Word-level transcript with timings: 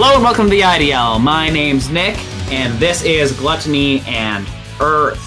Hello 0.00 0.14
and 0.14 0.22
welcome 0.22 0.44
to 0.44 0.50
the 0.50 0.60
IDL. 0.60 1.20
My 1.20 1.50
name's 1.50 1.90
Nick, 1.90 2.16
and 2.52 2.72
this 2.78 3.02
is 3.02 3.32
Gluttony 3.32 4.00
and 4.02 4.46
Earth. 4.80 5.18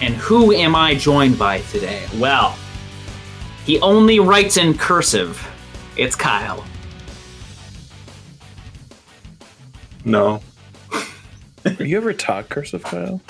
And 0.00 0.14
who 0.14 0.52
am 0.52 0.76
I 0.76 0.94
joined 0.94 1.36
by 1.36 1.62
today? 1.62 2.06
Well, 2.18 2.56
he 3.64 3.80
only 3.80 4.20
writes 4.20 4.58
in 4.58 4.78
cursive. 4.78 5.44
It's 5.96 6.14
Kyle. 6.14 6.64
No. 10.04 10.40
Are 11.64 11.72
you 11.80 11.96
ever 11.96 12.12
taught 12.12 12.48
cursive, 12.48 12.84
Kyle? 12.84 13.20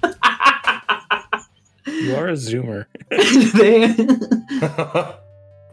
you 1.86 2.14
are 2.14 2.28
a 2.28 2.34
zoomer. 2.34 2.86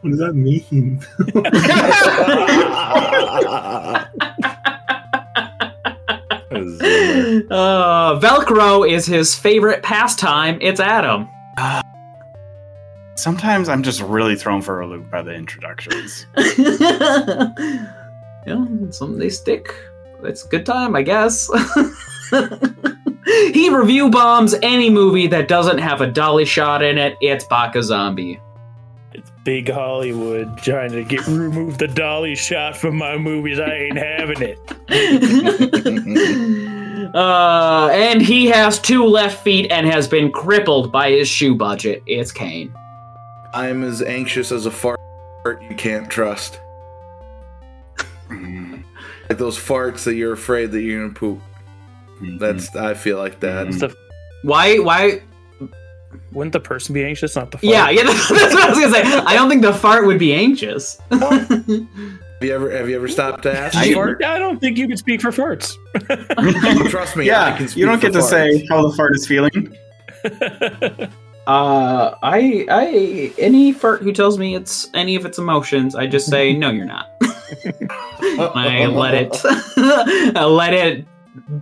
They- 0.04 0.10
What 0.10 0.12
does 0.12 0.20
that 0.20 0.34
mean? 0.36 1.00
Uh, 7.50 8.20
Velcro 8.20 8.88
is 8.90 9.06
his 9.06 9.34
favorite 9.36 9.82
pastime. 9.84 10.58
It's 10.62 10.80
Adam. 10.80 11.28
Sometimes 13.16 13.70
I'm 13.70 13.84
just 13.84 14.02
really 14.02 14.36
thrown 14.36 14.62
for 14.62 14.82
a 14.82 14.88
loop 14.88 15.10
by 15.10 15.22
the 15.22 15.34
introductions. 15.34 16.26
yeah, 18.46 18.66
some 18.92 19.18
they 19.18 19.30
stick. 19.30 19.74
It's 20.24 20.46
a 20.46 20.48
good 20.48 20.66
time, 20.66 20.96
I 20.96 21.02
guess. 21.04 21.50
he 23.54 23.70
review 23.70 24.10
bombs 24.10 24.56
any 24.62 24.90
movie 24.90 25.28
that 25.28 25.48
doesn't 25.48 25.78
have 25.80 26.02
a 26.02 26.08
dolly 26.08 26.46
shot 26.46 26.82
in 26.84 26.98
it. 26.98 27.16
It's 27.22 27.46
Baka 27.46 27.82
Zombie. 27.84 28.40
It's 29.44 29.46
big 29.46 29.70
Hollywood 29.70 30.58
trying 30.60 30.92
to 30.94 31.04
get 31.04 31.28
remove 31.28 31.78
the 31.78 31.90
dolly 31.90 32.34
shot 32.34 32.78
from 32.78 32.96
my 32.96 33.18
movies. 33.18 33.60
I 33.60 33.74
ain't 33.74 33.98
having 33.98 34.42
it. 34.42 34.58
uh, 37.14 37.90
and 37.92 38.22
he 38.22 38.46
has 38.48 38.80
two 38.80 39.06
left 39.06 39.44
feet 39.44 39.70
and 39.70 39.86
has 39.86 40.08
been 40.08 40.32
crippled 40.32 40.94
by 40.94 41.12
his 41.12 41.28
shoe 41.28 41.56
budget. 41.56 42.02
It's 42.06 42.32
Kane. 42.32 42.74
I'm 43.54 43.84
as 43.84 44.02
anxious 44.02 44.50
as 44.54 44.66
a 44.66 44.72
fart 44.72 44.98
you 45.70 45.76
can't 45.76 46.10
trust. 46.10 46.62
Like 48.30 49.38
those 49.38 49.58
farts 49.58 50.06
that 50.06 50.16
you're 50.16 50.34
afraid 50.34 50.72
that 50.72 50.82
you're 50.82 51.02
gonna 51.02 51.14
poop. 51.14 51.40
mhm. 52.22 52.40
That's 52.40 52.74
I 52.76 52.94
feel 52.94 53.18
like 53.18 53.42
that. 53.42 53.68
It's 53.68 53.80
the, 53.82 53.94
Why? 54.44 54.78
Why? 54.78 55.22
Wouldn't 56.32 56.54
the 56.54 56.60
person 56.60 56.94
be 56.94 57.04
anxious, 57.04 57.36
not 57.36 57.52
the 57.52 57.58
fart? 57.58 57.64
Yeah, 57.64 57.90
yeah. 57.90 58.04
That's 58.04 58.30
what 58.30 58.64
I 58.64 58.70
was 58.70 58.80
gonna 58.80 58.94
say. 58.94 59.02
I 59.04 59.34
don't 59.34 59.50
think 59.50 59.62
the 59.62 59.74
fart 59.74 60.06
would 60.06 60.20
be 60.20 60.34
anxious. 60.34 61.00
Have 61.12 62.50
you 62.50 62.56
ever 62.56 62.72
have 62.72 62.90
you 62.90 62.98
ever 62.98 63.08
stopped 63.08 63.44
to 63.44 63.58
ask? 63.58 63.78
I, 63.78 63.94
fart? 63.94 64.22
I 64.22 64.38
don't 64.38 64.60
think 64.60 64.78
you 64.78 64.86
can 64.86 64.98
speak 64.98 65.22
for 65.22 65.30
farts. 65.30 65.78
Trust 66.90 67.16
me. 67.16 67.30
I 67.30 67.50
yeah, 67.52 67.58
can 67.58 67.70
speak 67.70 67.78
you 67.80 67.86
don't 67.86 68.00
for 68.00 68.08
get 68.08 68.14
to 68.14 68.20
farts. 68.20 68.30
say 68.30 68.66
how 68.70 68.86
the 68.86 68.94
fart 68.98 69.16
is 69.16 69.26
feeling. 69.26 69.78
Uh, 71.46 72.16
I, 72.24 72.66
I, 72.70 73.34
any 73.38 73.74
fart 73.74 74.02
who 74.02 74.14
tells 74.14 74.38
me 74.38 74.56
it's 74.56 74.90
any 74.94 75.18
of 75.18 75.26
its 75.26 75.38
emotions, 75.38 75.94
I 75.94 76.08
just 76.08 76.28
say 76.28 76.54
no, 76.54 76.70
you're 76.70 76.86
not. 76.86 77.10
I 77.22 78.86
let 78.86 79.14
it, 79.14 79.42
I 80.38 80.46
let 80.46 80.74
it 80.74 81.06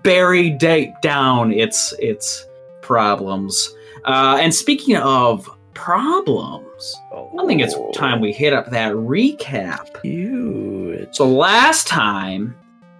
bury 0.03 0.51
deep 0.51 0.93
down 1.01 1.51
its 1.51 1.95
its 1.97 2.45
problems. 2.81 3.73
Uh, 4.05 4.37
and 4.39 4.53
speaking 4.53 4.97
of 4.97 5.49
problems, 5.73 6.95
I 7.39 7.45
think 7.45 7.61
it's 7.61 7.75
time 7.95 8.21
we 8.21 8.31
hit 8.31 8.53
up 8.53 8.69
that 8.71 8.93
recap. 8.93 10.01
Cute. 10.01 11.15
So 11.15 11.27
last 11.27 11.87
time, 11.87 12.55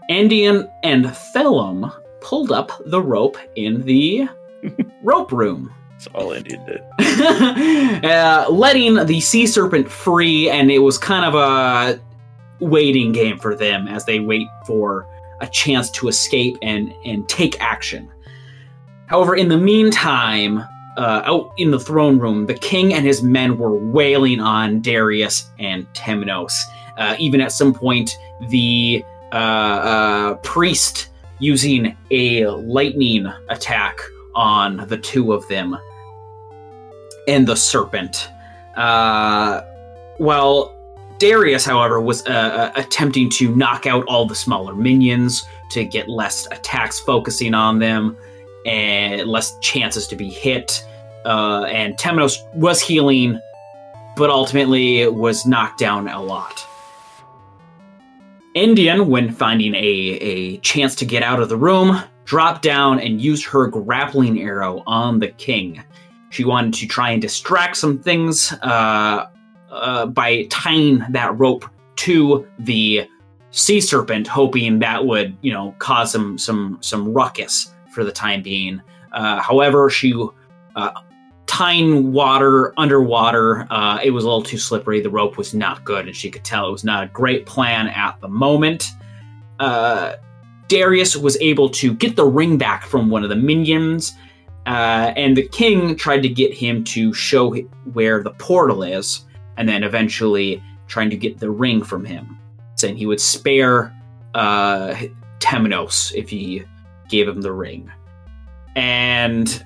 Endien 0.10 0.70
and 0.84 1.16
Thellum 1.34 1.92
pulled 2.22 2.52
up 2.52 2.72
the 2.86 3.02
rope 3.02 3.38
in 3.56 3.82
the 3.84 4.28
rope 5.04 5.32
room. 5.32 5.74
That's 5.92 6.08
all 6.08 6.30
Endien 6.30 6.66
did. 6.66 8.04
uh, 8.06 8.48
letting 8.50 9.06
the 9.06 9.20
sea 9.20 9.48
serpent 9.48 9.90
free, 9.90 10.50
and 10.50 10.72
it 10.72 10.80
was 10.80 10.98
kind 10.98 11.26
of 11.26 11.36
a 11.36 12.00
waiting 12.60 13.12
game 13.12 13.40
for 13.40 13.56
them 13.56 13.88
as 13.88 14.06
they 14.06 14.20
wait 14.20 14.48
for 14.66 15.08
a 15.42 15.48
chance 15.48 15.90
to 15.90 16.08
escape 16.08 16.58
and 16.62 16.94
and 17.06 17.28
take 17.28 17.60
action. 17.62 18.12
However, 19.08 19.36
in 19.36 19.50
the 19.50 19.58
meantime, 19.58 20.64
uh, 20.98 21.22
out 21.26 21.52
in 21.58 21.72
the 21.72 21.80
throne 21.80 22.20
room, 22.20 22.46
the 22.46 22.54
king 22.54 22.94
and 22.94 23.06
his 23.06 23.24
men 23.24 23.58
were 23.58 23.76
wailing 23.76 24.40
on 24.40 24.82
Darius 24.82 25.50
and 25.60 25.92
Temenos. 25.94 26.54
Uh, 26.98 27.16
even 27.20 27.42
at 27.42 27.52
some 27.52 27.74
point, 27.74 28.18
the 28.50 29.04
uh, 29.32 29.36
uh, 29.36 30.34
priest 30.36 31.10
using 31.40 31.98
a 32.12 32.46
lightning 32.48 33.32
attack 33.50 34.00
on 34.36 34.86
the 34.88 34.98
two 34.98 35.34
of 35.34 35.48
them 35.48 35.78
and 37.28 37.48
the 37.48 37.56
serpent. 37.56 38.30
Uh, 38.76 39.62
well, 40.20 40.76
Darius, 41.18 41.66
however, 41.66 42.02
was 42.02 42.26
uh, 42.26 42.32
uh, 42.32 42.72
attempting 42.76 43.30
to 43.32 43.56
knock 43.56 43.86
out 43.86 44.06
all 44.06 44.26
the 44.26 44.36
smaller 44.36 44.74
minions 44.74 45.46
to 45.72 45.86
get 45.86 46.10
less 46.10 46.48
attacks 46.52 47.00
focusing 47.00 47.54
on 47.54 47.80
them 47.80 48.18
and 48.66 49.28
less 49.28 49.58
chances 49.60 50.08
to 50.08 50.16
be 50.16 50.30
hit. 50.30 50.86
Uh, 51.26 51.64
and 51.64 51.98
Temenos 51.98 52.38
was 52.56 52.82
healing, 52.82 53.40
but 54.16 54.30
ultimately 54.30 55.08
was 55.08 55.46
knocked 55.46 55.80
down 55.80 56.08
a 56.08 56.22
lot. 56.22 56.66
Endien, 58.56 59.08
when 59.08 59.32
finding 59.32 59.74
a, 59.76 59.78
a 59.78 60.58
chance 60.58 60.96
to 60.96 61.06
get 61.06 61.24
out 61.24 61.40
of 61.40 61.48
the 61.48 61.56
room, 61.56 62.02
dropped 62.26 62.62
down 62.62 63.00
and 63.00 63.22
used 63.22 63.46
her 63.46 63.68
grappling 63.68 64.42
arrow 64.42 64.84
on 64.88 65.20
the 65.20 65.30
king. 65.30 65.82
She 66.30 66.44
wanted 66.44 66.74
to 66.76 66.88
try 66.88 67.12
and 67.12 67.22
distract 67.22 67.78
some 67.78 68.00
things 68.00 68.54
uh, 68.62 69.28
uh, 69.70 70.06
by 70.08 70.44
tying 70.50 71.04
that 71.10 71.38
rope 71.38 71.66
to 71.98 72.48
the 72.60 73.08
sea 73.52 73.82
serpent, 73.82 74.28
hoping 74.28 74.80
that 74.80 75.06
would, 75.06 75.36
you 75.42 75.52
know, 75.52 75.76
cause 75.80 76.12
some 76.12 76.38
some 76.38 76.78
some 76.82 77.14
ruckus 77.14 77.72
for 77.92 78.04
the 78.04 78.12
time 78.12 78.42
being. 78.42 78.82
Uh, 79.12 79.42
however, 79.42 79.90
she 79.90 80.14
uh, 80.76 80.92
tying 81.52 82.14
water 82.14 82.74
underwater, 82.78 83.68
uh, 83.70 84.00
it 84.02 84.12
was 84.12 84.24
a 84.24 84.28
little 84.28 84.42
too 84.42 84.58
slippery. 84.58 85.02
The 85.02 85.10
rope 85.10 85.38
was 85.38 85.54
not 85.54 85.84
good, 85.84 86.08
and 86.08 86.16
she 86.16 86.32
could 86.32 86.46
tell 86.46 86.68
it 86.68 86.72
was 86.72 86.86
not 86.86 87.04
a 87.04 87.08
great 87.08 87.46
plan 87.46 87.90
at 87.90 88.20
the 88.22 88.30
moment. 88.30 88.92
Uh, 89.60 90.14
Darius 90.70 91.18
was 91.18 91.38
able 91.42 91.70
to 91.72 91.94
get 91.94 92.16
the 92.16 92.26
ring 92.26 92.58
back 92.58 92.86
from 92.86 93.10
one 93.10 93.24
of 93.24 93.30
the 93.30 93.36
minions, 93.36 94.14
uh, 94.66 95.12
and 95.18 95.36
the 95.36 95.46
king 95.50 95.96
tried 95.96 96.24
to 96.24 96.30
get 96.30 96.54
him 96.54 96.86
to 96.86 97.14
show 97.14 97.54
where 97.94 98.24
the 98.24 98.32
portal 98.32 98.82
is, 98.82 99.26
and 99.58 99.68
then 99.68 99.84
eventually 99.84 100.64
trying 100.88 101.10
to 101.10 101.18
get 101.18 101.38
the 101.38 101.52
ring 101.52 101.84
from 101.84 102.06
him, 102.06 102.40
saying 102.76 102.96
he 102.96 103.06
would 103.06 103.20
spare 103.20 103.94
uh, 104.36 104.96
Temenos 105.40 106.14
if 106.16 106.30
he 106.30 106.64
gave 107.12 107.28
him 107.28 107.42
the 107.42 107.52
ring. 107.52 107.92
And 108.76 109.64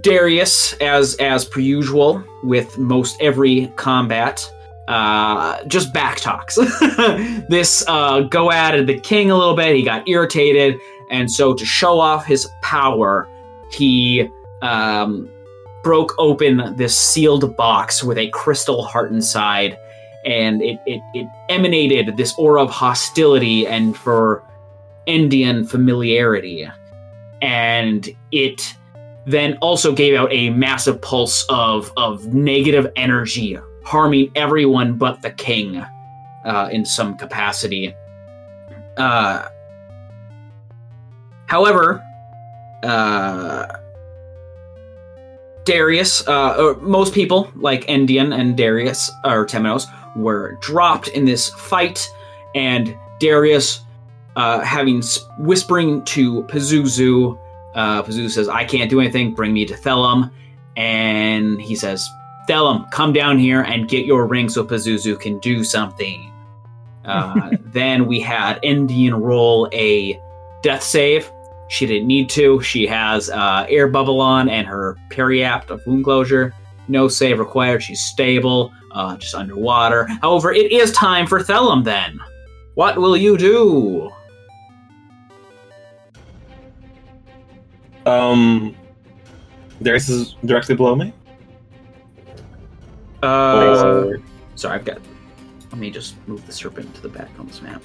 Darius, 0.00 0.74
as 0.74 1.14
as 1.16 1.44
per 1.44 1.60
usual, 1.60 2.22
with 2.42 2.76
most 2.76 3.16
every 3.20 3.72
combat, 3.76 4.52
uh, 4.88 5.64
just 5.64 5.94
back 5.94 6.18
talks. 6.18 6.56
this 7.48 7.84
uh, 7.88 8.20
go 8.20 8.50
at 8.50 8.86
the 8.86 9.00
king 9.00 9.30
a 9.30 9.36
little 9.36 9.56
bit. 9.56 9.74
He 9.74 9.82
got 9.82 10.06
irritated, 10.08 10.78
and 11.10 11.30
so 11.30 11.54
to 11.54 11.64
show 11.64 11.98
off 11.98 12.26
his 12.26 12.48
power, 12.62 13.28
he 13.70 14.28
um, 14.62 15.30
broke 15.82 16.14
open 16.18 16.74
this 16.76 16.98
sealed 16.98 17.56
box 17.56 18.02
with 18.02 18.18
a 18.18 18.28
crystal 18.30 18.82
heart 18.82 19.12
inside, 19.12 19.78
and 20.24 20.60
it, 20.60 20.78
it, 20.86 21.00
it 21.14 21.28
emanated 21.48 22.16
this 22.16 22.34
aura 22.36 22.62
of 22.62 22.70
hostility 22.70 23.66
and 23.66 23.96
for 23.96 24.42
Endien 25.06 25.68
familiarity. 25.68 26.68
And 27.42 28.08
it 28.32 28.74
then 29.26 29.58
also 29.60 29.92
gave 29.92 30.18
out 30.18 30.32
a 30.32 30.50
massive 30.50 31.00
pulse 31.02 31.44
of, 31.48 31.92
of 31.96 32.26
negative 32.32 32.90
energy, 32.96 33.58
harming 33.84 34.30
everyone 34.34 34.96
but 34.96 35.22
the 35.22 35.30
king 35.30 35.84
uh, 36.44 36.68
in 36.70 36.84
some 36.84 37.16
capacity. 37.16 37.94
Uh, 38.96 39.48
however, 41.46 42.02
uh, 42.82 43.66
Darius, 45.64 46.26
uh, 46.28 46.74
most 46.80 47.12
people 47.12 47.50
like 47.56 47.84
Endien 47.86 48.32
and 48.32 48.56
Darius 48.56 49.10
or 49.24 49.44
Temenos 49.44 49.86
were 50.14 50.56
dropped 50.60 51.08
in 51.08 51.24
this 51.24 51.50
fight, 51.50 52.08
and 52.54 52.96
Darius, 53.18 53.80
uh, 54.36 54.60
having 54.60 55.02
whispering 55.38 56.04
to 56.04 56.42
Pazuzu, 56.44 57.38
uh, 57.74 58.02
Pazuzu 58.02 58.30
says, 58.30 58.48
"I 58.48 58.64
can't 58.64 58.90
do 58.90 59.00
anything. 59.00 59.34
Bring 59.34 59.52
me 59.52 59.64
to 59.66 59.76
Thellum," 59.76 60.30
and 60.76 61.60
he 61.60 61.74
says, 61.74 62.06
"Thellum, 62.46 62.86
come 62.90 63.12
down 63.12 63.38
here 63.38 63.62
and 63.62 63.88
get 63.88 64.06
your 64.06 64.26
ring 64.26 64.48
so 64.48 64.64
Pazuzu 64.64 65.18
can 65.18 65.38
do 65.40 65.64
something." 65.64 66.32
Uh, 67.06 67.50
then 67.66 68.04
we 68.08 68.18
had 68.18 68.60
Endien 68.62 69.20
roll 69.20 69.68
a 69.72 70.20
death 70.62 70.82
save. 70.82 71.30
She 71.68 71.86
didn't 71.86 72.08
need 72.08 72.28
to. 72.30 72.60
She 72.62 72.84
has 72.88 73.30
uh, 73.30 73.64
air 73.68 73.86
bubble 73.86 74.20
on 74.20 74.48
and 74.48 74.66
her 74.66 74.96
periapt 75.10 75.70
of 75.70 75.80
wound 75.86 76.02
closure. 76.02 76.52
No 76.88 77.06
save 77.06 77.38
required. 77.38 77.84
She's 77.84 78.02
stable, 78.02 78.72
uh, 78.90 79.16
just 79.18 79.36
underwater. 79.36 80.08
However, 80.20 80.52
it 80.52 80.72
is 80.72 80.90
time 80.90 81.28
for 81.28 81.40
Thellum 81.40 81.84
then. 81.84 82.18
What 82.74 82.98
will 82.98 83.16
you 83.16 83.38
do? 83.38 84.10
Um, 88.06 88.74
Darius 89.82 90.08
is 90.08 90.36
directly 90.44 90.74
below 90.74 90.94
me. 90.94 91.12
Uh, 93.22 94.06
Or- 94.06 94.18
sorry, 94.54 94.76
I've 94.78 94.84
got. 94.84 94.98
Let 95.70 95.78
me 95.80 95.90
just 95.90 96.14
move 96.28 96.46
the 96.46 96.52
serpent 96.52 96.94
to 96.94 97.02
the 97.02 97.08
back 97.08 97.28
on 97.38 97.46
this 97.46 97.60
map. 97.60 97.82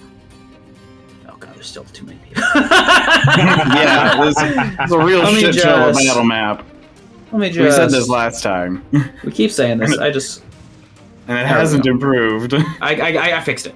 Oh 1.27 1.35
god, 1.37 1.55
there's 1.55 1.65
still 1.67 1.83
too 1.85 2.05
many 2.05 2.19
people. 2.19 2.43
yeah, 2.55 4.23
this 4.23 4.37
is 4.85 4.91
a 4.91 4.97
real 4.99 5.19
Let 5.23 5.33
me 5.33 5.41
shit 5.41 5.55
show 5.55 5.89
of 5.89 5.95
just- 5.95 6.07
battle 6.07 6.23
map. 6.23 6.65
Let 7.31 7.39
me 7.39 7.63
We 7.63 7.71
said 7.71 7.89
this 7.89 8.09
last 8.09 8.43
time, 8.43 8.83
and 8.91 9.09
we 9.23 9.31
keep 9.31 9.51
saying 9.51 9.77
this. 9.79 9.97
I 9.97 10.11
just. 10.11 10.43
And 11.29 11.37
it 11.39 11.47
hasn't 11.47 11.85
improved. 11.85 12.53
I, 12.81 12.95
I, 12.95 13.37
I 13.37 13.41
fixed 13.41 13.67
it. 13.67 13.75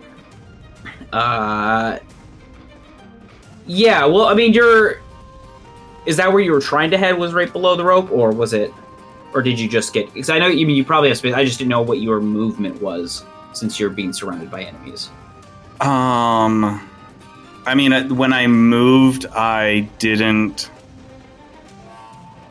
Uh. 1.13 2.00
Yeah, 3.65 4.06
well, 4.06 4.25
I 4.25 4.33
mean, 4.33 4.51
you're. 4.51 5.00
Is 6.06 6.18
that 6.18 6.31
where 6.31 6.42
you 6.42 6.52
were 6.52 6.62
trying 6.62 6.92
to 6.92 6.98
head? 6.98 7.18
Was 7.18 7.34
right 7.34 7.52
below 7.52 7.75
the 7.75 7.84
rope, 7.84 8.12
or 8.12 8.31
was 8.31 8.54
it, 8.54 8.74
or 9.34 9.42
did 9.42 9.60
you 9.60 9.68
just 9.68 9.94
get? 9.94 10.13
Because 10.13 10.30
I 10.30 10.40
know 10.40 10.48
you 10.48 10.68
mean 10.68 10.75
you 10.75 10.86
probably 10.86 11.10
have 11.10 11.18
space. 11.18 11.34
I 11.34 11.44
just 11.44 11.57
didn't 11.57 11.69
know 11.69 11.81
what 11.81 12.00
your 12.00 12.19
movement 12.19 12.81
was 12.81 13.25
since 13.54 13.80
you're 13.80 13.90
being 13.90 14.13
surrounded 14.13 14.52
by 14.52 14.63
enemies. 14.63 15.10
Um, 15.81 16.88
I 17.66 17.74
mean, 17.75 18.16
when 18.16 18.34
I 18.34 18.48
moved, 18.48 19.25
I 19.28 19.90
didn't. 20.00 20.69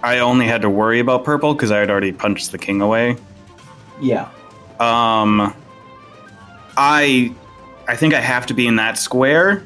I 0.03 0.19
only 0.19 0.47
had 0.47 0.63
to 0.63 0.71
worry 0.71 1.01
about 1.01 1.25
purple 1.25 1.55
because 1.55 1.71
I 1.71 1.79
had 1.79 1.89
already 1.89 2.13
punched 2.13 2.53
the 2.53 2.59
king 2.59 2.83
away. 2.83 3.17
Yeah. 4.01 4.29
Um, 4.79 5.55
I, 6.77 7.35
I 7.89 7.97
think 7.97 8.13
I 8.13 8.21
have 8.21 8.47
to 8.47 8.55
be 8.55 8.67
in 8.67 8.77
that 8.77 8.99
square 8.99 9.65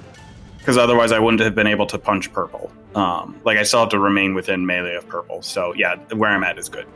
because 0.58 0.76
otherwise 0.76 1.10
I 1.10 1.18
wouldn't 1.18 1.40
have 1.40 1.56
been 1.56 1.66
able 1.66 1.86
to 1.86 1.98
punch 1.98 2.32
purple. 2.32 2.70
Um, 2.94 3.40
like 3.44 3.58
I 3.58 3.62
still 3.64 3.80
have 3.80 3.88
to 3.90 3.98
remain 3.98 4.34
within 4.34 4.64
melee 4.66 4.94
of 4.96 5.06
purple. 5.08 5.42
So 5.42 5.74
yeah, 5.74 5.96
where 6.14 6.30
I'm 6.30 6.42
at 6.44 6.58
is 6.58 6.68
good. 6.68 6.86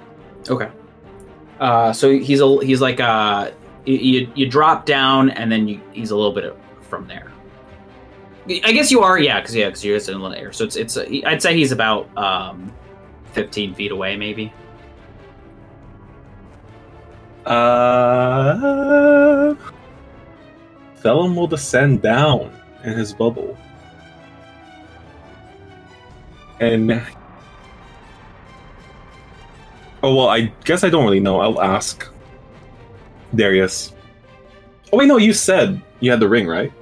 Okay. 0.48 0.68
Uh, 1.60 1.92
so 1.92 2.18
he's 2.18 2.40
a 2.40 2.64
he's 2.64 2.80
like 2.80 2.98
uh 3.00 3.50
you- 3.84 3.98
you 3.98 4.32
you 4.34 4.48
drop 4.48 4.86
down 4.86 5.30
and 5.30 5.50
then 5.52 5.68
you, 5.68 5.80
he's 5.92 6.10
a 6.10 6.16
little 6.16 6.32
bit 6.32 6.56
from 6.88 7.06
there. 7.06 7.30
I 8.64 8.72
guess 8.72 8.90
you 8.90 9.02
are 9.02 9.18
yeah 9.18 9.40
because 9.40 9.54
yeah 9.54 9.66
because 9.66 9.84
you're 9.84 9.96
just 9.96 10.08
in 10.08 10.20
the 10.20 10.28
air 10.30 10.52
so 10.52 10.64
it's 10.64 10.74
it's 10.74 10.96
uh, 10.96 11.06
I'd 11.26 11.40
say 11.42 11.54
he's 11.54 11.70
about 11.70 12.08
um 12.18 12.72
fifteen 13.32 13.72
feet 13.74 13.92
away 13.92 14.16
maybe. 14.16 14.52
Uh, 17.46 19.54
Thellum 20.96 21.34
will 21.36 21.46
descend 21.48 22.00
down 22.02 22.52
in 22.84 22.92
his 22.94 23.12
bubble. 23.12 23.56
And. 26.62 27.02
Oh, 30.04 30.14
well, 30.14 30.28
I 30.28 30.52
guess 30.64 30.84
I 30.84 30.90
don't 30.90 31.04
really 31.04 31.20
know. 31.20 31.40
I'll 31.40 31.60
ask 31.60 32.08
Darius. 33.34 33.92
Oh, 34.92 34.98
wait, 34.98 35.06
no, 35.06 35.16
you 35.16 35.32
said 35.32 35.80
you 36.00 36.10
had 36.10 36.20
the 36.20 36.28
ring, 36.28 36.46
right? 36.46 36.72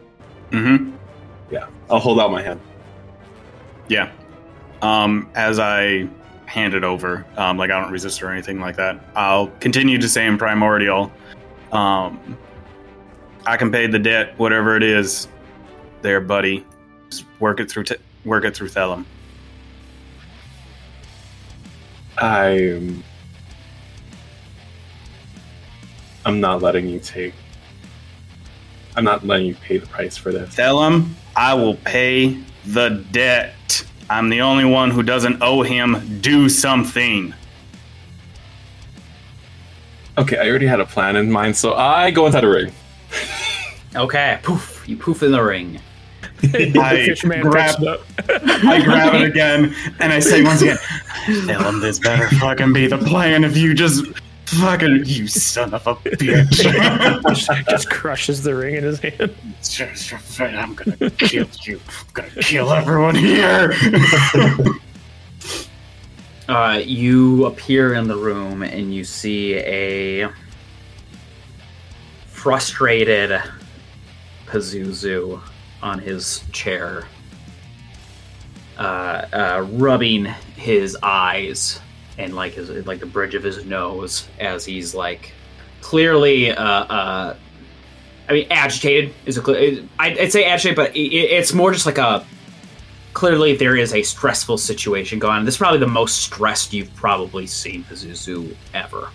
Mm-hmm. 0.51 0.97
Yeah. 1.51 1.67
I'll 1.89 1.99
hold 1.99 2.19
out 2.21 2.31
my 2.31 2.43
hand. 2.43 2.61
Yeah. 3.89 4.11
Um, 4.83 5.31
as 5.35 5.59
I 5.59 6.09
hand 6.47 6.75
it 6.75 6.85
over, 6.85 7.25
um, 7.37 7.57
like 7.57 7.71
I 7.71 7.81
don't 7.81 7.93
resist 7.93 8.23
or 8.23 8.31
anything 8.31 8.61
like 8.61 8.77
that. 8.77 9.03
I'll 9.15 9.49
continue 9.61 9.99
to 9.99 10.09
say 10.09 10.27
in 10.27 10.39
primordial, 10.39 11.13
um, 11.73 12.37
I 13.47 13.57
can 13.57 13.71
pay 13.71 13.87
the 13.87 13.99
debt, 13.99 14.39
whatever 14.39 14.77
it 14.77 14.83
is. 14.83 15.29
There, 16.03 16.21
buddy. 16.21 16.67
Just 17.11 17.27
work 17.39 17.61
it 17.61 17.71
through. 17.71 17.85
T- 17.85 17.97
work 18.25 18.45
it 18.45 18.57
through 18.57 18.69
Thellum. 18.69 19.07
I'm. 22.21 23.03
I'm 26.25 26.41
not 26.41 26.61
letting 26.63 26.87
you 26.89 27.01
take. 27.01 27.35
I'm 28.97 29.05
not 29.05 29.27
letting 29.27 29.47
you 29.47 29.55
pay 29.55 29.79
the 29.79 29.87
price 29.87 30.17
for 30.17 30.33
this. 30.33 30.55
Tell 30.55 30.85
him 30.85 31.17
I 31.35 31.55
will 31.55 31.77
pay 31.77 32.39
the 32.67 33.05
debt. 33.11 33.85
I'm 34.11 34.29
the 34.29 34.41
only 34.43 34.65
one 34.65 34.91
who 34.91 35.03
doesn't 35.03 35.39
owe 35.41 35.63
him. 35.63 36.21
Do 36.21 36.49
something. 36.49 37.33
Okay, 40.19 40.37
I 40.37 40.49
already 40.49 40.67
had 40.67 40.81
a 40.81 40.85
plan 40.87 41.17
in 41.17 41.31
mind, 41.31 41.57
so 41.57 41.75
I 41.75 42.11
go 42.11 42.27
inside 42.27 42.43
the 42.43 42.49
ring. 42.49 42.73
Okay, 43.97 44.39
poof, 44.45 44.89
you 44.89 44.97
poof 44.97 45.25
in 45.25 45.33
the 45.33 45.43
ring. 45.43 45.81
I 46.45 46.69
grab- 46.71 46.97
picks 46.97 47.25
it 47.25 47.89
up. 47.89 48.01
I 48.29 48.81
grab 48.85 49.15
it 49.15 49.23
again 49.31 49.75
and 49.99 50.13
I 50.13 50.21
say 50.21 50.45
once 50.45 50.63
again, 50.63 50.79
Thellum, 51.27 51.81
this 51.81 51.99
better 51.99 52.29
fucking 52.37 52.73
be 52.73 52.87
the 52.87 52.99
plan 52.99 53.45
if 53.45 53.57
you 53.57 53.75
just 53.75 54.07
fucking 54.47 55.03
you 55.07 55.29
son 55.29 55.73
of 55.75 55.87
a 55.87 55.95
bitch. 55.95 57.23
just, 57.29 57.51
just 57.69 57.91
crushes 57.91 58.43
the 58.43 58.55
ring 58.55 58.75
in 58.77 58.85
his 58.85 58.99
hand. 58.99 59.35
I'm 60.41 60.75
gonna 60.75 61.11
kill 61.11 61.47
you. 61.63 61.81
I'm 61.89 62.07
gonna 62.13 62.31
kill 62.41 62.73
everyone 62.73 63.15
here. 63.15 63.75
Uh, 66.51 66.83
you 66.85 67.47
appear 67.47 67.95
in 67.95 68.09
the 68.09 68.17
room 68.17 68.65
and 68.65 68.93
you 68.93 69.05
see 69.05 69.55
a 69.55 70.29
frustrated 72.27 73.41
Pazuzu 74.47 75.41
on 75.81 76.01
his 76.01 76.43
chair, 76.51 77.05
uh, 78.79 79.27
uh, 79.33 79.67
rubbing 79.75 80.35
his 80.61 80.97
eyes 81.03 81.81
and 82.19 82.37
like 82.37 82.53
his 82.53 82.69
like 82.87 83.01
the 83.01 83.07
bridge 83.07 83.35
of 83.35 83.43
his 83.43 83.65
nose 83.65 84.29
as 84.39 84.65
he's 84.65 84.95
like 84.95 85.33
clearly 85.81 86.51
uh, 86.51 86.63
uh, 86.63 87.37
I 88.29 88.33
mean 88.33 88.47
agitated 88.51 89.15
is 89.25 89.39
I'd 89.99 90.31
say 90.31 90.45
agitated, 90.45 90.77
but 90.77 90.95
it, 90.95 91.01
it's 91.01 91.55
more 91.55 91.73
just 91.73 91.87
like 91.87 91.97
a 91.99 92.27
clearly 93.15 93.57
there 93.57 93.75
is 93.75 93.95
a 93.95 94.03
stressful 94.03 94.59
situation 94.59 95.19
going 95.19 95.39
on. 95.39 95.45
This 95.47 95.55
is 95.55 95.59
probably 95.59 95.81
the 95.81 95.87
most 95.87 96.23
stressed 96.23 96.75
you've 96.75 96.95
probably 96.95 97.47
seen 97.47 97.83
Pazuzu 97.85 98.55
ever. 98.75 99.09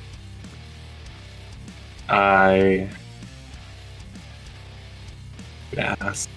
I 2.10 2.90
ask 5.78 6.28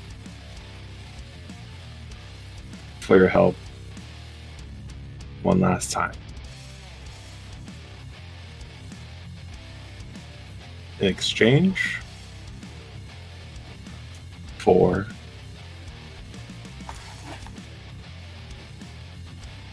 for 3.01 3.17
your 3.17 3.29
help 3.29 3.57
one 5.43 5.61
last 5.61 5.93
time. 5.93 6.15
In 11.01 11.07
exchange 11.07 12.01
for 14.59 15.07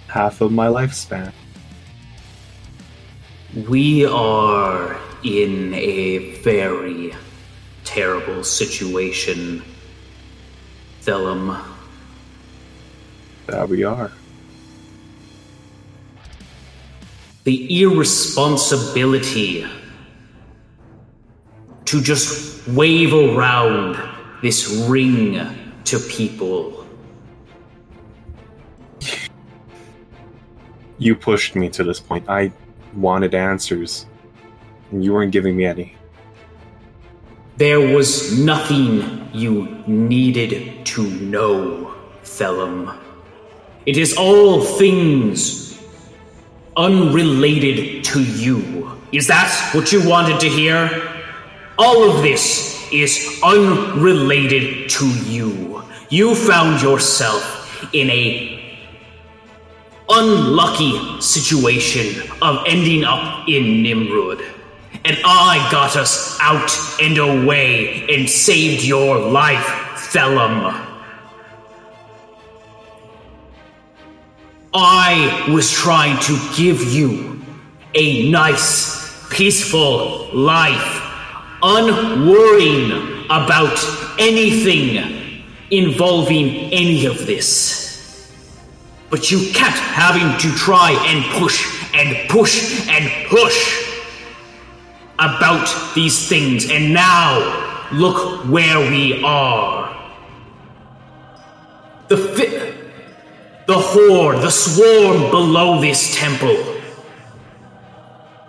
half 0.07 0.39
of 0.39 0.51
my 0.51 0.67
lifespan. 0.67 1.33
We 3.67 4.05
are 4.05 4.97
in 5.23 5.73
a 5.73 6.31
very 6.41 7.13
terrible 7.83 8.43
situation, 8.43 9.63
Thellum. 11.01 11.57
That 13.47 13.67
we 13.67 13.83
are. 13.83 14.11
The 17.45 17.81
irresponsibility 17.83 19.65
to 21.85 22.01
just 22.01 22.67
wave 22.67 23.13
around 23.13 23.97
this 24.41 24.85
ring 24.89 25.39
to 25.83 25.99
people. 25.99 26.87
You 30.97 31.15
pushed 31.15 31.55
me 31.55 31.69
to 31.69 31.83
this 31.83 31.99
point. 31.99 32.27
I 32.27 32.51
wanted 32.95 33.35
answers, 33.35 34.07
and 34.91 35.03
you 35.03 35.13
weren't 35.13 35.31
giving 35.31 35.55
me 35.55 35.65
any. 35.65 35.95
There 37.57 37.79
was 37.79 38.39
nothing 38.39 39.29
you 39.33 39.83
needed 39.85 40.83
to 40.87 41.03
know, 41.03 41.93
Thellum. 42.23 42.91
It 43.85 43.97
is 43.97 44.17
all 44.17 44.61
things 44.63 45.64
unrelated 46.77 48.03
to 48.05 48.23
you. 48.23 48.99
Is 49.11 49.27
that 49.27 49.71
what 49.73 49.91
you 49.91 50.07
wanted 50.07 50.39
to 50.41 50.49
hear? 50.49 50.89
All 51.77 52.09
of 52.09 52.21
this 52.21 52.87
is 52.91 53.39
unrelated 53.43 54.89
to 54.89 55.07
you. 55.25 55.83
You 56.09 56.35
found 56.35 56.81
yourself 56.81 57.89
in 57.93 58.09
a 58.09 58.55
unlucky 60.09 61.19
situation 61.21 62.29
of 62.41 62.63
ending 62.67 63.03
up 63.03 63.47
in 63.47 63.83
Nimrud. 63.83 64.43
And 65.03 65.17
I 65.25 65.67
got 65.71 65.95
us 65.95 66.37
out 66.41 66.71
and 67.01 67.17
away 67.17 68.05
and 68.09 68.29
saved 68.29 68.83
your 68.83 69.19
life, 69.19 69.65
Thellum. 70.11 70.94
I 74.77 75.49
was 75.53 75.71
trying 75.71 76.19
to 76.23 76.37
give 76.53 76.83
you 76.83 77.41
a 77.93 78.29
nice, 78.29 79.25
peaceful 79.29 80.27
life, 80.33 81.01
unworrying 81.63 83.23
about 83.27 83.79
anything 84.19 85.43
involving 85.71 86.73
any 86.73 87.05
of 87.05 87.25
this. 87.25 88.29
But 89.09 89.31
you 89.31 89.49
kept 89.53 89.77
having 89.77 90.37
to 90.39 90.57
try 90.57 90.91
and 91.07 91.23
push 91.39 91.65
and 91.95 92.29
push 92.29 92.85
and 92.89 93.29
push 93.29 94.01
about 95.19 95.93
these 95.95 96.27
things, 96.27 96.69
and 96.69 96.93
now 96.93 97.87
look 97.93 98.45
where 98.49 98.79
we 98.91 99.23
are. 99.23 99.85
The 102.09 102.17
fi- 102.17 102.74
the 103.67 103.77
horde, 103.77 104.41
the 104.43 104.49
swarm 104.51 105.31
below 105.31 105.81
this 105.81 106.15
temple 106.15 106.55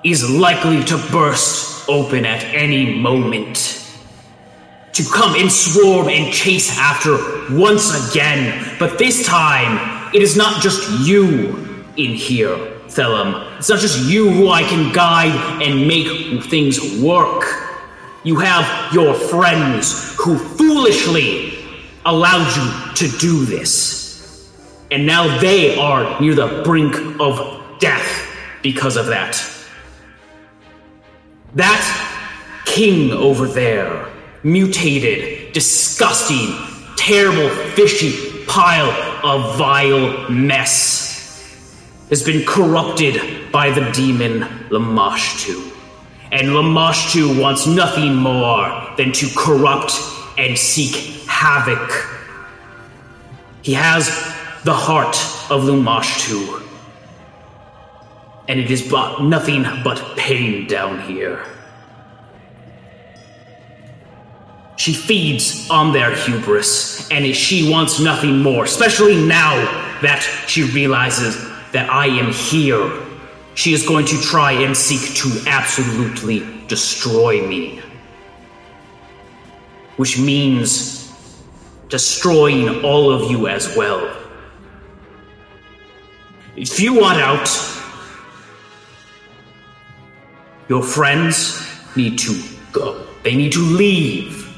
is 0.05 0.29
likely 0.31 0.85
to 0.85 0.97
burst 1.11 1.89
open 1.89 2.27
at 2.27 2.45
any 2.45 2.99
moment. 2.99 3.83
To 4.93 5.05
come 5.13 5.35
and 5.37 5.51
swarm 5.51 6.09
and 6.09 6.33
chase 6.33 6.79
after 6.79 7.17
once 7.51 8.11
again. 8.11 8.77
But 8.79 8.99
this 8.99 9.27
time, 9.27 10.11
it 10.15 10.23
is 10.23 10.37
not 10.37 10.63
just 10.63 11.07
you 11.07 11.85
in 11.97 12.15
here, 12.15 12.57
Thellum. 12.89 13.57
It's 13.59 13.69
not 13.69 13.81
just 13.81 14.09
you 14.09 14.31
who 14.31 14.49
I 14.49 14.63
can 14.63 14.93
guide 14.93 15.63
and 15.63 15.87
make 15.89 16.45
things 16.45 17.01
work. 17.01 17.45
You 18.23 18.37
have 18.37 18.93
your 18.93 19.15
friends 19.15 20.15
who 20.17 20.39
foolishly 20.39 21.59
allowed 22.05 22.55
you 22.57 23.09
to 23.09 23.19
do 23.19 23.45
this. 23.45 24.06
And 24.91 25.07
now 25.07 25.39
they 25.41 25.79
are 25.79 26.21
near 26.21 26.35
the 26.35 26.63
brink 26.65 26.95
of 27.21 27.79
death 27.81 28.29
because 28.63 28.97
of 28.97 29.07
that. 29.07 29.43
That 31.55 32.63
king 32.67 33.13
over 33.13 33.47
there, 33.47 34.09
mutated, 34.43 35.53
disgusting, 35.53 36.55
terrible, 36.97 37.49
fishy 37.75 38.45
pile 38.47 38.91
of 39.25 39.57
vile 39.57 40.31
mess, 40.31 41.07
has 42.11 42.23
been 42.23 42.45
corrupted 42.47 43.51
by 43.51 43.71
the 43.71 43.91
demon 43.93 44.41
Lamashtu. 44.69 45.73
And 46.31 46.49
Lamashtu 46.49 47.41
wants 47.41 47.67
nothing 47.67 48.15
more 48.15 48.95
than 48.97 49.13
to 49.13 49.29
corrupt 49.37 49.93
and 50.39 50.59
seek 50.59 51.25
havoc. 51.27 51.91
He 53.63 53.73
has 53.73 54.36
the 54.67 54.75
heart 54.75 55.17
of 55.49 55.63
Lamashtu. 55.63 56.61
And 58.49 58.59
it 58.59 58.69
is 58.69 58.91
but 58.91 59.23
nothing 59.23 59.63
but 59.85 60.17
pain 60.17 60.67
down 60.67 61.01
here. 61.03 61.45
She 64.75 64.93
feeds 64.93 65.71
on 65.71 65.93
their 65.93 66.15
hubris, 66.15 67.09
and 67.13 67.25
she 67.35 67.71
wants 67.71 68.01
nothing 68.01 68.43
more, 68.43 68.65
especially 68.65 69.25
now 69.25 69.55
that 70.03 70.21
she 70.49 70.65
realizes 70.65 71.41
that 71.71 71.89
I 71.89 72.07
am 72.07 72.33
here. 72.33 72.91
She 73.55 73.73
is 73.73 73.87
going 73.87 74.07
to 74.07 74.21
try 74.21 74.51
and 74.51 74.77
seek 74.77 75.15
to 75.19 75.49
absolutely 75.49 76.45
destroy 76.67 77.47
me. 77.47 77.81
Which 79.97 80.19
means 80.19 81.15
destroying 81.89 82.85
all 82.85 83.13
of 83.13 83.31
you 83.31 83.47
as 83.47 83.77
well. 83.77 84.16
If 86.57 86.81
you 86.81 86.95
want 86.99 87.21
out, 87.21 87.51
your 90.71 90.83
friends 90.83 91.63
need 91.95 92.19
to 92.21 92.43
go. 92.73 93.05
They 93.23 93.37
need 93.37 93.53
to 93.53 93.61
leave. 93.61 94.49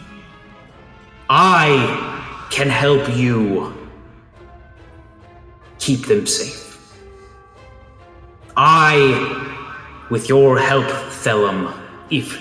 I 1.28 2.46
can 2.52 2.68
help 2.68 3.08
you 3.16 3.74
keep 5.80 6.06
them 6.06 6.24
safe. 6.24 6.94
I, 8.56 10.06
with 10.08 10.28
your 10.28 10.56
help, 10.56 10.86
Thellum, 11.22 11.74
if 12.10 12.40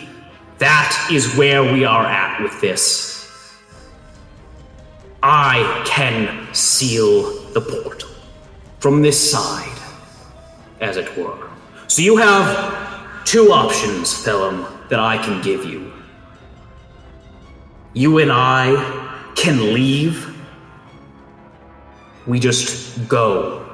that 0.59 1.09
is 1.11 1.35
where 1.35 1.63
we 1.63 1.83
are 1.83 2.05
at 2.05 2.43
with 2.43 2.61
this, 2.61 3.55
I 5.23 5.83
can 5.87 6.53
seal 6.53 7.31
the 7.53 7.61
portal 7.61 8.16
from 8.79 9.01
this 9.01 9.31
side, 9.31 9.79
as 10.81 10.97
it 10.97 11.17
were. 11.17 11.49
So 11.87 12.01
you 12.01 12.17
have 12.17 13.25
two 13.25 13.51
options, 13.51 14.13
Thellum, 14.23 14.65
that 14.89 14.99
I 14.99 15.17
can 15.17 15.41
give 15.41 15.65
you. 15.65 15.91
You 17.93 18.19
and 18.19 18.31
I 18.31 19.31
can 19.35 19.73
leave. 19.73 20.33
We 22.25 22.39
just 22.39 23.07
go. 23.07 23.65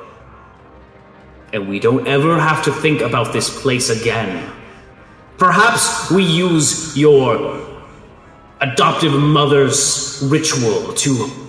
And 1.51 1.67
we 1.67 1.79
don't 1.79 2.07
ever 2.07 2.39
have 2.39 2.63
to 2.65 2.71
think 2.71 3.01
about 3.01 3.33
this 3.33 3.61
place 3.61 3.89
again. 3.89 4.51
Perhaps 5.37 6.09
we 6.09 6.23
use 6.23 6.97
your 6.97 7.61
adoptive 8.61 9.13
mother's 9.13 10.19
ritual 10.23 10.93
to 10.93 11.42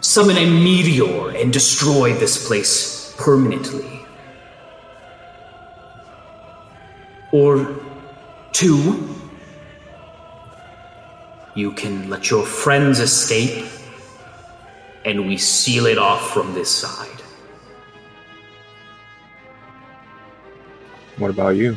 summon 0.00 0.36
a 0.36 0.46
meteor 0.46 1.30
and 1.30 1.52
destroy 1.52 2.12
this 2.14 2.46
place 2.46 3.14
permanently. 3.18 4.06
Or 7.32 7.76
two, 8.52 9.16
you 11.54 11.72
can 11.72 12.08
let 12.08 12.30
your 12.30 12.44
friends 12.44 13.00
escape 13.00 13.66
and 15.04 15.26
we 15.26 15.36
seal 15.36 15.86
it 15.86 15.98
off 15.98 16.30
from 16.32 16.54
this 16.54 16.70
side. 16.70 17.08
What 21.18 21.30
about 21.30 21.56
you? 21.56 21.76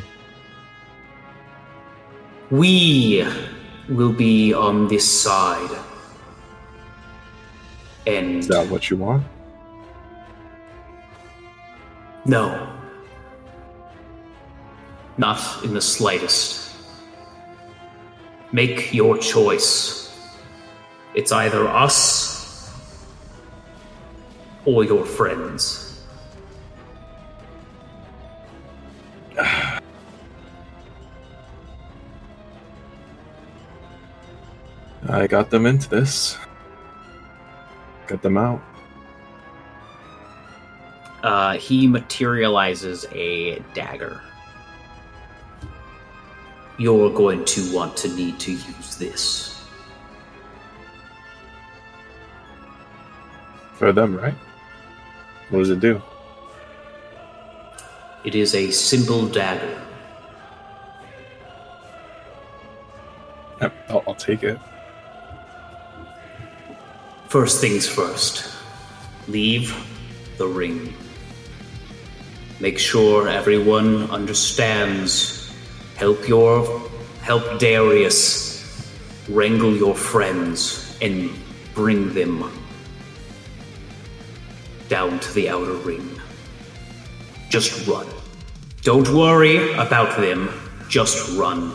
We 2.50 3.26
will 3.88 4.12
be 4.12 4.54
on 4.54 4.86
this 4.86 5.08
side. 5.10 5.70
And 8.06 8.38
Is 8.38 8.48
that 8.48 8.68
what 8.68 8.90
you 8.90 8.96
want? 8.96 9.24
no. 12.24 12.68
Not 15.18 15.62
in 15.64 15.74
the 15.74 15.80
slightest. 15.80 16.74
Make 18.50 18.94
your 18.94 19.18
choice. 19.18 20.10
It's 21.14 21.32
either 21.32 21.68
us 21.68 22.72
or 24.64 24.84
your 24.84 25.04
friends. 25.04 26.02
I 35.08 35.26
got 35.26 35.50
them 35.50 35.66
into 35.66 35.88
this. 35.90 36.38
Got 38.12 38.20
them 38.20 38.36
out. 38.36 38.60
Uh, 41.22 41.54
he 41.56 41.86
materializes 41.86 43.06
a 43.10 43.58
dagger. 43.72 44.20
You're 46.76 47.08
going 47.08 47.42
to 47.46 47.74
want 47.74 47.96
to 47.96 48.14
need 48.14 48.38
to 48.40 48.52
use 48.52 48.96
this. 48.98 49.64
For 53.76 53.94
them, 53.94 54.14
right? 54.14 54.34
What 55.48 55.60
does 55.60 55.70
it 55.70 55.80
do? 55.80 56.02
It 58.26 58.34
is 58.34 58.54
a 58.54 58.70
simple 58.70 59.26
dagger. 59.26 59.80
I'll, 63.88 64.04
I'll 64.06 64.14
take 64.14 64.42
it. 64.42 64.58
First 67.32 67.62
things 67.62 67.88
first, 67.88 68.44
leave 69.26 69.74
the 70.36 70.46
ring. 70.46 70.92
Make 72.60 72.78
sure 72.78 73.26
everyone 73.26 74.10
understands. 74.10 75.50
Help 75.96 76.28
your 76.28 76.60
help 77.22 77.58
Darius 77.58 78.92
wrangle 79.30 79.74
your 79.74 79.94
friends 79.94 80.94
and 81.00 81.30
bring 81.72 82.12
them 82.12 82.52
down 84.90 85.18
to 85.20 85.32
the 85.32 85.48
outer 85.48 85.80
ring. 85.88 86.20
Just 87.48 87.88
run. 87.88 88.08
Don't 88.82 89.08
worry 89.08 89.72
about 89.72 90.20
them, 90.20 90.50
just 90.90 91.34
run. 91.38 91.72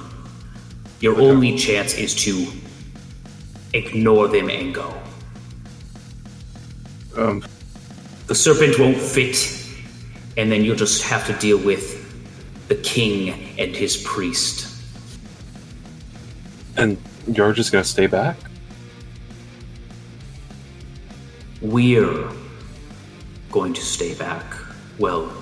Your 1.00 1.20
only 1.20 1.58
chance 1.58 1.96
is 1.96 2.14
to 2.26 2.46
ignore 3.74 4.28
them 4.28 4.52
and 4.52 4.72
go. 4.72 4.94
Um, 7.18 7.44
The 8.28 8.36
serpent 8.36 8.78
won't 8.78 8.98
fit, 8.98 9.38
and 10.36 10.52
then 10.52 10.64
you'll 10.64 10.76
just 10.76 11.04
have 11.04 11.26
to 11.28 11.34
deal 11.34 11.58
with 11.58 12.04
the 12.68 12.76
king 12.76 13.56
and 13.58 13.76
his 13.76 13.98
priest. 13.98 14.66
and 16.78 16.96
you're 17.26 17.54
just 17.54 17.72
gonna 17.72 17.84
stay 17.84 18.06
back? 18.06 18.38
We're 21.60 22.30
going 23.52 23.74
to 23.74 23.82
stay 23.82 24.14
back. 24.14 24.46
Well, 25.00 25.34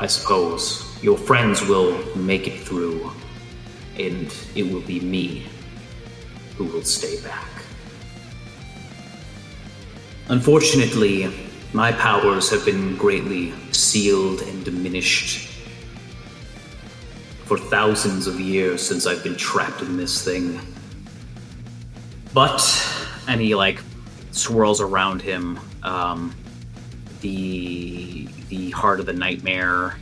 I 0.00 0.08
suppose 0.08 0.84
your 1.00 1.16
friends 1.16 1.62
will 1.64 1.96
make 2.16 2.48
it 2.48 2.58
through, 2.60 3.10
and 3.98 4.34
it 4.56 4.64
will 4.72 4.80
be 4.80 4.98
me 4.98 5.46
who 6.56 6.64
will 6.64 6.82
stay 6.82 7.20
back. 7.22 7.46
Unfortunately, 10.30 11.32
my 11.72 11.90
powers 11.90 12.50
have 12.50 12.64
been 12.64 12.96
greatly 12.96 13.54
sealed 13.72 14.42
and 14.42 14.62
diminished 14.62 15.48
for 17.46 17.56
thousands 17.56 18.26
of 18.26 18.38
years 18.38 18.86
since 18.86 19.06
I've 19.06 19.24
been 19.24 19.36
trapped 19.36 19.80
in 19.80 19.96
this 19.96 20.22
thing. 20.22 20.60
But, 22.34 22.62
and 23.26 23.40
he 23.40 23.54
like 23.54 23.80
swirls 24.32 24.82
around 24.82 25.22
him, 25.22 25.58
um, 25.82 26.34
the 27.22 28.28
the 28.50 28.70
heart 28.70 29.00
of 29.00 29.06
the 29.06 29.12
nightmare, 29.14 29.96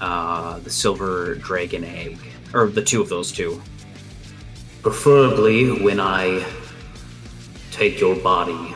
uh, 0.00 0.58
the 0.60 0.70
silver 0.70 1.36
dragon 1.36 1.84
egg, 1.84 2.18
or 2.54 2.66
the 2.66 2.82
two 2.82 3.00
of 3.00 3.08
those 3.08 3.30
two. 3.30 3.62
Preferably 4.82 5.80
when 5.80 6.00
I 6.00 6.44
take 7.70 8.00
your 8.00 8.16
body, 8.16 8.71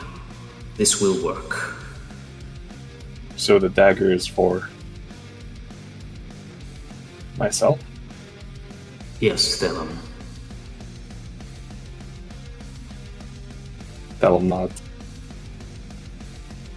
this 0.77 1.01
will 1.01 1.23
work. 1.25 1.75
So 3.35 3.59
the 3.59 3.69
dagger 3.69 4.11
is 4.11 4.25
for 4.27 4.69
myself? 7.37 7.79
Yes, 9.19 9.57
Thellum. 9.59 9.97
That'll 14.19 14.39
nod. 14.39 14.71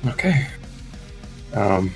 Okay. 0.06 0.46
Um. 1.54 1.92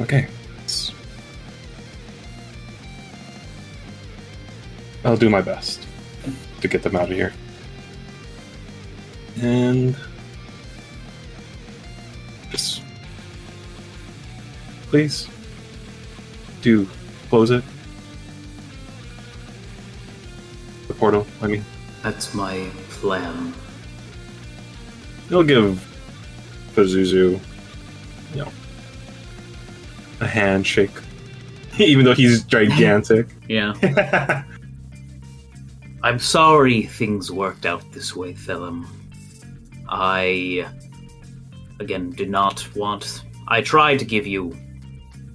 Okay. 0.00 0.28
I'll 5.04 5.16
do 5.16 5.30
my 5.30 5.40
best 5.40 5.89
to 6.60 6.68
get 6.68 6.82
them 6.82 6.96
out 6.96 7.10
of 7.10 7.16
here. 7.16 7.32
And 9.40 9.96
just 12.50 12.82
please 14.88 15.28
do 16.62 16.88
close 17.28 17.50
it. 17.50 17.64
The 20.88 20.94
portal, 20.94 21.26
I 21.40 21.46
mean. 21.46 21.64
That's 22.02 22.34
my 22.34 22.68
plan. 22.90 23.54
It'll 25.26 25.44
give 25.44 25.86
Pazuzu, 26.74 27.38
you 28.34 28.36
know, 28.36 28.50
a 30.20 30.26
handshake. 30.26 30.90
Even 31.78 32.04
though 32.04 32.14
he's 32.14 32.42
gigantic. 32.42 33.28
Yeah. 33.48 34.44
I'm 36.02 36.18
sorry 36.18 36.82
things 36.82 37.30
worked 37.30 37.66
out 37.66 37.92
this 37.92 38.16
way, 38.16 38.32
Thellum. 38.32 38.86
I, 39.88 40.66
again, 41.78 42.10
did 42.10 42.30
not 42.30 42.66
want. 42.74 43.22
I 43.48 43.60
tried 43.60 43.98
to 43.98 44.04
give 44.06 44.26
you 44.26 44.56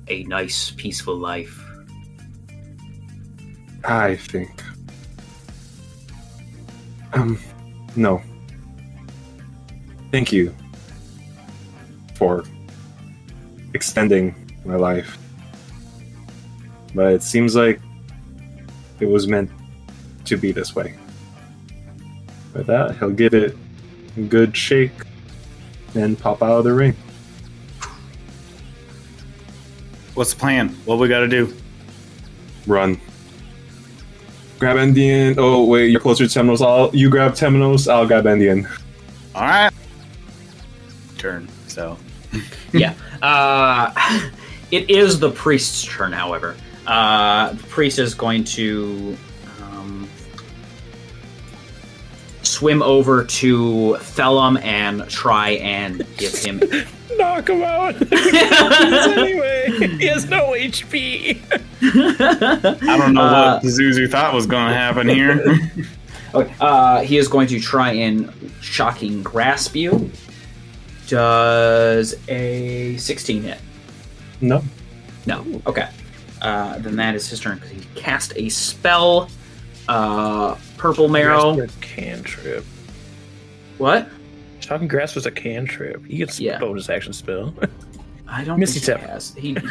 a 0.08 0.24
nice, 0.24 0.72
peaceful 0.72 1.16
life. 1.16 1.62
I 3.84 4.16
think. 4.16 4.64
Um, 7.14 7.40
no. 7.96 8.22
Thank 10.12 10.32
you 10.32 10.56
for 12.16 12.44
extending 13.74 14.34
my 14.66 14.78
life. 14.78 15.18
But 16.96 17.14
it 17.14 17.24
seems 17.24 17.56
like 17.56 17.80
it 19.00 19.06
was 19.06 19.28
meant 19.28 19.52
to 20.26 20.38
be 20.38 20.52
this 20.52 20.76
way. 20.76 20.96
With 22.54 22.68
that, 22.68 22.98
he'll 22.98 23.10
give 23.10 23.34
it 23.34 23.56
a 24.18 24.22
good 24.22 24.56
shake 24.56 24.92
and 25.94 26.18
pop 26.18 26.42
out 26.42 26.60
of 26.60 26.64
the 26.64 26.74
ring. 26.74 26.96
What's 30.14 30.34
the 30.34 30.40
plan? 30.40 30.70
What 30.86 31.00
we 31.00 31.08
got 31.10 31.20
to 31.20 31.28
do? 31.28 31.54
Run. 32.68 33.00
Grab 34.60 34.78
Endien. 34.78 35.36
Oh, 35.38 35.66
wait, 35.66 35.92
you're 35.92 36.00
closer 36.00 36.26
to 36.26 36.40
Temenos. 36.40 36.66
I'll, 36.66 36.96
you 36.96 37.10
grab 37.10 37.34
Temenos. 37.34 37.92
I'll 37.92 38.08
grab 38.08 38.24
Endien. 38.24 38.70
All 39.36 39.42
right. 39.42 39.74
Turn. 41.18 41.50
So 41.68 41.98
yeah. 42.74 42.94
Uh, 43.22 43.92
it 44.72 44.90
is 44.90 45.20
the 45.20 45.32
priest's 45.32 45.84
turn, 45.84 46.14
however. 46.14 46.56
Uh, 46.88 47.52
the 47.54 47.64
priest 47.64 48.00
is 48.00 48.14
going 48.14 48.44
to 48.44 49.18
swim 52.56 52.82
over 52.82 53.24
to 53.26 53.98
Thellum 53.98 54.58
and 54.58 55.08
try 55.10 55.52
and 55.52 56.06
give 56.18 56.34
him. 56.34 56.62
Knock 57.18 57.50
him 57.50 57.62
out. 57.64 57.96
anyway, 58.12 59.72
he 60.00 60.08
has 60.08 60.26
no 60.30 60.52
HP. 60.52 61.38
I 61.82 62.98
don't 62.98 63.14
know 63.14 63.22
Uh, 63.22 63.60
what 63.62 63.64
Zuzu 63.64 64.10
thought 64.10 64.34
was 64.34 64.46
going 64.48 64.68
to 64.70 64.74
happen 64.74 65.08
here. 65.08 65.60
Okay, 66.34 66.54
uh, 66.60 67.00
he 67.02 67.18
is 67.18 67.30
going 67.30 67.48
to 67.48 67.62
try 67.62 67.94
and 67.94 68.30
shocking 68.60 69.24
grasp 69.24 69.74
you. 69.74 70.12
Does 71.08 72.14
a 72.28 72.98
16 72.98 73.44
hit? 73.44 73.58
No. 74.42 74.62
No. 75.26 75.46
Okay. 75.66 75.88
Uh, 76.42 76.78
then 76.80 76.98
that 76.98 77.16
is 77.16 77.30
his 77.30 77.40
turn 77.40 77.56
because 77.56 77.72
he 77.72 77.80
cast 77.96 78.34
a 78.36 78.50
spell. 78.50 79.30
Uh, 79.88 80.58
purple 80.78 81.08
marrow. 81.08 81.56
Grasp 81.56 81.68
was 81.68 81.76
a 81.76 81.80
cantrip. 81.86 82.66
What? 83.78 84.08
Shocking 84.60 84.88
Grasp 84.88 85.16
was 85.16 85.26
a 85.26 85.32
cantrip. 85.32 86.06
He 86.06 86.18
gets 86.18 86.40
Yeah. 86.40 86.60
bonus 86.60 86.90
action 86.90 87.14
spell. 87.14 87.54
I 88.28 88.44
don't 88.44 88.60
Misty 88.60 88.80
think 88.80 89.00
Step. 89.00 89.36
he 89.38 89.54
has. 89.54 89.66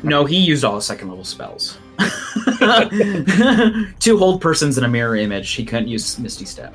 no, 0.08 0.24
he 0.24 0.36
used 0.36 0.64
all 0.64 0.76
his 0.76 0.84
second 0.84 1.08
level 1.08 1.24
spells. 1.24 1.78
Two 3.98 4.16
hold 4.18 4.40
persons 4.40 4.78
in 4.78 4.84
a 4.84 4.88
mirror 4.88 5.16
image. 5.16 5.50
He 5.52 5.64
couldn't 5.64 5.88
use 5.88 6.16
Misty 6.20 6.44
Step. 6.44 6.72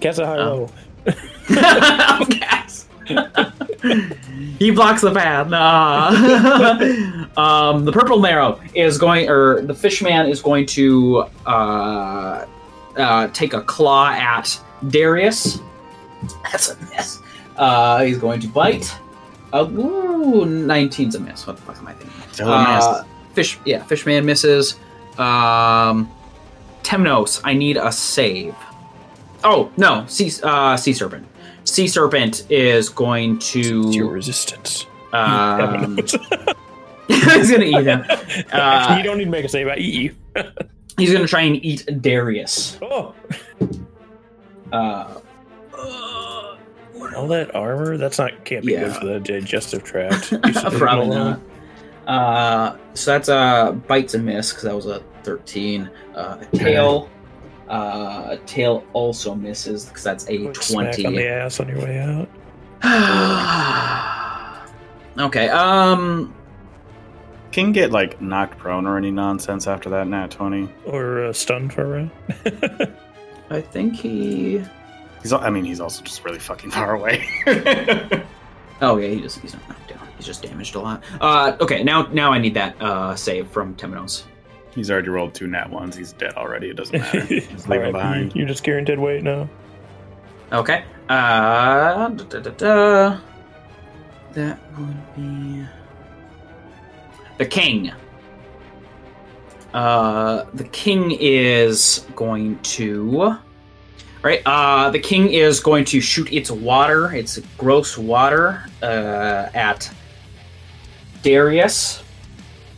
Cast 0.00 0.18
a 0.18 0.26
high 0.26 0.38
Oh. 0.38 0.68
roll. 1.06 1.14
Gas. 2.28 2.88
he 4.58 4.70
blocks 4.70 5.00
the 5.00 5.12
path. 5.12 5.48
Nah. 5.48 6.08
um, 7.36 7.84
the 7.84 7.92
purple 7.92 8.20
marrow 8.20 8.60
is 8.74 8.98
going, 8.98 9.28
or 9.28 9.62
the 9.62 9.74
fishman 9.74 10.28
is 10.28 10.40
going 10.40 10.66
to 10.66 11.24
uh, 11.46 12.46
uh, 12.96 13.28
take 13.28 13.54
a 13.54 13.62
claw 13.62 14.10
at 14.10 14.58
Darius. 14.88 15.58
That's 16.50 16.70
a 16.70 16.76
miss. 16.90 17.20
Uh, 17.56 18.04
he's 18.04 18.18
going 18.18 18.40
to 18.40 18.48
bite. 18.48 18.94
Uh, 19.52 19.68
ooh, 19.70 20.44
19's 20.44 21.14
a 21.14 21.20
miss. 21.20 21.46
What 21.46 21.56
the 21.56 21.62
fuck 21.62 21.78
am 21.78 21.88
I 21.88 21.92
thinking? 21.94 22.32
Still 22.32 22.52
a 22.52 22.74
miss. 22.74 22.84
Uh, 22.84 23.04
fish, 23.34 23.58
yeah, 23.64 23.82
fishman 23.84 24.24
misses. 24.24 24.76
Um, 25.18 26.10
Temenos, 26.82 27.40
I 27.44 27.54
need 27.54 27.76
a 27.76 27.92
save. 27.92 28.54
Oh 29.44 29.72
no, 29.76 30.06
sea 30.06 30.30
uh, 30.42 30.76
sea 30.76 30.92
serpent. 30.92 31.26
Sea 31.64 31.86
serpent 31.88 32.44
is 32.50 32.88
going 32.88 33.36
It's 33.36 33.54
your 33.96 34.08
resistance. 34.10 34.86
Um, 35.12 35.96
he's 35.96 36.16
gonna 37.50 37.64
eat 37.64 37.86
him. 37.86 38.04
Uh, 38.52 38.94
you 38.96 39.02
don't 39.04 39.18
need 39.18 39.24
to 39.26 39.30
make 39.30 39.44
a 39.44 39.48
save. 39.48 39.68
I 39.68 39.76
eat 39.76 39.94
you. 39.94 40.14
he's 40.96 41.12
gonna 41.12 41.26
try 41.26 41.42
and 41.42 41.62
eat 41.64 41.86
Darius. 42.00 42.78
Oh, 42.82 43.14
Uh, 44.72 45.20
uh, 45.76 46.56
All 47.16 47.26
that 47.28 47.54
armor? 47.54 47.96
That's 47.98 48.18
not 48.18 48.44
can't 48.44 48.64
be 48.64 48.72
good 48.74 48.94
for 48.96 49.04
the 49.06 49.20
digestive 49.20 49.84
tract. 49.84 50.32
You 50.32 50.38
should 50.38 50.64
leave 50.64 50.72
it 50.74 50.78
Probably 50.78 51.08
not. 51.16 51.40
Uh, 52.06 52.76
so 52.94 53.10
that's 53.12 53.28
a 53.28 53.78
bites 53.86 54.14
and 54.14 54.24
miss 54.24 54.50
because 54.50 54.64
that 54.64 54.74
was 54.74 54.86
a 54.86 55.02
thirteen. 55.22 55.90
Uh, 56.14 56.38
a 56.52 56.56
tail. 56.56 57.10
Uh, 57.72 58.28
a 58.32 58.36
tail 58.46 58.84
also 58.92 59.34
misses 59.34 59.86
because 59.86 60.04
that's 60.04 60.28
a 60.28 60.38
Quick 60.38 60.56
smack 60.62 60.86
on 60.86 60.92
the 60.96 61.02
twenty. 61.02 61.26
ass 61.26 61.58
on 61.58 61.68
your 61.68 61.78
way 61.78 61.98
out. 62.00 62.28
okay. 65.18 65.48
Um. 65.48 66.32
Can 67.50 67.72
get 67.72 67.90
like 67.90 68.20
knocked 68.20 68.56
prone 68.58 68.86
or 68.86 68.96
any 68.96 69.10
nonsense 69.10 69.66
after 69.66 69.90
that 69.90 70.06
nat 70.06 70.30
twenty. 70.30 70.68
Or 70.86 71.24
uh, 71.24 71.32
stunned 71.32 71.72
for 71.72 71.82
a 71.82 71.86
round. 71.88 72.10
I 73.50 73.60
think 73.60 73.96
he. 73.96 74.62
He's 75.22 75.32
al- 75.32 75.40
I 75.40 75.50
mean 75.50 75.64
he's 75.64 75.80
also 75.80 76.02
just 76.02 76.24
really 76.24 76.38
fucking 76.38 76.70
far 76.70 76.94
away. 76.94 77.26
Oh 78.84 78.96
yeah, 78.96 79.10
he 79.10 79.20
just 79.20 79.38
he's 79.38 79.54
not 79.54 79.68
knocked 79.68 79.90
down. 79.90 80.08
He's 80.16 80.26
just 80.26 80.42
damaged 80.42 80.74
a 80.74 80.80
lot. 80.80 81.04
Uh. 81.20 81.56
Okay. 81.60 81.84
Now 81.84 82.02
now 82.08 82.32
I 82.32 82.38
need 82.38 82.54
that 82.54 82.74
uh 82.82 83.14
save 83.14 83.46
from 83.48 83.76
Temenos. 83.76 84.24
He's 84.74 84.90
already 84.90 85.08
rolled 85.08 85.34
two 85.34 85.46
nat 85.46 85.70
ones. 85.70 85.96
He's 85.96 86.12
dead 86.12 86.34
already. 86.34 86.70
It 86.70 86.76
doesn't 86.76 86.98
matter. 86.98 87.20
Just 87.26 87.68
leave 87.68 87.80
him 87.80 87.86
Alright, 87.86 87.92
behind. 87.92 88.34
You're 88.34 88.48
just 88.48 88.64
carrying 88.64 88.84
dead 88.84 88.98
weight 88.98 89.22
now. 89.22 89.48
Okay. 90.52 90.84
Uh, 91.08 92.08
da, 92.08 92.24
da, 92.24 92.40
da, 92.40 92.50
da. 92.50 93.20
That 94.32 94.58
would 94.78 95.14
be 95.14 95.66
the 97.38 97.46
king. 97.46 97.92
Uh, 99.74 100.44
the 100.54 100.64
king 100.64 101.16
is 101.18 102.06
going 102.14 102.58
to. 102.60 103.36
Right. 104.22 104.40
Uh, 104.46 104.90
the 104.90 104.98
king 105.00 105.32
is 105.32 105.58
going 105.58 105.84
to 105.86 106.00
shoot 106.00 106.32
its 106.32 106.50
water, 106.50 107.12
its 107.12 107.40
gross 107.58 107.98
water, 107.98 108.64
uh, 108.82 109.48
at 109.54 109.90
Darius. 111.22 112.02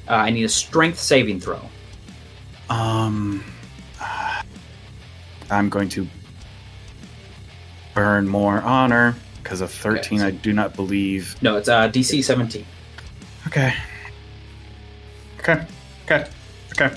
Uh, 0.09 0.13
I 0.13 0.31
need 0.31 0.45
a 0.45 0.49
strength 0.49 0.99
saving 0.99 1.41
throw. 1.41 1.61
Um, 2.71 3.45
I'm 5.51 5.69
going 5.69 5.89
to 5.91 6.07
burn 7.95 8.29
more 8.29 8.61
honor 8.63 9.15
because 9.43 9.61
of 9.61 9.71
13. 9.71 10.21
Okay. 10.21 10.27
I 10.27 10.31
do 10.31 10.53
not 10.53 10.75
believe. 10.75 11.41
No, 11.43 11.57
it's 11.57 11.69
uh, 11.69 11.89
DC 11.91 12.25
17. 12.25 12.65
Okay. 13.47 13.75
Okay. 15.41 15.67
Okay. 16.05 16.27
Okay. 16.73 16.95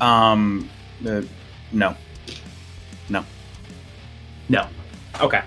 Um, 0.00 0.70
uh, 1.06 1.22
no. 1.72 1.96
No. 4.48 4.66
Okay. 5.20 5.42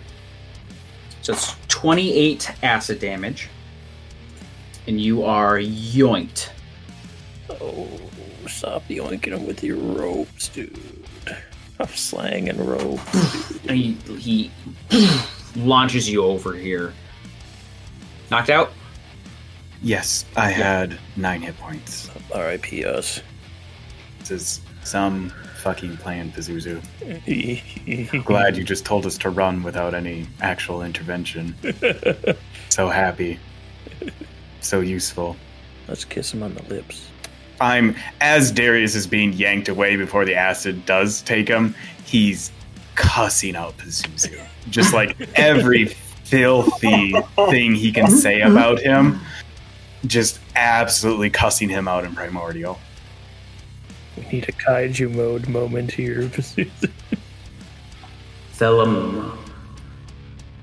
So 1.22 1.34
it's 1.34 1.56
28 1.68 2.52
acid 2.64 3.00
damage. 3.00 3.50
And 4.88 5.00
you 5.00 5.24
are 5.24 5.58
yoinked. 5.58 6.50
Oh, 7.50 7.88
stop 8.48 8.88
yoinking 8.88 9.34
him 9.34 9.46
with 9.46 9.64
your 9.64 9.78
ropes, 9.78 10.48
dude. 10.50 10.78
I'm 11.80 11.88
slanging 11.88 12.64
rope. 12.64 13.00
And 13.68 13.72
he, 13.78 13.94
he 14.18 14.52
launches 15.56 16.10
you 16.10 16.24
over 16.24 16.54
here. 16.54 16.94
Knocked 18.30 18.50
out? 18.50 18.72
Yes, 19.82 20.26
I 20.36 20.50
had 20.50 21.00
nine 21.16 21.42
hit 21.42 21.58
points. 21.58 22.10
R.I.P. 22.36 22.84
us. 22.84 23.22
This 24.20 24.32
is 24.32 24.62
some 24.84 25.32
fucking 25.56 25.98
plan, 25.98 26.32
Pazuzu. 26.32 26.82
Glad 28.26 28.58
you 28.58 28.64
just 28.64 28.86
told 28.86 29.06
us 29.06 29.18
to 29.20 29.30
run 29.30 29.64
without 29.64 29.94
any 29.94 30.28
actual 30.42 30.84
intervention. 30.84 31.56
so 32.70 32.90
happy. 32.90 33.40
So 34.60 34.82
useful. 34.82 35.38
Let's 35.88 36.06
kiss 36.06 36.34
him 36.34 36.44
on 36.44 36.54
the 36.54 36.64
lips. 36.64 37.10
I'm 37.62 37.96
as 38.22 38.52
Darius 38.52 38.96
is 38.96 39.08
being 39.08 39.34
yanked 39.34 39.70
away 39.70 39.96
before 39.96 40.26
the 40.26 40.36
acid 40.36 40.86
does 40.86 41.22
take 41.22 41.48
him, 41.48 41.76
he's 42.06 42.52
cussing 42.96 43.56
out 43.56 43.78
Pazuzu. 43.78 44.42
Just 44.70 44.94
like 44.94 45.16
every 45.36 45.86
filthy 45.86 47.14
thing 47.50 47.74
he 47.74 47.92
can 47.92 48.10
say 48.10 48.42
about 48.42 48.80
him, 48.80 49.20
just 50.06 50.40
absolutely 50.56 51.30
cussing 51.30 51.70
him 51.70 51.88
out 51.88 52.06
in 52.06 52.14
Primordial. 52.14 52.80
We 54.18 54.26
need 54.28 54.50
a 54.50 54.52
kaiju 54.52 55.14
mode 55.16 55.48
moment 55.48 55.92
here. 55.92 56.24
Pazuzu. 56.24 56.92
Thellum. 58.54 59.38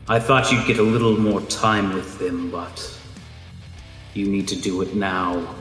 I 0.08 0.20
thought 0.20 0.52
you'd 0.52 0.66
get 0.66 0.78
a 0.78 0.82
little 0.82 1.18
more 1.18 1.40
time 1.42 1.94
with 1.94 2.18
them, 2.18 2.50
but 2.50 2.96
you 4.14 4.28
need 4.28 4.46
to 4.48 4.56
do 4.56 4.82
it 4.82 4.94
now. 4.94 5.56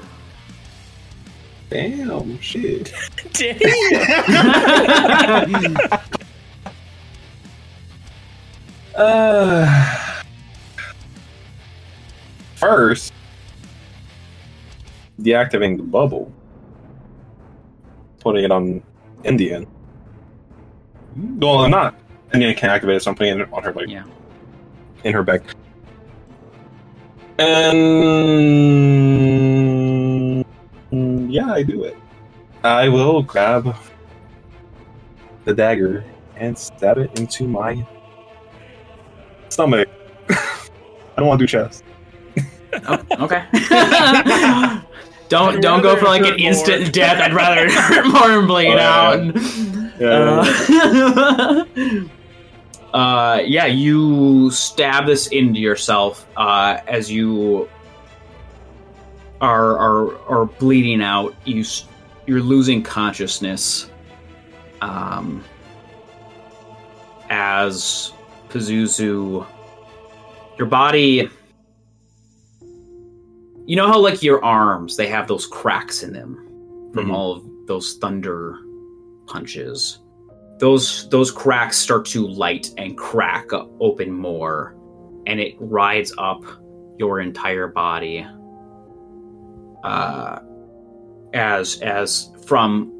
Damn, 1.70 2.40
shit. 2.40 2.94
Uh, 8.96 9.66
first, 12.56 13.14
deactivating 15.22 15.78
the 15.78 15.84
bubble, 15.84 16.32
putting 18.20 18.44
it 18.46 18.52
on 18.52 18.82
Endien. 19.24 19.68
Well, 21.16 21.60
I'm 21.60 21.72
not. 21.72 21.96
Endien 22.32 22.56
can 22.56 22.70
activate 22.70 22.98
it, 22.98 23.04
so 23.04 23.12
I'm 23.12 23.18
putting 23.18 23.40
it 23.40 23.50
on 23.52 23.64
her 23.64 23.74
like 23.74 23.90
Yeah. 23.90 24.04
in 25.04 25.14
her 25.14 25.24
back. 25.24 25.42
And 27.38 27.76
yeah, 31.36 31.52
I 31.52 31.64
do 31.64 31.84
it. 31.84 31.98
I 32.64 32.88
will 32.88 33.22
grab 33.22 33.76
the 35.44 35.54
dagger 35.54 36.04
and 36.38 36.58
stab 36.58 36.98
it 36.98 37.20
into 37.20 37.46
my 37.48 37.86
stomach. 39.50 39.90
I 40.30 40.68
don't 41.18 41.28
want 41.28 41.40
to 41.40 41.44
do 41.46 41.48
chest. 41.48 41.84
Oh, 42.88 43.00
okay. 43.20 43.44
don't 45.30 45.62
don't 45.62 45.82
go 45.82 45.96
for 45.98 46.06
like 46.06 46.26
an 46.26 46.40
instant 46.40 46.84
more. 46.84 46.92
death. 46.92 47.22
I'd 47.22 47.34
rather 47.34 47.70
hurt 47.80 48.08
more 48.08 48.32
and 48.40 48.48
bleed 48.48 48.74
Oh, 48.74 48.76
yeah. 48.76 49.02
out. 49.02 49.20
And, 51.80 52.10
uh, 52.94 52.98
uh, 52.98 53.42
yeah, 53.46 53.66
you 53.66 54.50
stab 54.52 55.06
this 55.06 55.28
into 55.28 55.60
yourself 55.60 56.26
uh, 56.38 56.80
as 56.88 57.12
you 57.12 57.70
are 59.42 59.78
are 59.78 60.18
are 60.30 60.46
bleeding 60.46 61.02
out. 61.02 61.36
You 61.46 61.64
you're 62.26 62.42
losing 62.42 62.82
consciousness. 62.84 63.90
Um, 64.82 65.44
as 67.30 68.14
Pazuzu, 68.50 69.46
your 70.58 70.68
body. 70.68 71.30
You 73.68 73.76
know 73.76 73.88
how 73.88 74.00
like 74.00 74.22
your 74.22 74.44
arms 74.46 74.96
they 74.96 75.08
have 75.08 75.28
those 75.28 75.48
cracks 75.48 76.04
in 76.04 76.14
them 76.14 76.36
from 76.94 77.08
Mhm. 77.08 77.14
all 77.14 77.32
of 77.34 77.44
those 77.68 77.94
thunder 77.94 78.60
punches. 79.26 80.00
Those 80.60 81.10
those 81.10 81.32
cracks 81.32 81.78
start 81.78 82.06
to 82.08 82.28
light 82.28 82.70
and 82.78 82.96
crack 82.98 83.48
open 83.80 84.12
more, 84.12 84.76
and 85.26 85.40
it 85.40 85.56
rides 85.60 86.14
up 86.20 86.44
your 87.00 87.20
entire 87.22 87.68
body. 87.68 88.26
Uh, 89.86 90.40
as 91.36 91.80
as 91.82 92.32
from 92.48 92.92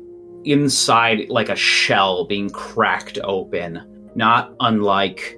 inside 0.44 1.28
like 1.30 1.50
a 1.50 1.56
shell 1.56 2.26
being 2.26 2.48
cracked 2.52 3.18
open, 3.24 3.82
not 4.14 4.54
unlike 4.60 5.36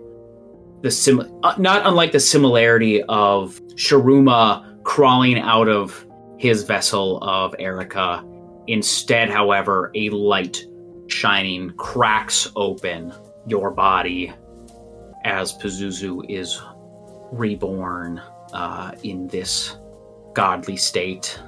the 0.81 0.91
sim 0.91 1.21
uh, 1.43 1.55
not 1.57 1.87
unlike 1.87 2.11
the 2.11 2.19
similarity 2.19 3.01
of 3.03 3.61
Sharuma 3.75 4.83
crawling 4.83 5.39
out 5.39 5.69
of 5.69 6.05
his 6.37 6.63
vessel 6.63 7.19
of 7.23 7.55
Erica. 7.59 8.25
Instead, 8.67 9.29
however, 9.29 9.89
a 9.95 10.09
light 10.09 10.65
shining 11.07 11.69
cracks 11.77 12.51
open 12.57 13.13
your 13.45 13.71
body 13.71 14.33
as 15.23 15.53
Pazuzu 15.53 16.29
is 16.29 16.61
reborn 17.31 18.21
uh, 18.51 18.91
in 19.03 19.27
this 19.29 19.77
godly 20.37 20.77
state. 20.77 21.41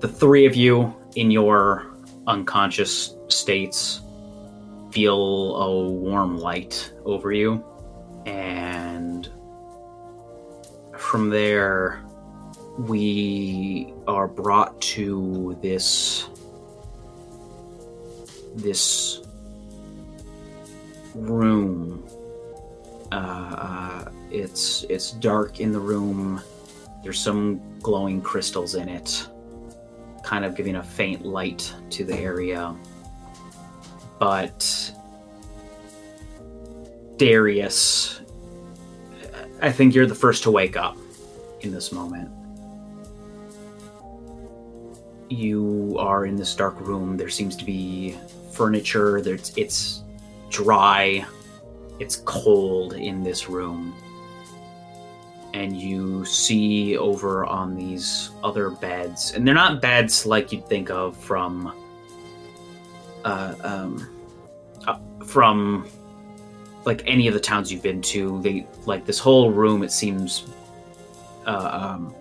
The 0.00 0.08
three 0.08 0.46
of 0.46 0.56
you 0.56 0.96
in 1.16 1.30
your 1.30 1.86
unconscious 2.26 3.16
states 3.28 4.00
feel 4.92 5.56
a 5.56 5.88
warm 5.90 6.38
light 6.38 6.90
over 7.04 7.30
you, 7.30 7.62
and 8.24 9.30
from 10.96 11.28
there, 11.28 12.02
we 12.78 13.92
are 14.06 14.28
brought 14.28 14.80
to 14.96 15.58
this 15.62 16.30
this 18.56 19.20
room 21.14 22.04
Uh, 23.12 23.16
uh, 23.16 24.10
it's 24.30 24.84
it's 24.90 25.12
dark 25.12 25.60
in 25.60 25.72
the 25.72 25.80
room. 25.80 26.42
There's 27.02 27.20
some 27.20 27.60
glowing 27.80 28.20
crystals 28.20 28.74
in 28.74 28.88
it, 28.88 29.26
kind 30.22 30.44
of 30.44 30.54
giving 30.56 30.76
a 30.76 30.82
faint 30.82 31.24
light 31.24 31.72
to 31.90 32.04
the 32.04 32.18
area. 32.18 32.74
But 34.18 34.92
Darius, 37.16 38.20
I 39.62 39.72
think 39.72 39.94
you're 39.94 40.06
the 40.06 40.14
first 40.14 40.42
to 40.42 40.50
wake 40.50 40.76
up 40.76 40.96
in 41.60 41.72
this 41.72 41.92
moment. 41.92 42.30
You 45.30 45.96
are 45.98 46.26
in 46.26 46.36
this 46.36 46.54
dark 46.54 46.80
room. 46.80 47.16
There 47.16 47.28
seems 47.28 47.54
to 47.56 47.64
be 47.64 48.16
furniture. 48.52 49.18
It's 49.18 50.02
dry. 50.50 51.24
It's 52.00 52.16
cold 52.24 52.94
in 52.94 53.22
this 53.22 53.48
room. 53.48 53.94
And 55.54 55.76
you 55.76 56.24
see 56.24 56.96
over 56.98 57.46
on 57.46 57.74
these 57.74 58.30
other 58.44 58.70
beds, 58.70 59.32
and 59.32 59.46
they're 59.46 59.54
not 59.54 59.80
beds 59.80 60.26
like 60.26 60.52
you'd 60.52 60.68
think 60.68 60.90
of 60.90 61.16
from, 61.16 61.72
uh, 63.24 63.54
um, 63.62 64.08
uh, 64.86 64.98
from 65.24 65.88
like 66.84 67.02
any 67.06 67.28
of 67.28 67.34
the 67.34 67.40
towns 67.40 67.72
you've 67.72 67.82
been 67.82 68.02
to. 68.02 68.40
They 68.42 68.66
like 68.84 69.06
this 69.06 69.18
whole 69.18 69.50
room. 69.50 69.82
It 69.82 69.90
seems, 69.90 70.46
uh, 71.46 71.70
um, 71.72 72.14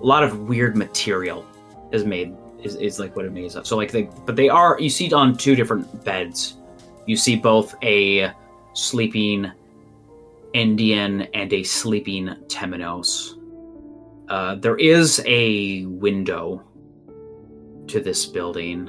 a 0.00 0.04
lot 0.04 0.24
of 0.24 0.40
weird 0.48 0.76
material 0.76 1.46
is 1.92 2.04
made 2.04 2.36
is, 2.62 2.76
is 2.76 2.98
like 2.98 3.14
what 3.14 3.24
it 3.24 3.32
makes 3.32 3.56
up. 3.56 3.66
So 3.66 3.76
like 3.76 3.92
they, 3.92 4.08
but 4.26 4.36
they 4.36 4.48
are 4.48 4.78
you 4.80 4.90
see 4.90 5.12
on 5.12 5.36
two 5.36 5.54
different 5.54 6.04
beds. 6.04 6.56
You 7.06 7.16
see 7.16 7.36
both 7.36 7.74
a 7.82 8.32
sleeping 8.72 9.50
Endien 10.54 11.28
and 11.34 11.52
a 11.52 11.62
sleeping 11.64 12.28
Temenos. 12.46 13.40
Uh, 14.28 14.54
there 14.54 14.76
is 14.76 15.22
a 15.26 15.84
window 15.86 16.62
to 17.88 18.00
this 18.00 18.24
building. 18.24 18.88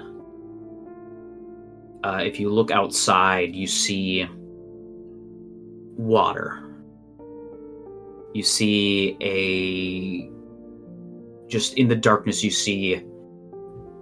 Uh, 2.04 2.20
if 2.22 2.40
you 2.40 2.50
look 2.50 2.72
outside, 2.72 3.56
you 3.56 3.66
see 3.66 4.28
water. 5.98 6.62
You 8.34 8.44
see 8.44 9.18
a. 9.22 10.30
Just 11.48 11.76
in 11.76 11.88
the 11.88 11.96
darkness, 11.96 12.44
you 12.44 12.52
see 12.52 13.02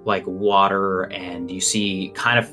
like 0.05 0.25
water, 0.27 1.03
and 1.03 1.49
you 1.49 1.61
see 1.61 2.11
kind 2.13 2.39
of 2.39 2.51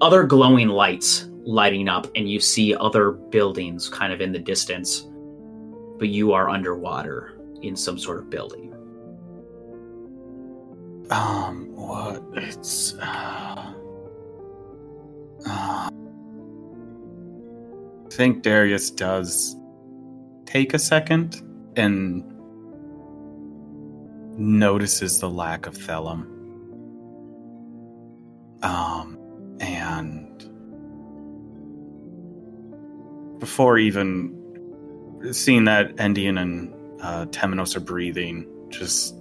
other 0.00 0.24
glowing 0.24 0.68
lights 0.68 1.27
lighting 1.48 1.88
up, 1.88 2.06
and 2.14 2.30
you 2.30 2.38
see 2.38 2.74
other 2.74 3.10
buildings 3.10 3.88
kind 3.88 4.12
of 4.12 4.20
in 4.20 4.32
the 4.32 4.38
distance. 4.38 5.08
But 5.98 6.08
you 6.08 6.32
are 6.32 6.48
underwater 6.48 7.40
in 7.62 7.74
some 7.74 7.98
sort 7.98 8.18
of 8.18 8.30
building. 8.30 8.72
Um, 11.10 11.74
what? 11.74 12.22
It's. 12.34 12.94
Uh, 12.94 13.72
uh, 15.46 15.90
I 15.90 15.90
think 18.10 18.42
Darius 18.42 18.90
does 18.90 19.56
take 20.44 20.74
a 20.74 20.78
second 20.78 21.40
and 21.76 22.24
notices 24.38 25.18
the 25.18 25.30
lack 25.30 25.66
of 25.66 25.74
Thelum. 25.74 26.26
Um, 28.62 29.18
and 29.60 30.27
before 33.38 33.78
even 33.78 34.34
seeing 35.32 35.64
that 35.64 35.96
Endien 35.96 36.40
and 36.40 36.74
uh, 37.00 37.26
Temenos 37.26 37.76
are 37.76 37.80
breathing, 37.80 38.46
just 38.70 39.14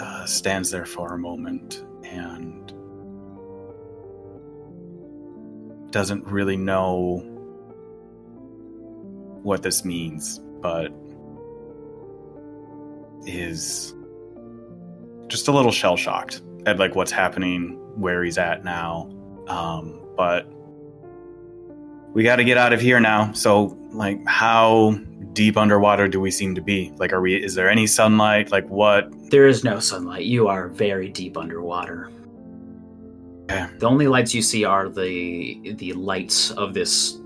uh, 0.00 0.24
stands 0.26 0.70
there 0.70 0.86
for 0.86 1.14
a 1.14 1.18
moment 1.18 1.84
and 2.04 2.72
doesn't 5.90 6.26
really 6.26 6.56
know 6.56 7.18
what 9.42 9.62
this 9.62 9.84
means, 9.84 10.40
but 10.60 10.92
is 13.26 13.94
just 15.28 15.48
a 15.48 15.52
little 15.52 15.72
shell 15.72 15.96
shocked 15.96 16.42
at 16.66 16.78
like 16.78 16.94
what's 16.94 17.12
happening, 17.12 17.78
where 18.00 18.24
he's 18.24 18.38
at 18.38 18.64
now. 18.64 19.10
Um, 19.48 20.00
but 20.16 20.46
we 22.12 22.22
got 22.22 22.36
to 22.36 22.44
get 22.44 22.58
out 22.58 22.72
of 22.72 22.80
here 22.80 23.00
now. 23.00 23.32
So, 23.32 23.76
like, 23.90 24.24
how 24.26 24.98
deep 25.32 25.56
underwater 25.56 26.08
do 26.08 26.20
we 26.20 26.30
seem 26.30 26.54
to 26.54 26.60
be? 26.60 26.92
Like, 26.96 27.12
are 27.12 27.20
we? 27.20 27.42
Is 27.42 27.54
there 27.54 27.70
any 27.70 27.86
sunlight? 27.86 28.50
Like, 28.50 28.68
what? 28.68 29.10
There 29.30 29.46
is 29.46 29.64
no 29.64 29.80
sunlight. 29.80 30.24
You 30.24 30.48
are 30.48 30.68
very 30.68 31.08
deep 31.08 31.36
underwater. 31.36 32.10
Okay. 33.50 33.66
The 33.78 33.86
only 33.86 34.08
lights 34.08 34.34
you 34.34 34.42
see 34.42 34.64
are 34.64 34.88
the 34.88 35.74
the 35.74 35.92
lights 35.94 36.50
of 36.52 36.74
this 36.74 37.18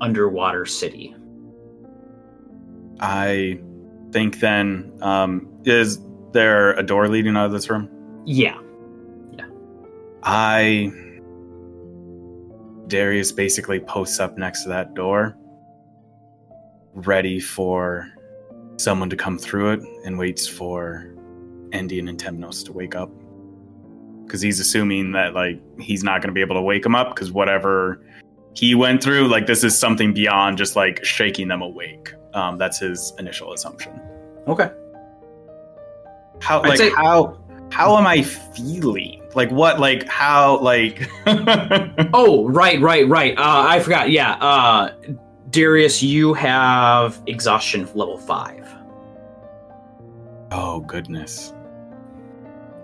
underwater 0.00 0.66
city. 0.66 1.14
I 3.00 3.60
think 4.12 4.40
then, 4.40 4.92
um, 5.02 5.48
is 5.64 6.00
there 6.32 6.72
a 6.72 6.82
door 6.82 7.08
leading 7.08 7.36
out 7.36 7.46
of 7.46 7.52
this 7.52 7.68
room? 7.70 7.88
Yeah. 8.24 8.58
Yeah. 9.32 9.46
I. 10.22 10.92
Darius 12.88 13.32
basically 13.32 13.80
posts 13.80 14.20
up 14.20 14.38
next 14.38 14.62
to 14.62 14.68
that 14.70 14.94
door, 14.94 15.36
ready 16.94 17.40
for 17.40 18.08
someone 18.76 19.10
to 19.10 19.16
come 19.16 19.38
through 19.38 19.72
it, 19.72 19.80
and 20.04 20.18
waits 20.18 20.46
for 20.46 21.12
Endien 21.70 22.08
and 22.08 22.18
Temenos 22.18 22.64
to 22.66 22.72
wake 22.72 22.94
up. 22.94 23.10
Because 24.24 24.40
he's 24.40 24.60
assuming 24.60 25.12
that, 25.12 25.34
like, 25.34 25.60
he's 25.80 26.02
not 26.02 26.20
going 26.20 26.28
to 26.28 26.34
be 26.34 26.40
able 26.40 26.56
to 26.56 26.62
wake 26.62 26.82
them 26.82 26.94
up, 26.94 27.14
because 27.14 27.30
whatever 27.32 28.04
he 28.54 28.74
went 28.74 29.02
through, 29.02 29.28
like, 29.28 29.46
this 29.46 29.62
is 29.64 29.78
something 29.78 30.12
beyond 30.12 30.58
just, 30.58 30.76
like, 30.76 31.04
shaking 31.04 31.48
them 31.48 31.62
awake. 31.62 32.12
Um, 32.34 32.58
that's 32.58 32.78
his 32.80 33.12
initial 33.18 33.52
assumption. 33.52 34.00
Okay. 34.46 34.70
How, 36.40 36.60
I'd 36.60 36.68
like, 36.68 36.78
say- 36.78 36.90
how, 36.90 37.38
how 37.70 37.96
am 37.96 38.06
I 38.06 38.22
feeling? 38.22 39.22
Like, 39.34 39.50
what, 39.50 39.80
like, 39.80 40.06
how, 40.08 40.58
like. 40.60 41.10
Oh, 42.14 42.48
right, 42.48 42.80
right, 42.80 43.06
right. 43.08 43.36
Uh, 43.36 43.66
I 43.68 43.80
forgot. 43.80 44.10
Yeah. 44.10 44.32
Uh, 44.34 44.92
Darius, 45.50 46.02
you 46.02 46.34
have 46.34 47.20
exhaustion 47.26 47.88
level 47.94 48.18
five. 48.18 48.66
Oh 50.52 50.80
goodness. 50.80 51.52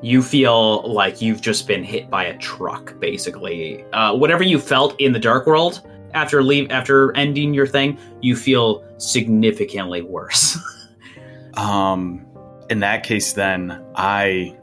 You 0.03 0.23
feel 0.23 0.83
like 0.93 1.23
you've 1.23 1.41
just 1.41 1.67
been 1.69 1.85
hit 1.85 2.11
by 2.11 2.25
a 2.25 2.37
truck, 2.39 2.99
basically. 2.99 3.85
Uh, 3.93 4.15
whatever 4.15 4.43
you 4.43 4.59
felt 4.59 5.01
in 5.01 5.13
the 5.13 5.19
dark 5.19 5.47
world 5.47 5.89
after 6.13 6.43
leave 6.43 6.71
after 6.71 7.17
ending 7.17 7.55
your 7.55 7.67
thing, 7.67 7.99
you 8.21 8.37
feel 8.37 8.85
significantly 8.99 10.03
worse. 10.03 10.59
Um 11.55 12.27
in 12.71 12.81
that 12.81 13.03
case 13.05 13.35
then 13.35 13.85
I 13.95 14.57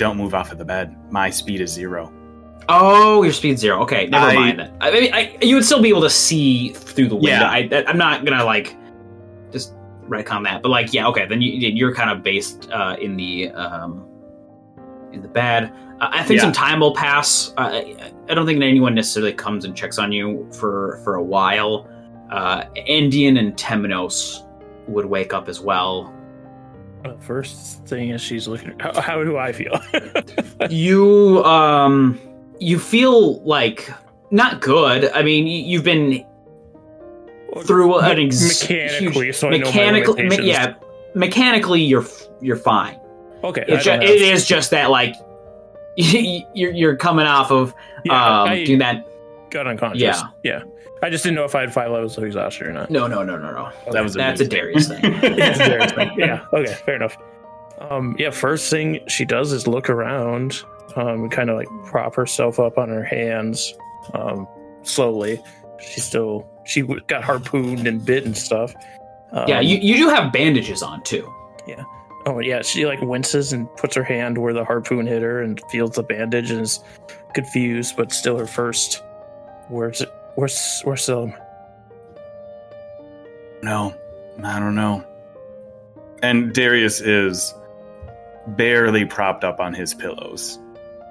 don't 0.00 0.16
move 0.16 0.34
off 0.34 0.50
of 0.50 0.58
the 0.58 0.64
bed. 0.64 0.96
My 1.12 1.28
speed 1.30 1.60
is 1.60 1.70
zero. 1.70 2.10
oh, 2.68 3.22
your 3.22 3.32
speed 3.32 3.58
zero. 3.58 3.80
Okay, 3.82 4.06
never 4.06 4.26
I- 4.26 4.34
mind 4.34 4.58
then. 4.60 4.72
I 4.80 4.90
mean, 4.90 5.12
I, 5.12 5.36
you 5.42 5.54
would 5.56 5.64
still 5.64 5.82
be 5.82 5.88
able 5.90 6.00
to 6.02 6.10
see 6.10 6.70
through 6.70 7.08
the 7.08 7.16
window. 7.16 7.30
Yeah. 7.46 7.50
I, 7.50 7.84
I'm 7.86 7.98
not 7.98 8.24
gonna 8.24 8.44
like 8.44 8.76
just 9.52 9.74
retcon 10.08 10.42
that, 10.44 10.62
but 10.62 10.70
like, 10.70 10.92
yeah, 10.94 11.06
okay. 11.08 11.26
Then 11.26 11.40
you, 11.42 11.52
you're 11.52 11.94
kind 11.94 12.10
of 12.10 12.22
based 12.22 12.68
uh, 12.72 12.96
in 13.00 13.16
the 13.16 13.50
um, 13.50 14.06
in 15.12 15.20
the 15.22 15.28
bed. 15.28 15.72
Uh, 16.00 16.08
I 16.12 16.22
think 16.22 16.38
Yeah. 16.38 16.44
some 16.44 16.52
time 16.52 16.80
will 16.80 16.94
pass. 16.94 17.52
Uh, 17.58 17.70
I, 17.82 18.12
I 18.28 18.34
don't 18.34 18.46
think 18.46 18.62
anyone 18.62 18.94
necessarily 18.94 19.32
comes 19.34 19.64
and 19.66 19.76
checks 19.76 19.98
on 19.98 20.12
you 20.12 20.48
for 20.52 21.00
for 21.04 21.16
a 21.16 21.22
while. 21.22 21.88
Uh, 22.30 22.64
Endien 22.88 23.38
and 23.38 23.54
Temenos 23.56 24.46
would 24.88 25.04
wake 25.06 25.32
up 25.34 25.48
as 25.48 25.60
well. 25.60 26.14
Uh, 27.04 27.14
First 27.20 27.84
thing 27.86 28.10
is 28.10 28.20
she's 28.20 28.46
looking. 28.48 28.78
How, 28.78 29.00
how 29.00 29.24
do 29.24 29.36
I 29.38 29.52
feel? 29.52 29.80
you 30.70 31.42
um 31.44 32.18
you 32.58 32.78
feel 32.78 33.40
like 33.42 33.90
not 34.30 34.60
good. 34.60 35.10
I 35.12 35.22
mean, 35.22 35.46
you've 35.46 35.84
been 35.84 36.24
through 37.64 37.98
an 37.98 38.18
ex- 38.18 38.62
mechanically, 38.62 39.26
huge- 39.26 39.36
so 39.36 39.48
I 39.48 39.50
know 39.52 39.58
my 39.58 39.64
mechanically, 39.66 40.22
me- 40.28 40.42
yeah, 40.42 40.74
mechanically 41.14 41.80
you're 41.82 42.04
you're 42.40 42.56
fine. 42.56 42.98
Okay. 43.42 43.64
It's 43.66 43.84
ju- 43.84 43.90
it 43.92 44.02
is 44.22 44.46
just 44.46 44.70
that 44.70 44.90
like 44.90 45.14
you're 45.96 46.70
you're 46.72 46.96
coming 46.96 47.26
off 47.26 47.50
of 47.50 47.74
yeah, 48.04 48.42
um 48.42 48.48
I 48.50 48.64
doing 48.64 48.78
that. 48.80 49.06
Got 49.50 49.66
unconscious. 49.66 50.02
Yeah. 50.02 50.22
Yeah. 50.44 50.62
I 51.02 51.08
just 51.10 51.24
didn't 51.24 51.36
know 51.36 51.44
if 51.44 51.54
I 51.54 51.60
had 51.60 51.72
five 51.72 51.90
levels 51.90 52.18
of 52.18 52.24
exhaustion 52.24 52.66
or 52.66 52.72
not. 52.72 52.90
No, 52.90 53.06
no, 53.06 53.22
no, 53.22 53.38
no, 53.38 53.50
no. 53.52 53.92
That 53.92 54.02
was 54.02 54.14
a 54.16 54.18
That's 54.18 54.40
a 54.40 54.48
Darius 54.48 54.88
thing. 54.88 55.00
It's 55.02 55.58
a 55.60 55.68
Darius 55.68 55.92
thing. 55.92 56.10
Yeah. 56.18 56.44
Okay. 56.52 56.74
Fair 56.84 56.96
enough. 56.96 57.16
Um, 57.78 58.16
yeah. 58.18 58.30
First 58.30 58.70
thing 58.70 59.00
she 59.08 59.24
does 59.24 59.52
is 59.52 59.66
look 59.66 59.88
around, 59.88 60.62
um, 60.96 61.30
kind 61.30 61.48
of 61.48 61.56
like 61.56 61.68
prop 61.86 62.14
herself 62.14 62.60
up 62.60 62.76
on 62.76 62.88
her 62.90 63.04
hands, 63.04 63.74
um, 64.14 64.46
slowly. 64.82 65.42
She's 65.80 66.04
still 66.04 66.46
she 66.66 66.82
got 67.06 67.24
harpooned 67.24 67.86
and 67.86 68.04
bit 68.04 68.24
and 68.26 68.36
stuff. 68.36 68.74
Um, 69.32 69.48
yeah, 69.48 69.60
you, 69.60 69.78
you 69.78 69.96
do 69.96 70.08
have 70.08 70.32
bandages 70.32 70.82
on 70.82 71.02
too. 71.04 71.32
Yeah. 71.66 71.82
Oh 72.26 72.38
yeah, 72.40 72.60
she 72.60 72.84
like 72.84 73.00
winces 73.00 73.52
and 73.52 73.74
puts 73.76 73.94
her 73.94 74.02
hand 74.04 74.36
where 74.36 74.52
the 74.52 74.64
harpoon 74.64 75.06
hit 75.06 75.22
her 75.22 75.42
and 75.42 75.60
feels 75.70 75.92
the 75.92 76.02
bandage 76.02 76.50
and 76.50 76.60
is 76.60 76.80
confused, 77.34 77.96
but 77.96 78.12
still 78.12 78.36
her 78.36 78.46
first. 78.46 79.02
Where's 79.70 80.00
it? 80.00 80.12
Where's 80.34 80.80
where's 80.82 81.06
Thellum? 81.06 81.32
No, 83.62 83.94
I 84.42 84.58
don't 84.58 84.74
know. 84.74 85.04
And 86.22 86.52
Darius 86.52 87.00
is 87.00 87.54
barely 88.48 89.04
propped 89.04 89.44
up 89.44 89.60
on 89.60 89.72
his 89.72 89.94
pillows. 89.94 90.58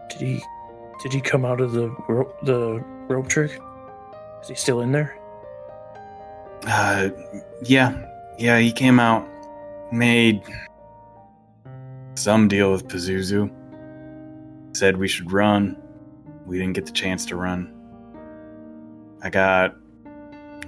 Did 0.09 0.21
he? 0.21 0.43
Did 1.01 1.13
he 1.13 1.21
come 1.21 1.45
out 1.45 1.61
of 1.61 1.71
the 1.71 1.89
ro- 2.09 2.35
the 2.43 2.83
rope 3.07 3.29
trick? 3.29 3.57
Is 4.41 4.49
he 4.49 4.55
still 4.55 4.81
in 4.81 4.91
there? 4.91 5.17
Uh, 6.67 7.09
yeah, 7.63 8.05
yeah, 8.37 8.59
he 8.59 8.73
came 8.73 8.99
out, 8.99 9.25
made 9.93 10.41
some 12.15 12.49
deal 12.49 12.73
with 12.73 12.89
Pazuzu. 12.89 13.49
Said 14.75 14.97
we 14.97 15.07
should 15.07 15.31
run. 15.31 15.81
We 16.45 16.57
didn't 16.57 16.73
get 16.73 16.85
the 16.85 16.91
chance 16.91 17.25
to 17.27 17.37
run. 17.37 17.78
I 19.21 19.29
got 19.29 19.75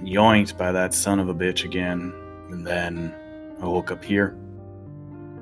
yoinked 0.00 0.56
by 0.56 0.72
that 0.72 0.94
son 0.94 1.18
of 1.18 1.28
a 1.28 1.34
bitch 1.34 1.64
again, 1.64 2.12
and 2.50 2.66
then 2.66 3.14
I 3.60 3.66
woke 3.66 3.90
up 3.90 4.04
here. 4.04 4.36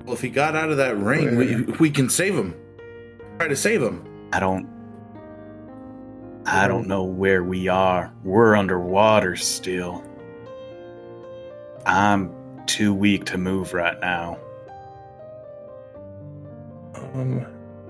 Well, 0.04 0.14
if 0.14 0.20
he 0.20 0.28
got 0.28 0.56
out 0.56 0.70
of 0.70 0.76
that 0.76 0.96
ring, 0.96 1.36
we, 1.36 1.62
we 1.78 1.90
can 1.90 2.08
save 2.08 2.34
him. 2.34 2.54
Try 3.38 3.48
to 3.48 3.56
save 3.56 3.82
him. 3.82 4.04
I 4.32 4.40
don't. 4.40 4.68
I 6.46 6.68
don't 6.68 6.86
know 6.88 7.04
where 7.04 7.44
we 7.44 7.68
are. 7.68 8.12
We're 8.24 8.56
underwater 8.56 9.36
still. 9.36 10.04
I'm 11.86 12.32
too 12.66 12.94
weak 12.94 13.24
to 13.26 13.38
move 13.38 13.74
right 13.74 13.98
now. 14.00 14.38
Um, 16.94 17.46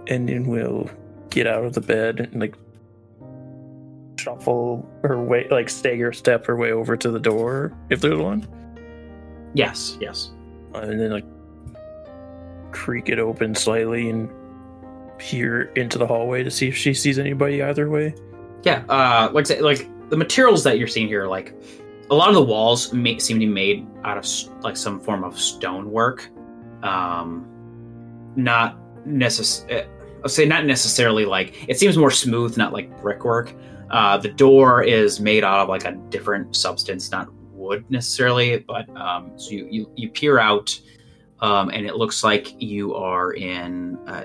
and 0.07 0.29
then 0.29 0.47
we'll 0.47 0.91
get 1.31 1.47
out 1.47 1.65
of 1.65 1.75
the 1.75 1.81
bed 1.81 2.21
and 2.21 2.41
like 2.41 2.55
shuffle 4.21 4.89
her 5.05 5.21
way, 5.23 5.47
like 5.51 5.69
stagger 5.69 6.13
step 6.13 6.47
her 6.47 6.57
way 6.57 6.73
over 6.73 6.97
to 6.97 7.11
the 7.11 7.19
door 7.21 7.73
if 7.91 8.01
there's 8.01 8.19
one, 8.19 8.47
Yes, 9.55 9.97
yes. 10.01 10.31
and 10.75 11.01
then 11.01 11.11
like 11.11 11.25
creak 12.73 13.09
it 13.09 13.19
open 13.19 13.55
slightly 13.55 14.09
and 14.11 14.29
peer 15.19 15.63
into 15.75 15.99
the 15.99 16.07
hallway 16.07 16.43
to 16.43 16.51
see 16.51 16.69
if 16.69 16.77
she 16.77 16.95
sees 16.95 17.19
anybody 17.19 17.63
either 17.63 17.91
way. 17.91 18.15
Yeah, 18.63 18.85
uh, 18.89 19.31
like 19.33 19.47
say, 19.47 19.61
like 19.61 19.89
the 20.11 20.17
materials 20.17 20.63
that 20.65 20.79
you're 20.79 20.89
seeing 20.89 21.09
here, 21.09 21.27
like 21.27 21.55
a 22.11 22.15
lot 22.15 22.29
of 22.29 22.35
the 22.35 22.43
walls 22.43 22.93
ma- 22.93 23.19
seem 23.19 23.39
to 23.41 23.47
be 23.47 23.53
made 23.53 23.87
out 24.05 24.19
of 24.19 24.27
like 24.63 24.77
some 24.77 25.01
form 25.01 25.25
of 25.25 25.39
stonework. 25.39 26.29
Um, 26.83 27.47
not 28.37 28.79
necess- 29.07 29.71
uh, 29.73 29.87
I'll 30.23 30.29
say 30.29 30.45
not 30.45 30.67
necessarily 30.67 31.25
like 31.25 31.65
it 31.69 31.79
seems 31.79 31.97
more 31.97 32.11
smooth, 32.11 32.57
not 32.57 32.73
like 32.73 33.01
brickwork. 33.03 33.53
Uh, 33.91 34.17
the 34.17 34.29
door 34.29 34.83
is 34.83 35.21
made 35.21 35.43
out 35.43 35.61
of 35.61 35.69
like 35.69 35.85
a 35.85 35.93
different 36.11 36.55
substance, 36.55 37.11
not 37.11 37.29
wood 37.53 37.85
necessarily, 37.91 38.59
but 38.59 38.89
um, 38.97 39.33
so 39.37 39.51
you, 39.51 39.67
you 39.71 39.93
you 39.97 40.09
peer 40.11 40.39
out, 40.39 40.79
um, 41.41 41.71
and 41.71 41.87
it 41.87 41.97
looks 41.97 42.23
like 42.23 42.61
you 42.61 42.95
are 42.95 43.33
in. 43.33 43.99
Uh, 44.07 44.25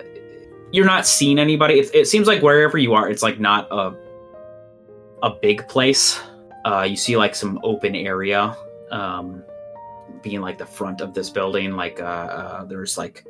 you're 0.72 0.86
not 0.86 1.08
seeing 1.08 1.40
anybody. 1.40 1.80
It, 1.80 1.94
it 1.94 2.08
seems 2.08 2.28
like 2.28 2.42
wherever 2.42 2.78
you 2.78 2.94
are, 2.94 3.10
it's 3.10 3.24
like 3.24 3.40
not 3.40 3.68
a 3.72 3.96
a 5.24 5.32
big 5.32 5.68
place. 5.68 6.20
Uh, 6.66 6.84
you 6.84 6.96
see 6.96 7.18
like 7.18 7.36
some 7.36 7.60
open 7.64 7.96
area, 7.96 8.56
um, 8.92 9.44
being 10.22 10.42
like 10.42 10.58
the 10.58 10.66
front 10.66 11.02
of 11.02 11.14
this 11.14 11.30
building. 11.30 11.72
Like 11.72 12.00
uh, 12.00 12.04
uh, 12.04 12.66
there's 12.66 12.98
like 12.98 13.26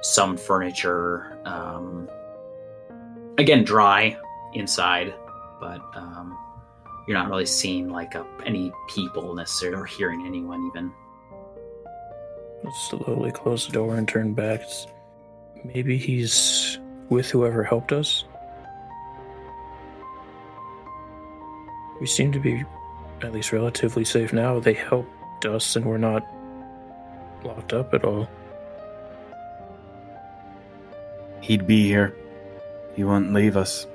some 0.00 0.36
furniture. 0.36 1.38
Um, 1.44 2.08
again, 3.38 3.64
dry 3.64 4.16
inside, 4.54 5.14
but 5.60 5.80
um, 5.94 6.38
you're 7.06 7.18
not 7.18 7.28
really 7.28 7.46
seeing 7.46 7.90
like 7.90 8.14
a, 8.14 8.26
any 8.44 8.72
people 8.88 9.34
necessarily 9.34 9.82
or 9.82 9.84
hearing 9.84 10.26
anyone 10.26 10.66
even. 10.66 10.92
I'll 12.64 12.72
slowly 12.72 13.30
close 13.30 13.66
the 13.66 13.72
door 13.72 13.96
and 13.96 14.08
turn 14.08 14.32
back. 14.32 14.62
Maybe 15.64 15.98
he's 15.98 16.78
with 17.08 17.30
whoever 17.30 17.62
helped 17.62 17.92
us. 17.92 18.24
We 22.00 22.06
seem 22.06 22.32
to 22.32 22.40
be 22.40 22.64
at 23.22 23.32
least 23.32 23.52
relatively 23.52 24.04
safe 24.04 24.32
now. 24.32 24.60
They 24.60 24.74
helped 24.74 25.44
us 25.44 25.76
and 25.76 25.84
we're 25.84 25.98
not 25.98 26.26
locked 27.44 27.72
up 27.72 27.92
at 27.94 28.04
all. 28.04 28.28
He'd 31.40 31.66
be 31.66 31.86
here. 31.86 32.16
He 32.96 33.04
wouldn't 33.04 33.34
leave 33.34 33.56
us. 33.56 33.86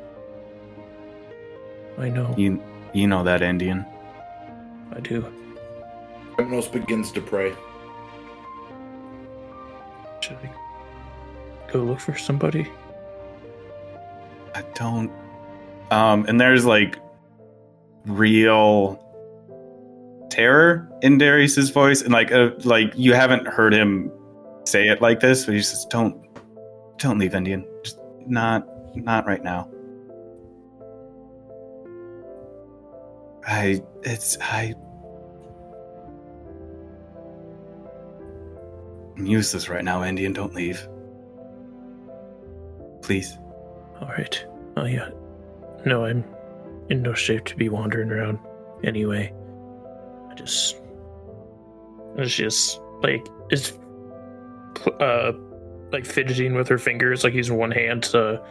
I 1.99 2.09
know. 2.09 2.33
You, 2.37 2.63
you 2.93 3.07
know 3.07 3.23
that 3.23 3.41
Endien. 3.41 3.85
I 4.95 5.01
do. 5.01 5.25
Hypnos 6.37 6.71
begins 6.71 7.11
to 7.11 7.21
pray. 7.21 7.53
Should 10.21 10.37
I 10.37 10.51
go 11.71 11.79
look 11.79 11.99
for 11.99 12.17
somebody? 12.17 12.67
I 14.55 14.61
don't. 14.73 15.11
Um, 15.91 16.25
and 16.27 16.39
there's 16.39 16.65
like 16.65 16.97
real 18.05 19.05
terror 20.29 20.89
in 21.01 21.17
Darius's 21.17 21.69
voice, 21.69 22.01
and 22.01 22.13
like, 22.13 22.31
uh, 22.31 22.51
like 22.63 22.93
you 22.95 23.13
haven't 23.13 23.47
heard 23.47 23.73
him 23.73 24.11
say 24.65 24.87
it 24.87 25.01
like 25.01 25.19
this, 25.19 25.45
but 25.45 25.55
he 25.55 25.61
says, 25.61 25.85
"Don't, 25.89 26.15
don't 26.97 27.17
leave, 27.17 27.31
Endien. 27.31 27.65
Just 27.83 27.99
not, 28.25 28.65
not 28.95 29.25
right 29.25 29.43
now." 29.43 29.69
I, 33.49 33.81
it's 34.03 34.37
I. 34.39 34.75
I'm 39.17 39.25
useless 39.25 39.67
right 39.69 39.83
now, 39.83 40.01
Endien. 40.01 40.35
Don't 40.35 40.53
leave. 40.53 40.87
Please. 43.01 43.37
All 43.99 44.07
right. 44.09 44.45
Oh 44.77 44.85
yeah. 44.85 45.09
No, 45.83 46.05
I'm 46.05 46.23
in 46.89 47.01
no 47.01 47.13
shape 47.13 47.45
to 47.45 47.55
be 47.55 47.69
wandering 47.69 48.11
around 48.11 48.37
anyway. 48.83 49.33
I 50.29 50.35
just, 50.35 50.79
it's 52.17 52.35
just 52.35 52.79
like 53.01 53.27
is, 53.49 53.73
uh, 54.99 55.31
like 55.91 56.05
fidgeting 56.05 56.53
with 56.53 56.67
her 56.67 56.77
fingers, 56.77 57.23
like 57.23 57.33
using 57.33 57.57
one 57.57 57.71
hand 57.71 58.03
to 58.03 58.43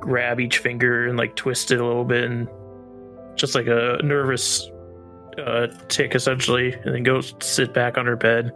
grab 0.00 0.40
each 0.40 0.58
finger 0.58 1.06
and 1.06 1.16
like 1.16 1.36
twist 1.36 1.70
it 1.70 1.80
a 1.80 1.86
little 1.86 2.04
bit, 2.04 2.24
and 2.24 2.48
just 3.40 3.54
like 3.54 3.66
a 3.66 3.98
nervous 4.04 4.70
uh, 5.38 5.66
tick 5.88 6.14
essentially, 6.14 6.74
and 6.74 6.94
then 6.94 7.02
goes 7.02 7.34
sit 7.40 7.72
back 7.74 7.96
on 7.98 8.06
her 8.06 8.16
bed. 8.16 8.52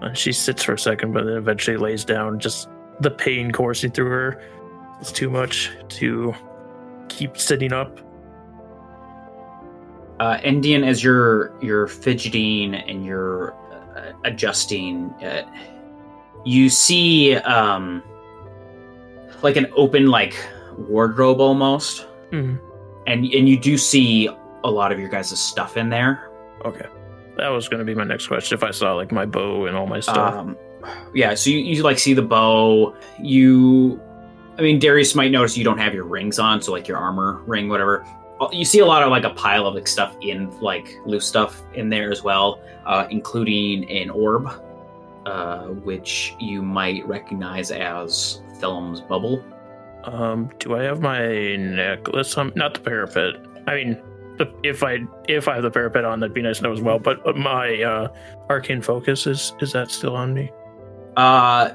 And 0.00 0.16
she 0.16 0.32
sits 0.32 0.62
for 0.62 0.74
a 0.74 0.78
second, 0.78 1.12
but 1.12 1.24
then 1.24 1.36
eventually 1.36 1.76
lays 1.76 2.04
down. 2.04 2.38
Just 2.38 2.68
the 3.00 3.10
pain 3.10 3.50
coursing 3.50 3.90
through 3.90 4.10
her 4.10 4.42
is 5.00 5.10
too 5.10 5.28
much 5.30 5.70
to 6.00 6.34
keep 7.08 7.36
sitting 7.36 7.72
up. 7.72 7.98
uh, 10.20 10.36
Endien, 10.38 10.84
as 10.86 11.02
you're 11.04 11.52
you're 11.60 11.86
fidgeting 11.86 12.74
and 12.74 13.04
you're 13.04 13.52
uh, 13.96 14.12
adjusting, 14.24 15.10
uh, 15.22 15.42
you 16.44 16.68
see 16.68 17.34
um, 17.36 18.02
like 19.42 19.56
an 19.56 19.66
open 19.76 20.06
like 20.08 20.34
wardrobe 20.76 21.40
almost, 21.40 22.06
Mhm. 22.32 22.58
And 23.08 23.24
and 23.24 23.48
you 23.48 23.58
do 23.58 23.78
see 23.78 24.28
a 24.64 24.70
lot 24.70 24.92
of 24.92 25.00
your 25.00 25.08
guys' 25.08 25.38
stuff 25.40 25.76
in 25.76 25.88
there. 25.88 26.30
Okay. 26.64 26.86
That 27.38 27.48
was 27.48 27.68
going 27.68 27.78
to 27.78 27.84
be 27.84 27.94
my 27.94 28.04
next 28.04 28.26
question. 28.26 28.56
If 28.56 28.62
I 28.62 28.70
saw 28.70 28.94
like 28.94 29.12
my 29.12 29.24
bow 29.24 29.66
and 29.66 29.76
all 29.76 29.86
my 29.86 30.00
stuff. 30.00 30.34
Um, 30.34 30.56
yeah, 31.14 31.34
so 31.34 31.50
you, 31.50 31.58
you 31.58 31.82
like 31.82 31.98
see 31.98 32.12
the 32.12 32.22
bow. 32.22 32.94
You, 33.20 34.00
I 34.58 34.62
mean, 34.62 34.78
Darius 34.78 35.14
might 35.14 35.30
notice 35.30 35.56
you 35.56 35.64
don't 35.64 35.78
have 35.78 35.94
your 35.94 36.04
rings 36.04 36.38
on, 36.38 36.60
so 36.60 36.72
like 36.72 36.88
your 36.88 36.98
armor 36.98 37.42
ring, 37.46 37.68
whatever. 37.68 38.04
Uh, 38.40 38.48
You 38.52 38.64
see 38.64 38.80
a 38.80 38.86
lot 38.86 39.02
of 39.02 39.10
like 39.10 39.24
a 39.24 39.30
pile 39.30 39.66
of 39.66 39.74
like 39.74 39.86
stuff 39.86 40.16
in 40.20 40.50
like 40.60 40.98
loose 41.06 41.26
stuff 41.26 41.62
in 41.74 41.88
there 41.88 42.10
as 42.10 42.22
well, 42.22 42.60
uh, 42.86 43.06
including 43.10 43.88
an 43.90 44.10
orb, 44.10 44.48
uh, 45.26 45.66
which 45.66 46.34
you 46.40 46.60
might 46.60 47.06
recognize 47.06 47.70
as 47.70 48.42
Thellum's 48.58 49.00
bubble. 49.00 49.44
Um, 50.04 50.50
do 50.58 50.76
I 50.76 50.82
have 50.82 51.00
my 51.00 51.56
necklace? 51.56 52.36
on? 52.36 52.52
not 52.54 52.74
the 52.74 52.80
parapet. 52.80 53.34
I 53.66 53.74
mean, 53.74 54.02
the, 54.38 54.52
if 54.62 54.82
I 54.82 55.00
if 55.28 55.48
I 55.48 55.54
have 55.54 55.62
the 55.62 55.70
parapet 55.70 56.04
on, 56.04 56.20
that'd 56.20 56.34
be 56.34 56.42
nice 56.42 56.58
to 56.58 56.64
know 56.64 56.72
as 56.72 56.80
well. 56.80 56.98
But 56.98 57.26
uh, 57.26 57.32
my 57.32 57.82
uh, 57.82 58.08
arcane 58.48 58.80
focus 58.80 59.26
is 59.26 59.52
is 59.60 59.72
that 59.72 59.90
still 59.90 60.16
on 60.16 60.32
me? 60.34 60.50
Uh, 61.16 61.70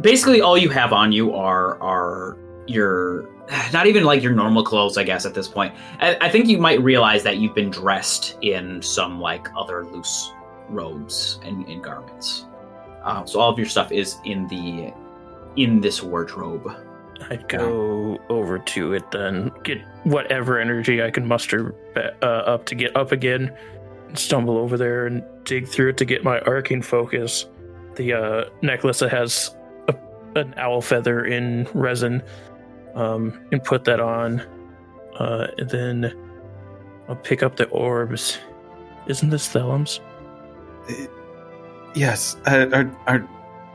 basically, 0.00 0.40
all 0.40 0.56
you 0.58 0.70
have 0.70 0.92
on 0.92 1.12
you 1.12 1.34
are 1.34 1.80
are 1.80 2.36
your 2.66 3.28
not 3.72 3.86
even 3.86 4.04
like 4.04 4.22
your 4.22 4.32
normal 4.32 4.62
clothes, 4.62 4.98
I 4.98 5.04
guess, 5.04 5.24
at 5.24 5.34
this 5.34 5.48
point. 5.48 5.74
I, 6.00 6.16
I 6.20 6.28
think 6.30 6.46
you 6.46 6.58
might 6.58 6.82
realize 6.82 7.22
that 7.22 7.38
you've 7.38 7.54
been 7.54 7.70
dressed 7.70 8.36
in 8.42 8.82
some 8.82 9.20
like 9.20 9.48
other 9.56 9.84
loose 9.86 10.32
robes 10.68 11.38
and, 11.44 11.66
and 11.66 11.82
garments. 11.82 12.46
Uh, 13.02 13.24
so 13.24 13.40
all 13.40 13.50
of 13.50 13.58
your 13.58 13.68
stuff 13.68 13.92
is 13.92 14.16
in 14.24 14.46
the 14.48 14.92
in 15.56 15.80
this 15.80 16.02
wardrobe. 16.02 16.70
I'd 17.30 17.48
go 17.48 18.18
over 18.28 18.58
to 18.58 18.92
it 18.94 19.10
then, 19.10 19.52
get 19.64 19.78
whatever 20.04 20.58
energy 20.58 21.02
I 21.02 21.10
can 21.10 21.26
muster 21.26 21.74
uh, 22.22 22.24
up 22.24 22.66
to 22.66 22.74
get 22.74 22.96
up 22.96 23.12
again, 23.12 23.54
stumble 24.14 24.56
over 24.56 24.76
there 24.76 25.06
and 25.06 25.22
dig 25.44 25.66
through 25.66 25.90
it 25.90 25.96
to 25.98 26.04
get 26.04 26.24
my 26.24 26.40
arcane 26.40 26.82
focus. 26.82 27.46
The 27.96 28.12
uh, 28.12 28.44
necklace 28.62 29.00
that 29.00 29.10
has 29.10 29.54
a, 29.88 29.96
an 30.36 30.54
owl 30.56 30.80
feather 30.80 31.24
in 31.24 31.68
resin, 31.74 32.22
um, 32.94 33.38
and 33.52 33.62
put 33.62 33.84
that 33.84 34.00
on. 34.00 34.40
Uh, 35.16 35.48
and 35.58 35.68
then 35.68 36.14
I'll 37.08 37.16
pick 37.16 37.42
up 37.42 37.56
the 37.56 37.68
orbs. 37.68 38.38
Isn't 39.06 39.30
this 39.30 39.48
Thellum's? 39.48 40.00
Yes, 41.94 42.36
uh, 42.46 42.68
are, 42.72 42.96
are 43.06 43.28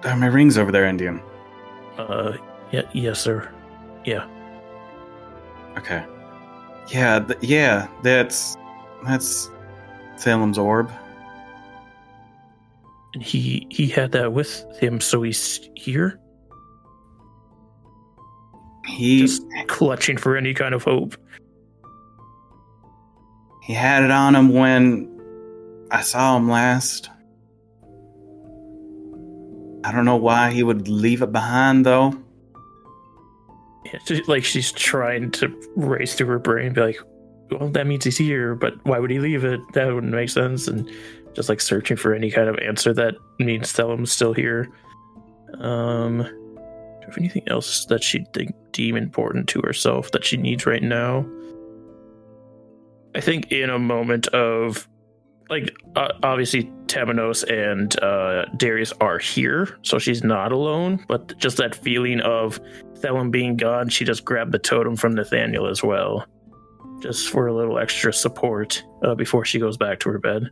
are 0.04 0.18
my 0.18 0.28
rings 0.28 0.58
over 0.58 0.72
there, 0.72 0.84
Endien? 0.86 1.22
Uh, 1.98 2.38
yeah, 2.74 2.82
yes, 2.91 3.21
sir. 3.21 3.49
Yeah. 4.03 4.28
Okay. 5.78 6.03
Yeah, 6.89 7.19
th- 7.19 7.39
yeah, 7.41 7.88
that's 8.01 8.57
that's 9.05 9.49
Thellum's 10.17 10.57
orb. 10.57 10.91
And 13.13 13.24
he 13.24 13.65
he 13.69 13.88
had 13.88 14.11
that 14.11 14.34
with 14.34 14.65
him, 14.80 14.99
so 14.99 15.21
he's 15.21 15.69
here, 15.76 16.19
He's 18.86 19.39
clutching 19.67 20.17
for 20.17 20.36
any 20.36 20.53
kind 20.53 20.76
of 20.76 20.84
hope. 20.84 21.15
he 23.61 23.74
had 23.74 24.03
it 24.03 24.11
on 24.11 24.36
him 24.36 24.49
when 24.53 25.09
I 25.89 26.01
saw 26.01 26.36
him 26.36 26.49
last. 26.49 27.09
I 29.86 29.91
don't 29.93 30.03
know 30.05 30.17
why 30.17 30.51
he 30.51 30.63
would 30.63 30.88
leave 30.89 31.21
it 31.21 31.32
behind 31.32 31.86
though. 31.86 32.13
Like 34.27 34.43
she's 34.43 34.71
trying 34.71 35.31
to 35.31 35.53
race 35.75 36.15
through 36.15 36.27
her 36.27 36.39
brain, 36.39 36.73
be 36.73 36.81
like, 36.81 36.99
"Well, 37.51 37.69
that 37.69 37.88
means 37.88 38.03
he's 38.05 38.17
here, 38.17 38.55
but 38.55 38.73
why 38.86 38.99
would 38.99 39.11
he 39.11 39.19
leave 39.19 39.43
it? 39.43 39.59
That 39.73 39.93
wouldn't 39.93 40.13
make 40.13 40.29
sense." 40.29 40.67
And 40.67 40.89
just 41.34 41.49
like 41.49 41.61
searching 41.61 41.97
for 41.97 42.13
any 42.13 42.31
kind 42.31 42.47
of 42.47 42.57
answer 42.59 42.93
that 42.93 43.15
means 43.39 43.71
Thellum's 43.71 44.11
still 44.11 44.34
here. 44.34 44.69
Um, 45.59 46.17
do 46.19 47.07
have 47.07 47.17
anything 47.17 47.43
else 47.47 47.86
that 47.86 48.03
she 48.03 48.25
think 48.34 48.55
deem 48.71 48.95
important 48.95 49.47
to 49.49 49.61
herself 49.63 50.11
that 50.11 50.23
she 50.23 50.38
needs 50.38 50.65
right 50.65 50.84
now? 50.84 51.25
I 53.15 53.21
think 53.21 53.51
in 53.51 53.69
a 53.69 53.79
moment 53.79 54.27
of 54.27 54.88
like 55.49 55.75
uh, 55.95 56.09
obviously 56.23 56.63
Temenos 56.88 57.43
and 57.49 57.99
uh, 58.01 58.45
Darius 58.57 58.93
are 59.01 59.19
here, 59.19 59.77
so 59.84 59.99
she's 59.99 60.23
not 60.23 60.51
alone. 60.51 61.03
But 61.07 61.38
just 61.38 61.57
that 61.57 61.75
feeling 61.75 62.21
of 62.21 62.59
Thellum 63.04 63.32
being 63.32 63.58
gone, 63.58 63.89
she 63.89 64.06
just 64.06 64.24
grabbed 64.24 64.54
the 64.54 64.60
totem 64.60 64.95
from 64.95 65.14
Nathaniel 65.14 65.68
as 65.68 65.84
well, 65.84 66.26
just 67.01 67.30
for 67.30 67.47
a 67.47 67.54
little 67.54 67.78
extra 67.78 68.14
support 68.14 68.82
uh, 69.04 69.14
before 69.14 69.43
she 69.43 69.60
goes 69.60 69.76
back 69.76 69.99
to 69.99 70.10
her 70.10 70.20
bed. 70.20 70.49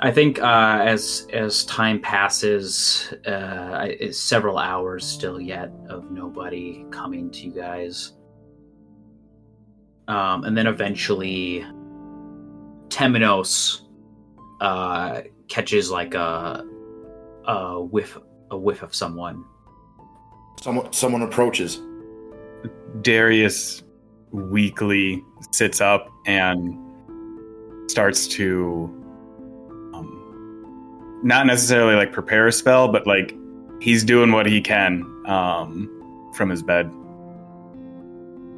I 0.00 0.10
think 0.10 0.40
uh, 0.40 0.78
as 0.80 1.26
as 1.34 1.66
time 1.66 2.00
passes, 2.00 3.12
uh, 3.26 3.86
several 4.12 4.56
hours 4.56 5.04
still 5.04 5.38
yet 5.38 5.70
of 5.90 6.10
nobody 6.10 6.86
coming 6.90 7.30
to 7.32 7.40
you 7.44 7.52
guys, 7.52 8.14
um, 10.06 10.44
and 10.44 10.56
then 10.56 10.66
eventually, 10.66 11.66
Temenos 12.88 13.82
uh, 14.62 15.20
catches 15.48 15.90
like 15.90 16.14
a 16.14 16.64
a 17.44 17.82
whiff 17.82 18.16
a 18.50 18.56
whiff 18.56 18.82
of 18.82 18.94
someone. 18.94 19.44
Someone 20.60 20.92
someone 20.92 21.22
approaches. 21.22 21.80
Darius 23.00 23.82
weakly 24.32 25.22
sits 25.52 25.80
up 25.80 26.08
and 26.26 26.76
starts 27.90 28.26
to 28.28 28.84
um, 29.94 31.20
not 31.22 31.46
necessarily 31.46 31.94
like 31.94 32.12
prepare 32.12 32.46
a 32.46 32.52
spell, 32.52 32.88
but 32.88 33.06
like 33.06 33.34
he's 33.80 34.04
doing 34.04 34.32
what 34.32 34.46
he 34.46 34.60
can 34.60 35.02
um, 35.26 35.88
from 36.34 36.50
his 36.50 36.62
bed. 36.62 36.90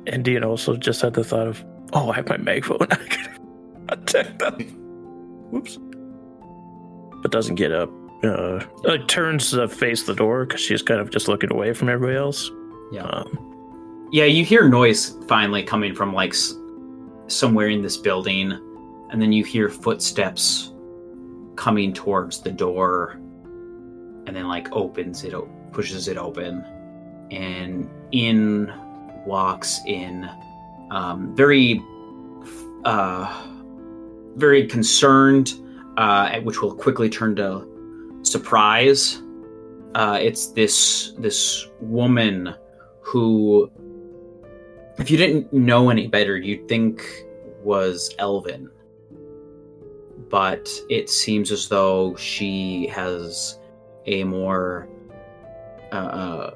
Endien 0.06 0.44
also 0.44 0.76
just 0.76 1.02
had 1.02 1.14
the 1.14 1.22
thought 1.22 1.46
of, 1.46 1.64
oh, 1.92 2.10
I 2.10 2.16
have 2.16 2.28
my 2.28 2.38
megaphone. 2.38 2.78
I 2.90 2.96
can 2.96 3.38
attack 3.90 4.38
them. 4.38 4.58
Whoops. 5.50 5.78
But 7.22 7.30
doesn't 7.30 7.56
get 7.56 7.72
up. 7.72 7.90
Uh, 8.22 8.60
like 8.84 9.06
turns 9.08 9.50
to 9.50 9.66
face 9.68 10.02
the 10.02 10.14
door 10.14 10.44
because 10.44 10.60
she's 10.60 10.82
kind 10.82 11.00
of 11.00 11.10
just 11.10 11.26
looking 11.28 11.50
away 11.52 11.72
from 11.72 11.88
everybody 11.88 12.18
else. 12.18 12.50
Yeah. 12.92 13.04
Um, 13.04 14.08
Yeah, 14.12 14.24
you 14.24 14.44
hear 14.44 14.68
noise 14.68 15.16
finally 15.28 15.62
coming 15.62 15.94
from 15.94 16.12
like 16.12 16.30
s- 16.34 16.52
somewhere 17.28 17.68
in 17.68 17.80
this 17.80 17.96
building, 17.96 18.52
and 19.10 19.22
then 19.22 19.32
you 19.32 19.44
hear 19.44 19.68
footsteps 19.70 20.72
coming 21.56 21.92
towards 21.94 22.42
the 22.42 22.50
door, 22.50 23.12
and 24.26 24.36
then 24.36 24.48
like 24.48 24.70
opens 24.72 25.24
it, 25.24 25.32
o- 25.32 25.48
pushes 25.72 26.08
it 26.08 26.16
open, 26.18 26.62
and 27.30 27.88
in 28.12 28.72
walks 29.24 29.78
in 29.86 30.28
um, 30.90 31.34
very, 31.36 31.80
uh, 32.84 33.46
very 34.36 34.66
concerned, 34.66 35.54
uh, 35.96 36.40
which 36.40 36.60
will 36.60 36.74
quickly 36.74 37.08
turn 37.08 37.36
to 37.36 37.64
surprise. 38.22 39.22
Uh, 39.94 40.18
it's 40.20 40.48
this 40.48 41.14
this 41.18 41.66
woman 41.80 42.54
who 43.00 43.70
if 44.98 45.10
you 45.10 45.16
didn't 45.16 45.52
know 45.52 45.88
any 45.90 46.06
better, 46.06 46.36
you'd 46.36 46.68
think 46.68 47.02
was 47.62 48.14
Elvin. 48.18 48.70
But 50.28 50.70
it 50.88 51.08
seems 51.08 51.50
as 51.50 51.68
though 51.68 52.14
she 52.16 52.86
has 52.88 53.58
a 54.06 54.24
more 54.24 54.88
uh, 55.90 55.94
uh, 55.94 56.54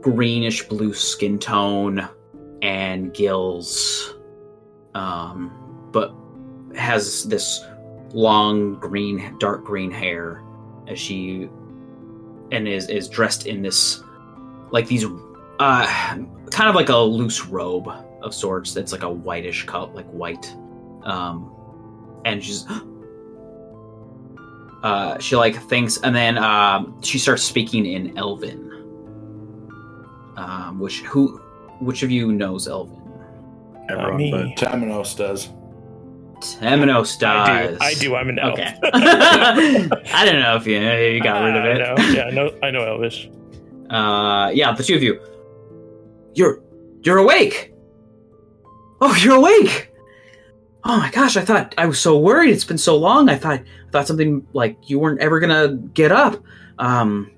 greenish 0.00 0.66
blue 0.68 0.94
skin 0.94 1.38
tone 1.38 2.08
and 2.62 3.14
gills, 3.14 4.14
um, 4.94 5.52
but 5.92 6.12
has 6.74 7.24
this 7.24 7.64
long 8.12 8.74
green, 8.76 9.36
dark 9.38 9.64
green 9.64 9.90
hair 9.90 10.42
as 10.90 10.98
she 10.98 11.48
and 12.52 12.66
is 12.68 12.88
is 12.88 13.08
dressed 13.08 13.46
in 13.46 13.62
this 13.62 14.02
like 14.70 14.86
these 14.88 15.04
uh 15.58 15.86
kind 16.50 16.68
of 16.68 16.74
like 16.74 16.88
a 16.88 16.96
loose 16.96 17.46
robe 17.46 17.88
of 18.22 18.34
sorts 18.34 18.74
that's 18.74 18.92
like 18.92 19.02
a 19.02 19.10
whitish 19.10 19.64
color 19.64 19.92
like 19.94 20.08
white 20.10 20.54
um 21.04 21.50
and 22.24 22.42
she's 22.44 22.66
uh 24.82 25.18
she 25.18 25.36
like 25.36 25.56
thinks 25.68 25.98
and 26.02 26.14
then 26.14 26.36
um 26.38 27.00
she 27.02 27.18
starts 27.18 27.42
speaking 27.42 27.86
in 27.86 28.16
elven 28.18 28.66
um 30.36 30.78
which 30.78 31.00
who 31.02 31.38
which 31.80 32.02
of 32.02 32.10
you 32.10 32.32
knows 32.32 32.68
elven 32.68 32.96
Everyone 33.90 34.16
me. 34.18 34.30
but 34.30 34.46
Temenos 34.56 35.16
does. 35.16 35.48
Temenos 36.40 37.22
I 37.22 37.66
do. 37.68 37.76
I 37.80 37.94
do. 37.94 38.16
I'm 38.16 38.28
an 38.28 38.38
elf. 38.38 38.58
Okay. 38.58 38.74
I 38.92 40.24
don't 40.24 40.40
know 40.40 40.56
if 40.56 40.66
you, 40.66 40.80
you 40.80 41.22
got 41.22 41.42
rid 41.44 41.56
of 41.56 41.64
it. 41.64 41.82
I 41.82 41.94
know. 41.94 42.12
Yeah, 42.12 42.24
I 42.24 42.30
know. 42.30 42.58
I 42.62 42.70
know 42.70 42.84
Elvish. 42.84 43.30
Uh, 43.90 44.50
yeah, 44.54 44.72
the 44.72 44.82
two 44.82 44.94
of 44.94 45.02
you. 45.02 45.20
You're 46.34 46.62
you're 47.02 47.18
awake. 47.18 47.74
Oh, 49.00 49.14
you're 49.16 49.36
awake. 49.36 49.90
Oh 50.84 50.98
my 50.98 51.10
gosh, 51.10 51.36
I 51.36 51.44
thought 51.44 51.74
I 51.76 51.86
was 51.86 52.00
so 52.00 52.18
worried. 52.18 52.50
It's 52.50 52.64
been 52.64 52.78
so 52.78 52.96
long. 52.96 53.28
I 53.28 53.36
thought 53.36 53.60
I 53.60 53.90
thought 53.90 54.06
something 54.06 54.46
like 54.52 54.88
you 54.88 54.98
weren't 54.98 55.20
ever 55.20 55.40
gonna 55.40 55.76
get 55.94 56.12
up. 56.12 56.42
Um. 56.78 57.30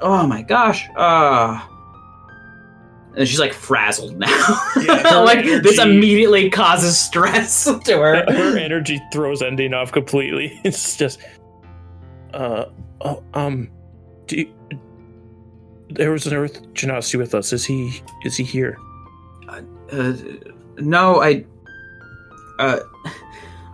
Oh 0.00 0.26
my 0.26 0.42
gosh. 0.42 0.88
Uh. 0.96 1.60
And 3.14 3.28
she's 3.28 3.38
like 3.38 3.52
frazzled 3.52 4.18
now. 4.18 4.60
Yeah, 4.76 5.18
like 5.24 5.44
this 5.44 5.78
immediately 5.78 6.48
causes 6.48 6.98
stress 6.98 7.64
to 7.84 7.98
her. 7.98 8.24
Her 8.32 8.58
energy 8.58 9.00
throws 9.12 9.42
Endien 9.42 9.74
off 9.74 9.92
completely. 9.92 10.60
It's 10.64 10.96
just, 10.96 11.20
uh, 12.32 12.66
oh, 13.02 13.22
um, 13.34 13.70
do 14.26 14.36
you, 14.36 14.54
there 15.90 16.10
was 16.10 16.26
an 16.26 16.32
Earth 16.32 16.62
Genasi 16.72 17.18
with 17.18 17.34
us. 17.34 17.52
Is 17.52 17.66
he? 17.66 18.02
Is 18.24 18.36
he 18.36 18.44
here? 18.44 18.78
Uh, 19.48 20.14
no, 20.78 21.22
I. 21.22 21.44
Uh, 22.58 22.80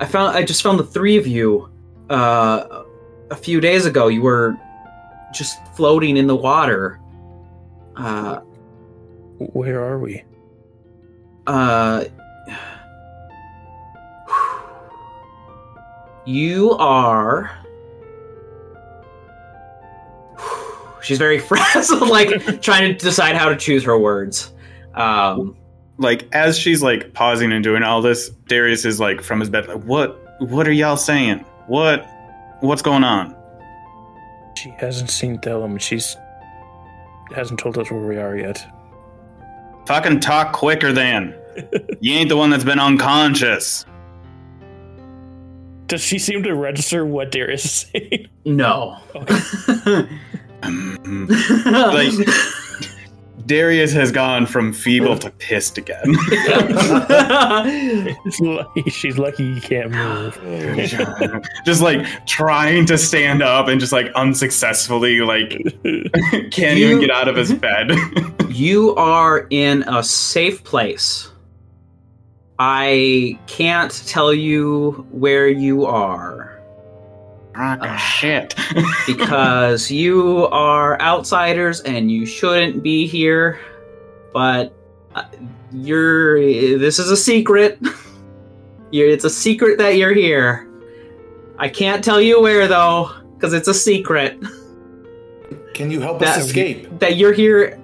I 0.00 0.04
found. 0.04 0.36
I 0.36 0.42
just 0.42 0.62
found 0.62 0.80
the 0.80 0.84
three 0.84 1.16
of 1.16 1.26
you. 1.26 1.70
Uh, 2.10 2.84
a 3.30 3.36
few 3.36 3.60
days 3.60 3.86
ago, 3.86 4.08
you 4.08 4.22
were 4.22 4.56
just 5.32 5.58
floating 5.76 6.16
in 6.16 6.26
the 6.26 6.36
water. 6.36 6.98
Uh, 7.96 8.40
Where 9.38 9.82
are 9.82 9.98
we? 9.98 10.24
Uh, 11.46 12.04
you 16.26 16.72
are. 16.72 17.50
She's 21.02 21.18
very 21.18 21.38
frazzled, 21.38 22.08
like 22.08 22.60
trying 22.60 22.92
to 22.92 22.98
decide 23.04 23.36
how 23.36 23.48
to 23.48 23.56
choose 23.56 23.84
her 23.84 23.98
words. 23.98 24.52
Um, 24.94 25.56
Like 25.98 26.28
as 26.32 26.58
she's 26.58 26.82
like 26.82 27.14
pausing 27.14 27.52
and 27.52 27.62
doing 27.64 27.82
all 27.82 28.02
this, 28.02 28.30
Darius 28.46 28.84
is 28.84 29.00
like 29.00 29.22
from 29.22 29.40
his 29.40 29.48
bed. 29.48 29.68
Like, 29.68 29.82
what? 29.84 30.40
What 30.40 30.68
are 30.68 30.72
y'all 30.72 30.96
saying? 30.96 31.38
What? 31.66 32.06
What's 32.60 32.82
going 32.82 33.04
on? 33.04 33.34
She 34.56 34.70
hasn't 34.78 35.10
seen 35.10 35.38
Thellum. 35.38 35.78
She's 35.78 36.16
hasn't 37.34 37.60
told 37.60 37.78
us 37.78 37.90
where 37.90 38.00
we 38.00 38.16
are 38.16 38.36
yet. 38.36 38.64
Fucking 39.88 40.20
talk 40.20 40.52
quicker, 40.52 40.92
than. 40.92 41.34
you 42.00 42.12
ain't 42.12 42.28
the 42.28 42.36
one 42.36 42.50
that's 42.50 42.62
been 42.62 42.78
unconscious. 42.78 43.86
Does 45.86 46.02
she 46.02 46.18
seem 46.18 46.42
to 46.42 46.54
register 46.54 47.06
what 47.06 47.30
Darius 47.30 47.64
is 47.64 47.72
saying? 47.72 48.28
no. 48.44 48.98
like 49.14 49.32
Darius 53.48 53.92
has 53.94 54.12
gone 54.12 54.44
from 54.46 54.72
feeble 54.74 55.16
to 55.18 55.30
pissed 55.30 55.78
again. 55.78 56.04
She's 58.90 59.16
lucky 59.18 59.54
he 59.54 59.60
can't 59.60 59.90
move. 59.90 60.38
just 61.64 61.80
like 61.80 62.04
trying 62.26 62.84
to 62.86 62.98
stand 62.98 63.42
up 63.42 63.68
and 63.68 63.80
just 63.80 63.92
like 63.92 64.12
unsuccessfully 64.14 65.20
like 65.20 65.50
can't 66.52 66.78
You- 66.78 66.86
even 66.88 67.00
get 67.00 67.10
out 67.10 67.28
of 67.28 67.36
his 67.36 67.52
bed. 67.54 67.90
you 68.50 68.94
are 68.96 69.46
in 69.50 69.82
a 69.88 70.02
safe 70.02 70.62
place. 70.64 71.30
I 72.58 73.38
can't 73.46 73.92
tell 74.06 74.34
you 74.34 75.06
where 75.10 75.48
you 75.48 75.86
are 75.86 76.47
Rock 77.58 77.80
Ah. 77.82 77.96
shit. 77.96 78.54
because 79.06 79.90
you 79.90 80.46
are 80.48 81.00
outsiders 81.00 81.80
and 81.80 82.10
you 82.10 82.24
shouldn't 82.24 82.82
be 82.82 83.06
here. 83.06 83.58
But 84.32 84.72
uh, 85.14 85.24
you're. 85.72 86.38
This 86.78 86.98
is 86.98 87.10
a 87.10 87.16
secret. 87.16 87.78
You're, 88.90 89.10
it's 89.10 89.24
a 89.24 89.28
secret 89.30 89.76
that 89.76 89.96
you're 89.96 90.14
here. 90.14 90.66
I 91.58 91.68
can't 91.68 92.02
tell 92.02 92.22
you 92.22 92.40
where 92.40 92.66
though, 92.66 93.10
because 93.34 93.52
it's 93.52 93.68
a 93.68 93.74
secret. 93.74 94.42
Can 95.74 95.90
you 95.90 96.00
help 96.00 96.20
That- 96.20 96.38
us 96.38 96.46
escape? 96.46 96.98
That 97.00 97.16
you're 97.18 97.34
here. 97.34 97.78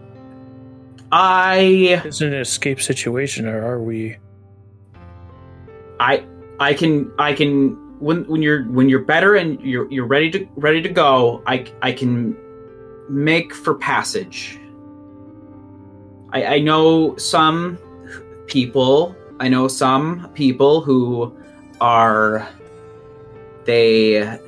I. 1.12 2.01
It's 2.07 2.22
an 2.22 2.33
escape 2.33 2.81
situation, 2.81 3.47
or 3.47 3.62
are 3.66 3.83
we? 3.83 4.16
I 6.01 6.25
I 6.59 6.72
can 6.72 7.12
I 7.18 7.35
can 7.35 7.77
when 7.99 8.25
when 8.25 8.43
you're 8.43 8.65
when 8.65 8.89
you're 8.89 9.05
better 9.05 9.37
and 9.37 9.61
you're 9.61 9.91
you're 9.91 10.07
ready 10.07 10.31
to 10.31 10.49
ready 10.57 10.83
to 10.83 10.89
go, 10.89 11.43
I 11.47 11.67
I 11.83 11.93
can 11.93 12.37
make 13.09 13.55
for 13.55 13.75
passage. 13.75 14.59
I 16.33 16.45
I 16.45 16.59
know 16.59 17.17
some 17.17 17.79
people, 18.47 19.15
I 19.41 19.49
know 19.49 19.69
some 19.69 20.31
people 20.35 20.81
who 20.81 21.37
are 21.81 22.49
they 23.65 24.39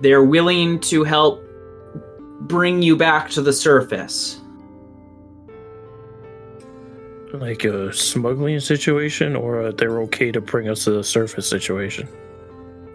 they're 0.00 0.24
willing 0.24 0.80
to 0.80 1.04
help 1.04 1.42
bring 2.42 2.82
you 2.82 2.96
back 2.96 3.30
to 3.30 3.42
the 3.42 3.52
surface. 3.52 4.40
Like 7.34 7.64
a 7.64 7.92
smuggling 7.92 8.60
situation, 8.60 9.34
or 9.36 9.60
a 9.60 9.72
they're 9.72 10.00
okay 10.02 10.30
to 10.32 10.40
bring 10.40 10.68
us 10.68 10.84
to 10.84 10.92
the 10.92 11.04
surface 11.04 11.48
situation? 11.48 12.08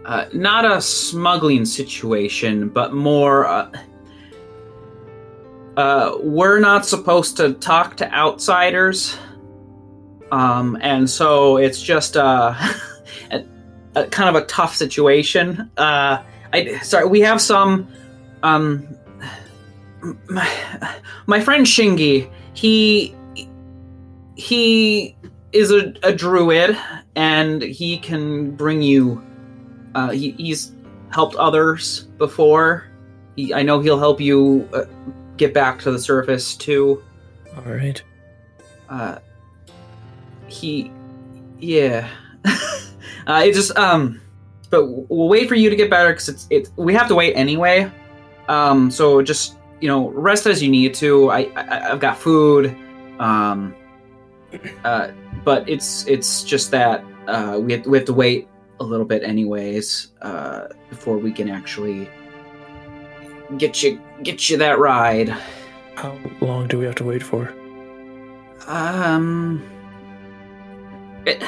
uh, 0.10 0.26
not 0.34 0.66
a 0.66 0.82
smuggling 0.82 1.66
situation, 1.66 2.68
but 2.68 2.94
more. 2.94 3.46
Uh, 3.46 3.72
uh, 5.78 6.18
we're 6.22 6.60
not 6.60 6.84
supposed 6.84 7.38
to 7.38 7.54
talk 7.54 7.96
to 7.98 8.12
outsiders, 8.12 9.16
um, 10.32 10.76
and 10.82 11.08
so 11.08 11.58
it's 11.58 11.80
just 11.80 12.18
uh, 12.18 12.56
a, 13.32 13.46
a 13.96 14.08
kind 14.08 14.36
of 14.36 14.42
a 14.42 14.46
tough 14.48 14.76
situation. 14.76 15.70
Uh, 15.78 16.24
I 16.52 16.80
sorry, 16.80 17.08
we 17.08 17.20
have 17.20 17.40
some. 17.40 17.88
Um, 18.42 18.88
my, 20.28 20.50
my 21.28 21.40
friend 21.40 21.68
Shingi, 21.68 22.32
he 22.54 23.16
he 24.40 25.16
is 25.52 25.72
a, 25.72 25.94
a 26.04 26.14
druid, 26.14 26.78
and 27.16 27.62
he 27.62 27.98
can 27.98 28.52
bring 28.52 28.82
you 28.82 29.22
uh, 29.96 30.12
he, 30.12 30.32
he's 30.32 30.74
helped 31.12 31.36
others 31.36 32.04
before. 32.18 32.86
He, 33.36 33.54
I 33.54 33.64
know 33.64 33.80
he'll 33.80 34.00
help 34.00 34.22
you 34.22 34.68
uh, 34.74 34.86
get 35.38 35.54
back 35.54 35.80
to 35.82 35.92
the 35.92 36.00
surface 36.00 36.56
too. 36.56 37.04
All 37.58 37.64
right. 37.64 38.02
Uh, 38.88 39.20
he, 40.48 40.92
yeah. 41.60 42.08
uh, 42.46 43.44
it 43.46 43.54
just 43.54 43.76
um, 43.78 44.22
but 44.70 44.86
we'll 44.86 45.28
wait 45.28 45.50
for 45.50 45.56
you 45.56 45.70
to 45.70 45.76
get 45.76 45.90
better 45.90 46.12
because 46.12 46.30
it's 46.30 46.48
it. 46.50 46.70
We 46.76 46.94
have 46.94 47.08
to 47.08 47.16
wait 47.16 47.34
anyway. 47.34 47.92
Um, 48.48 48.92
so 48.92 49.22
just 49.22 49.58
you 49.82 49.88
know, 49.88 50.10
rest 50.10 50.46
as 50.46 50.62
you 50.62 50.70
need 50.70 50.94
to. 50.96 51.30
I, 51.30 51.52
I 51.56 51.92
I've 51.92 52.00
got 52.00 52.18
food. 52.18 52.76
Um, 53.20 53.76
uh, 54.84 55.12
but 55.44 55.68
it's 55.68 56.06
it's 56.08 56.44
just 56.44 56.72
that 56.72 57.04
uh, 57.28 57.60
we 57.62 57.74
have, 57.74 57.86
we 57.86 57.98
have 57.98 58.06
to 58.06 58.14
wait 58.14 58.48
a 58.80 58.84
little 58.84 59.06
bit 59.06 59.24
anyways 59.24 60.12
uh, 60.22 60.68
before 60.90 61.18
we 61.18 61.32
can 61.32 61.50
actually 61.50 62.10
get 63.58 63.84
you 63.84 64.02
get 64.24 64.50
you 64.50 64.58
that 64.58 64.80
ride. 64.80 65.30
How 65.96 66.18
long 66.42 66.68
do 66.68 66.80
we 66.80 66.86
have 66.86 66.96
to 66.96 67.04
wait 67.04 67.24
for? 67.24 67.54
Um, 68.68 69.64
it 71.26 71.44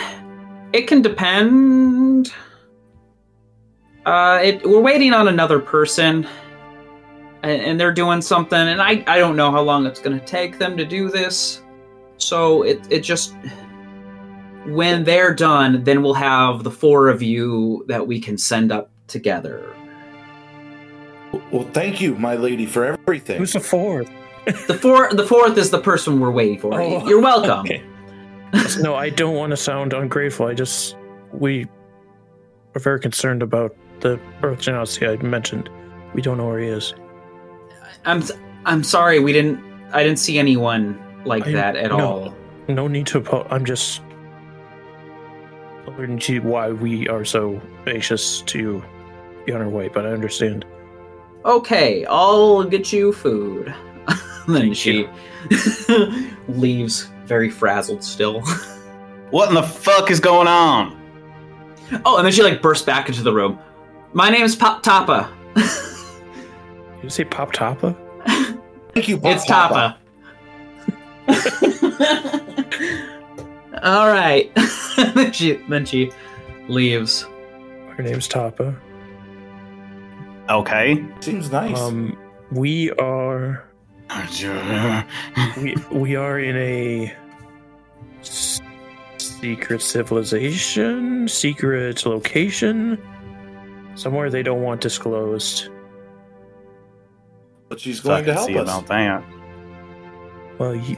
it 0.74 0.88
can 0.88 1.02
depend. 1.02 2.34
Uh, 4.06 4.40
it 4.42 4.68
we're 4.68 4.82
waiting 4.82 5.14
on 5.14 5.28
another 5.28 5.60
person, 5.60 6.28
and, 7.44 7.62
and 7.62 7.80
they're 7.80 7.94
doing 7.94 8.22
something, 8.22 8.60
and 8.60 8.82
I 8.82 9.04
I 9.08 9.20
don't 9.20 9.36
know 9.36 9.52
how 9.52 9.62
long 9.62 9.86
it's 9.86 10.00
gonna 10.00 10.20
take 10.20 10.58
them 10.58 10.76
to 10.78 10.86
do 10.86 11.10
this. 11.10 11.62
So 12.22 12.64
it 12.64 12.82
it 12.90 13.00
just 13.02 13.36
when 14.66 15.04
they're 15.04 15.34
done, 15.34 15.84
then 15.84 16.04
we'll 16.04 16.14
have 16.14 16.64
the 16.64 16.72
four 16.72 17.10
of 17.10 17.22
you 17.22 17.84
that 17.88 18.06
we 18.08 18.20
can 18.20 18.38
send 18.38 18.72
up 18.72 18.92
together. 19.08 19.76
Well, 21.52 21.68
thank 21.72 22.02
you, 22.02 22.16
my 22.16 22.36
lady, 22.36 22.66
for 22.66 22.86
everything. 22.86 23.38
Who's 23.38 23.54
the 23.54 23.60
fourth? 23.60 24.10
The 24.46 24.74
four 24.74 25.14
the 25.14 25.26
fourth 25.26 25.58
is 25.58 25.70
the 25.70 25.80
person 25.80 26.20
we're 26.20 26.32
waiting 26.32 26.60
for. 26.60 26.74
Oh, 26.74 27.08
You're 27.08 27.22
welcome. 27.22 27.60
Okay. 27.60 27.84
no, 28.82 28.96
I 28.96 29.10
don't 29.10 29.36
want 29.36 29.52
to 29.52 29.58
sound 29.58 29.94
ungrateful. 29.94 30.48
I 30.48 30.54
just 30.54 30.98
we 31.32 31.68
are 32.76 32.80
very 32.80 33.00
concerned 33.00 33.44
about 33.44 33.76
the 34.02 34.20
Earth 34.44 34.60
Genasi 34.60 35.08
I 35.08 35.22
mentioned. 35.24 35.70
We 36.14 36.22
don't 36.22 36.38
know 36.38 36.48
where 36.48 36.60
he 36.60 36.68
is. 36.68 36.94
I'm 38.06 38.24
I'm 38.66 38.84
sorry 38.84 39.20
we 39.20 39.32
didn't 39.32 39.60
I 39.92 40.04
didn't 40.04 40.20
see 40.20 40.40
anyone 40.40 41.00
like 41.26 41.48
I- 41.48 41.52
that 41.54 41.76
at 41.76 41.92
no. 41.92 42.00
all. 42.00 42.36
No 42.68 42.88
need 42.88 43.08
to. 43.08 43.20
apo- 43.20 43.48
I'm 43.50 43.66
just 43.66 44.02
alerting 45.88 46.20
to 46.20 46.40
why 46.42 46.72
we 46.72 47.08
are 47.10 47.26
so 47.26 47.60
anxious 47.88 48.42
to 48.44 48.84
be 49.46 49.52
on 49.54 49.62
our 49.62 49.70
way. 49.70 49.88
But 49.90 50.06
I 50.06 50.10
understand. 50.12 50.66
Okay, 51.44 52.06
I'll 52.06 52.64
get 52.64 52.94
you 52.94 53.12
food. 53.14 53.74
then 54.48 54.74
Thank 54.74 54.76
she 54.76 55.08
leaves 56.48 57.10
very 57.26 57.50
frazzled 57.50 58.04
still. 58.04 58.42
what 59.32 59.50
in 59.50 59.56
the 59.56 59.64
fuck 59.64 60.12
is 60.12 60.20
going 60.20 60.48
on? 60.48 60.98
oh, 62.06 62.18
and 62.18 62.26
then 62.26 62.32
she 62.32 62.44
like 62.44 62.62
bursts 62.62 62.86
back 62.86 63.10
into 63.10 63.24
the 63.24 63.34
room. 63.34 63.60
My 64.14 64.30
name's 64.30 64.56
Pop 64.56 64.84
Tapa. 64.84 65.30
You 67.04 67.10
say 67.10 67.24
Pop 67.26 67.52
Tapa? 67.52 67.96
Thank 68.94 69.08
you, 69.08 69.18
Pop 69.18 69.36
it's 69.36 69.46
Tapa. 69.46 69.98
all 73.84 74.08
right. 74.08 74.52
then 75.16 75.32
she 75.32 75.54
then 75.70 75.86
she 75.86 76.12
leaves. 76.68 77.26
Her 77.96 78.04
name's 78.04 78.28
Tapa. 78.28 78.76
Okay. 80.50 81.04
Seems 81.20 81.52
nice. 81.52 81.80
Um, 81.80 82.18
we 82.52 82.92
are 82.92 83.64
we 85.62 85.76
we 85.92 86.16
are 86.16 86.40
in 86.40 86.58
a 86.58 87.14
s- 88.20 88.62
secret 89.18 89.82
civilization, 89.82 91.28
secret 91.28 92.06
location, 92.06 92.98
somewhere 93.96 94.30
they 94.30 94.44
don't 94.44 94.62
want 94.62 94.82
disclosed. 94.82 95.70
But 97.70 97.80
she's 97.80 98.02
So 98.02 98.10
going 98.10 98.24
I 98.24 98.26
to 98.26 98.34
help 98.34 98.48
see 98.48 98.58
us. 98.58 98.64
about 98.64 98.88
that. 98.88 99.24
Well, 100.58 100.76
ye- 100.76 100.98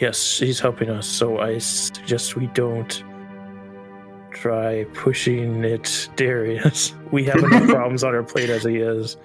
yes, 0.00 0.38
he's 0.38 0.60
helping 0.60 0.90
us, 0.90 1.06
so 1.06 1.38
I 1.38 1.58
suggest 1.58 2.36
we 2.36 2.46
don't 2.48 3.02
try 4.30 4.84
pushing 4.94 5.64
it, 5.64 6.08
Darius. 6.16 6.94
We 7.10 7.24
have 7.24 7.42
enough 7.42 7.68
problems 7.68 8.04
on 8.04 8.14
our 8.14 8.22
plate 8.22 8.50
as 8.50 8.64
he 8.64 8.76
is. 8.76 9.16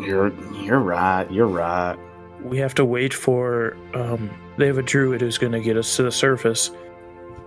You're 0.00 0.32
you're 0.54 0.80
right. 0.80 1.30
You're 1.30 1.46
right. 1.46 1.96
We 2.42 2.58
have 2.58 2.74
to 2.74 2.84
wait 2.84 3.14
for. 3.14 3.76
Um, 3.94 4.30
they 4.58 4.66
have 4.66 4.78
a 4.78 4.82
druid 4.82 5.20
who's 5.20 5.38
going 5.38 5.52
to 5.52 5.60
get 5.60 5.76
us 5.76 5.96
to 5.96 6.02
the 6.02 6.12
surface, 6.12 6.70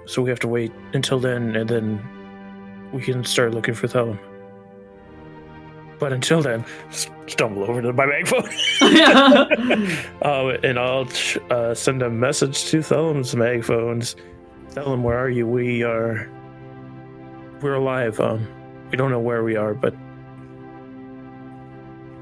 so 0.05 0.21
we 0.21 0.29
have 0.29 0.39
to 0.39 0.47
wait 0.47 0.71
until 0.93 1.19
then, 1.19 1.55
and 1.55 1.69
then 1.69 2.89
we 2.91 3.01
can 3.01 3.23
start 3.23 3.53
looking 3.53 3.73
for 3.73 3.87
Thellum. 3.87 4.19
But 5.99 6.13
until 6.13 6.41
then, 6.41 6.63
stumble 7.25 7.63
over 7.63 7.81
to 7.81 7.91
my 7.93 8.05
bank 8.05 8.27
phone. 8.27 8.47
Um, 10.21 10.57
and 10.63 10.77
I'll 10.79 11.05
ch- 11.05 11.37
uh, 11.49 11.73
send 11.73 12.01
a 12.01 12.09
message 12.09 12.65
to 12.65 12.81
Thellum's 12.81 13.35
mag 13.35 13.63
phones. 13.63 14.15
Thellum, 14.69 15.03
where 15.03 15.17
are 15.17 15.29
you? 15.29 15.47
We 15.47 15.83
are. 15.83 16.29
We're 17.61 17.75
alive. 17.75 18.19
Um, 18.19 18.47
we 18.91 18.97
don't 18.97 19.09
know 19.11 19.19
where 19.19 19.43
we 19.43 19.55
are, 19.55 19.73
but 19.73 19.93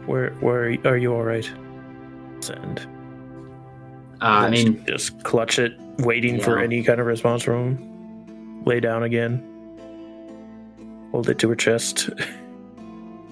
where 0.05 0.31
where 0.35 0.77
are 0.85 0.97
you? 0.97 1.13
All 1.13 1.23
right. 1.23 1.49
Send. 2.39 2.79
Uh, 4.21 4.25
I 4.25 4.49
mean, 4.49 4.85
just 4.85 5.21
clutch 5.23 5.59
it, 5.59 5.73
waiting 5.99 6.39
for 6.39 6.59
any 6.59 6.83
kind 6.83 6.99
of 7.01 7.05
response 7.07 7.43
from 7.43 7.75
him. 7.75 8.63
Lay 8.65 8.79
down 8.79 9.03
again. 9.03 9.43
Hold 11.11 11.29
it 11.29 11.39
to 11.39 11.49
her 11.49 11.55
chest. 11.55 12.09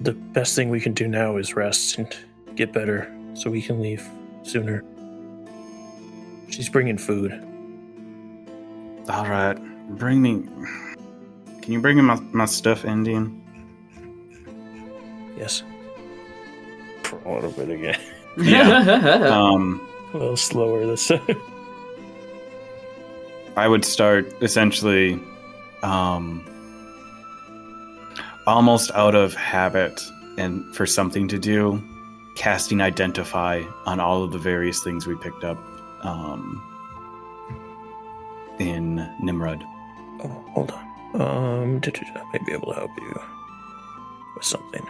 the 0.00 0.12
best 0.12 0.54
thing 0.54 0.70
we 0.70 0.80
can 0.80 0.92
do 0.92 1.06
now 1.08 1.36
is 1.36 1.54
rest 1.54 1.98
and 1.98 2.14
get 2.54 2.72
better, 2.72 3.12
so 3.34 3.50
we 3.50 3.62
can 3.62 3.80
leave 3.80 4.06
sooner. 4.42 4.82
She's 6.50 6.68
bringing 6.68 6.98
food. 6.98 7.32
All 9.08 9.26
right. 9.26 9.56
Bring 9.96 10.22
me. 10.22 10.42
Can 11.62 11.72
you 11.72 11.80
bring 11.80 11.96
me 11.96 12.02
my, 12.02 12.16
my 12.32 12.44
stuff, 12.44 12.82
Endien? 12.82 13.40
Yes. 15.36 15.62
A 17.24 17.32
little 17.32 17.50
bit 17.50 17.70
again. 17.70 18.00
Yeah. 18.36 19.28
Um, 19.30 19.80
A 20.12 20.18
little 20.18 20.36
slower 20.36 20.84
this 20.86 21.06
time. 21.06 21.20
I 23.56 23.68
would 23.68 23.84
start 23.84 24.32
essentially, 24.42 25.20
um, 25.84 26.44
almost 28.46 28.90
out 28.92 29.14
of 29.14 29.34
habit 29.34 30.02
and 30.38 30.74
for 30.74 30.86
something 30.86 31.28
to 31.28 31.38
do, 31.38 31.82
casting 32.36 32.80
identify 32.80 33.62
on 33.86 34.00
all 34.00 34.22
of 34.22 34.32
the 34.32 34.38
various 34.38 34.82
things 34.82 35.06
we 35.06 35.16
picked 35.16 35.44
up, 35.44 35.58
um, 36.02 36.62
in 38.58 38.96
Nimrod. 39.20 39.64
Oh, 40.22 40.44
hold 40.52 40.70
on. 40.70 41.20
Um, 41.20 41.80
I 41.84 42.22
may 42.32 42.38
be 42.44 42.52
able 42.52 42.72
to 42.72 42.74
help 42.74 42.90
you 42.98 43.20
with 44.34 44.44
something. 44.44 44.86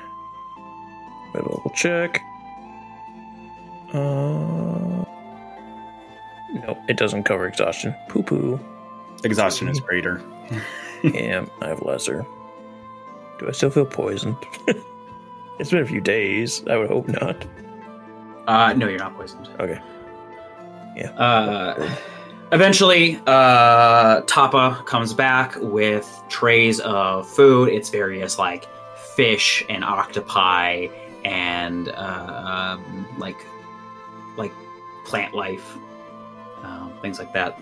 Double 1.35 1.73
check. 1.75 2.23
Uh, 3.93 5.05
no, 6.53 6.85
it 6.89 6.97
doesn't 6.97 7.25
cover 7.25 7.47
exhaustion. 7.47 7.95
Poo 8.09 8.23
poo. 8.23 8.61
Exhaustion 9.25 9.69
is 9.69 9.81
greater. 9.81 10.23
yeah, 11.03 11.45
I 11.61 11.69
have 11.69 11.83
lesser. 11.83 12.25
Do 13.39 13.49
I 13.49 13.53
still 13.53 13.71
feel 13.71 13.87
poisoned? 13.87 14.37
it's 15.59 15.71
been 15.71 15.83
a 15.83 15.87
few 15.87 16.01
days. 16.01 16.65
I 16.67 16.77
would 16.77 16.89
hope 16.89 17.09
not. 17.09 17.45
uh, 18.47 18.73
no, 18.75 18.89
you're 18.89 18.99
not 18.99 19.17
poisoned. 19.17 19.49
Okay. 19.61 19.81
Yeah. 20.97 21.11
Uh, 21.11 21.97
eventually, 22.53 23.21
uh, 23.27 24.21
Tapa 24.23 24.83
comes 24.87 25.13
back 25.13 25.57
with 25.61 26.23
trays 26.29 26.81
of 26.81 27.29
food. 27.29 27.69
It's 27.69 27.91
various 27.91 28.39
like 28.39 28.67
fish 29.17 29.65
and 29.69 29.85
octopi 29.85 30.89
and 31.25 31.89
uh, 31.89 32.77
um, 32.79 33.07
like 33.19 33.45
like 34.37 34.53
plant 35.05 35.35
life, 35.35 35.77
um, 36.63 36.93
things 37.03 37.19
like 37.19 37.33
that. 37.33 37.59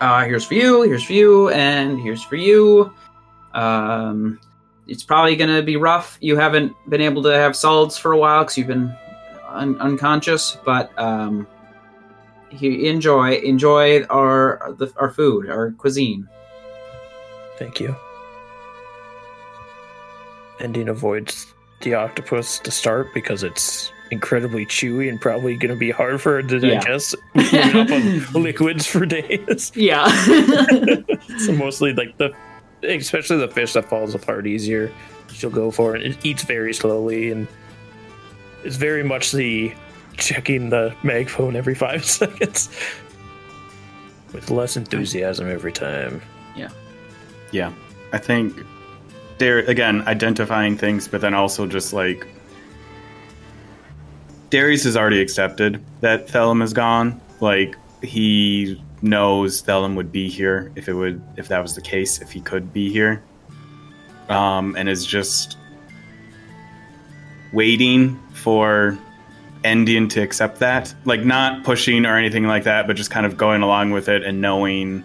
Uh, 0.00 0.24
here's 0.24 0.44
for 0.44 0.54
you. 0.54 0.82
Here's 0.82 1.04
for 1.04 1.12
you, 1.12 1.50
and 1.50 2.00
here's 2.00 2.22
for 2.22 2.36
you. 2.36 2.92
Um, 3.54 4.38
it's 4.86 5.02
probably 5.02 5.36
gonna 5.36 5.62
be 5.62 5.76
rough. 5.76 6.18
You 6.20 6.36
haven't 6.36 6.72
been 6.88 7.00
able 7.00 7.22
to 7.24 7.34
have 7.34 7.54
solids 7.56 7.96
for 7.96 8.12
a 8.12 8.18
while 8.18 8.42
because 8.42 8.58
you've 8.58 8.66
been 8.66 8.94
un- 9.48 9.78
unconscious, 9.80 10.56
but 10.64 10.90
um, 10.98 11.46
he, 12.48 12.88
enjoy 12.88 13.34
enjoy 13.36 14.02
our 14.04 14.74
the, 14.78 14.92
our 14.96 15.10
food, 15.10 15.48
our 15.48 15.70
cuisine. 15.72 16.28
Thank 17.58 17.78
you. 17.80 17.94
Endien 20.58 20.88
avoids 20.88 21.52
the 21.82 21.94
octopus 21.94 22.58
to 22.60 22.70
start 22.70 23.08
because 23.14 23.42
it's 23.42 23.90
incredibly 24.10 24.66
chewy 24.66 25.08
and 25.08 25.20
probably 25.20 25.56
going 25.56 25.72
to 25.72 25.78
be 25.78 25.90
hard 25.90 26.20
for 26.20 26.32
her 26.32 26.42
to 26.42 26.58
Yeah. 26.58 26.80
digest. 26.80 27.14
Up 27.36 27.90
on 27.90 28.32
liquids 28.42 28.86
for 28.86 29.06
days. 29.06 29.72
Yeah. 29.74 30.08
so 31.38 31.52
mostly 31.52 31.94
like 31.94 32.16
the, 32.18 32.34
especially 32.82 33.38
the 33.38 33.48
fish 33.48 33.72
that 33.74 33.88
falls 33.88 34.14
apart 34.14 34.46
easier. 34.46 34.92
She'll 35.32 35.50
go 35.50 35.70
for 35.70 35.96
it. 35.96 36.02
It 36.04 36.24
eats 36.24 36.42
very 36.42 36.72
slowly 36.74 37.30
and 37.30 37.46
it's 38.64 38.76
very 38.76 39.02
much 39.04 39.32
the 39.32 39.72
checking 40.16 40.68
the 40.70 40.94
mag 41.02 41.28
phone 41.28 41.56
every 41.56 41.74
five 41.74 42.04
seconds 42.18 42.68
with 44.32 44.50
less 44.50 44.76
enthusiasm 44.76 45.48
every 45.48 45.72
time. 45.72 46.20
Yeah, 46.54 46.68
Yeah. 47.52 47.72
I 48.12 48.18
think 48.18 48.60
there 49.38 49.58
again 49.60 50.02
identifying 50.08 50.76
things, 50.76 51.06
but 51.06 51.20
then 51.20 51.32
also 51.32 51.66
just 51.66 51.92
like 51.92 52.26
Darius 54.50 54.82
has 54.84 54.96
already 54.96 55.20
accepted 55.20 55.82
that 56.00 56.28
Thellum 56.28 56.60
is 56.60 56.72
gone. 56.72 57.20
Like 57.40 57.76
he 58.02 58.82
knows 59.02 59.60
Thellum 59.60 59.94
would 59.96 60.12
be 60.12 60.28
here 60.28 60.70
if 60.76 60.88
it 60.88 60.94
would 60.94 61.22
if 61.36 61.48
that 61.48 61.60
was 61.60 61.74
the 61.74 61.80
case, 61.80 62.20
if 62.20 62.30
he 62.30 62.40
could 62.40 62.72
be 62.72 62.90
here. 62.90 63.22
Um, 64.28 64.76
and 64.76 64.88
is 64.88 65.04
just 65.04 65.56
waiting 67.52 68.20
for 68.32 68.96
Endien 69.64 70.08
to 70.10 70.22
accept 70.22 70.60
that. 70.60 70.94
Like 71.04 71.24
not 71.24 71.64
pushing 71.64 72.06
or 72.06 72.16
anything 72.16 72.46
like 72.46 72.64
that, 72.64 72.86
but 72.86 72.94
just 72.94 73.10
kind 73.10 73.26
of 73.26 73.36
going 73.36 73.62
along 73.62 73.90
with 73.90 74.08
it 74.08 74.22
and 74.22 74.40
knowing 74.40 75.04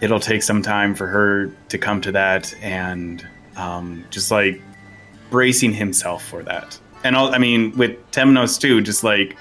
it'll 0.00 0.20
take 0.20 0.42
some 0.42 0.62
time 0.62 0.94
for 0.94 1.06
her 1.06 1.50
to 1.68 1.78
come 1.78 2.00
to 2.02 2.12
that 2.12 2.54
and 2.62 3.26
um, 3.56 4.04
just 4.10 4.30
like 4.30 4.60
bracing 5.30 5.72
himself 5.72 6.24
for 6.24 6.42
that. 6.42 6.78
And 7.02 7.16
all, 7.16 7.34
I 7.34 7.38
mean, 7.38 7.76
with 7.76 7.98
Temenos 8.12 8.60
too, 8.60 8.80
just 8.80 9.04
like, 9.04 9.36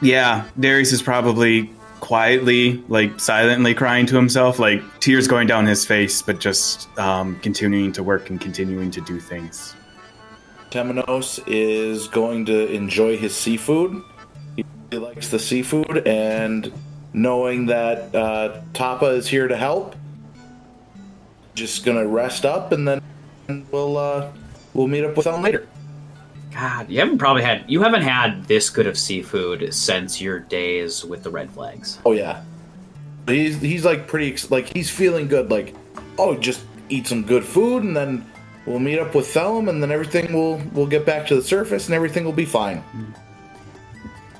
yeah, 0.00 0.48
Darius 0.58 0.92
is 0.92 1.02
probably 1.02 1.70
quietly, 2.00 2.82
like 2.88 3.18
silently 3.18 3.74
crying 3.74 4.06
to 4.06 4.16
himself, 4.16 4.58
like 4.58 4.82
tears 5.00 5.26
going 5.26 5.46
down 5.46 5.66
his 5.66 5.84
face, 5.84 6.22
but 6.22 6.38
just 6.38 6.88
um, 6.98 7.38
continuing 7.40 7.92
to 7.92 8.02
work 8.02 8.30
and 8.30 8.40
continuing 8.40 8.90
to 8.90 9.00
do 9.00 9.18
things. 9.18 9.74
Temenos 10.70 11.42
is 11.46 12.08
going 12.08 12.44
to 12.46 12.70
enjoy 12.72 13.16
his 13.16 13.34
seafood. 13.34 14.02
He 14.56 14.64
really 14.90 15.06
likes 15.06 15.30
the 15.30 15.38
seafood, 15.38 16.06
and 16.06 16.72
knowing 17.12 17.66
that 17.66 18.14
uh, 18.14 18.60
Tapa 18.74 19.06
is 19.06 19.26
here 19.26 19.48
to 19.48 19.56
help, 19.56 19.96
just 21.54 21.84
gonna 21.84 22.06
rest 22.06 22.44
up, 22.44 22.72
and 22.72 22.86
then 22.86 23.00
we'll 23.70 23.96
uh, 23.96 24.30
we'll 24.74 24.88
meet 24.88 25.04
up 25.04 25.16
with 25.16 25.24
them 25.24 25.42
later. 25.42 25.66
God, 26.56 26.88
you 26.88 27.00
haven't 27.00 27.18
probably 27.18 27.42
had 27.42 27.64
you 27.68 27.82
haven't 27.82 28.00
had 28.00 28.44
this 28.46 28.70
good 28.70 28.86
of 28.86 28.96
seafood 28.96 29.74
since 29.74 30.22
your 30.22 30.38
days 30.40 31.04
with 31.04 31.22
the 31.22 31.28
red 31.28 31.50
flags. 31.50 31.98
Oh 32.06 32.12
yeah, 32.12 32.42
he's 33.26 33.60
he's 33.60 33.84
like 33.84 34.08
pretty 34.08 34.34
like 34.48 34.72
he's 34.74 34.88
feeling 34.88 35.28
good. 35.28 35.50
Like 35.50 35.74
oh, 36.18 36.34
just 36.34 36.64
eat 36.88 37.06
some 37.06 37.24
good 37.24 37.44
food, 37.44 37.82
and 37.82 37.94
then 37.94 38.24
we'll 38.64 38.78
meet 38.78 38.98
up 38.98 39.14
with 39.14 39.26
Thellum, 39.26 39.68
and 39.68 39.82
then 39.82 39.92
everything 39.92 40.32
will 40.32 40.56
we'll 40.72 40.86
get 40.86 41.04
back 41.04 41.26
to 41.26 41.34
the 41.34 41.42
surface, 41.42 41.88
and 41.88 41.94
everything 41.94 42.24
will 42.24 42.32
be 42.32 42.46
fine. 42.46 42.82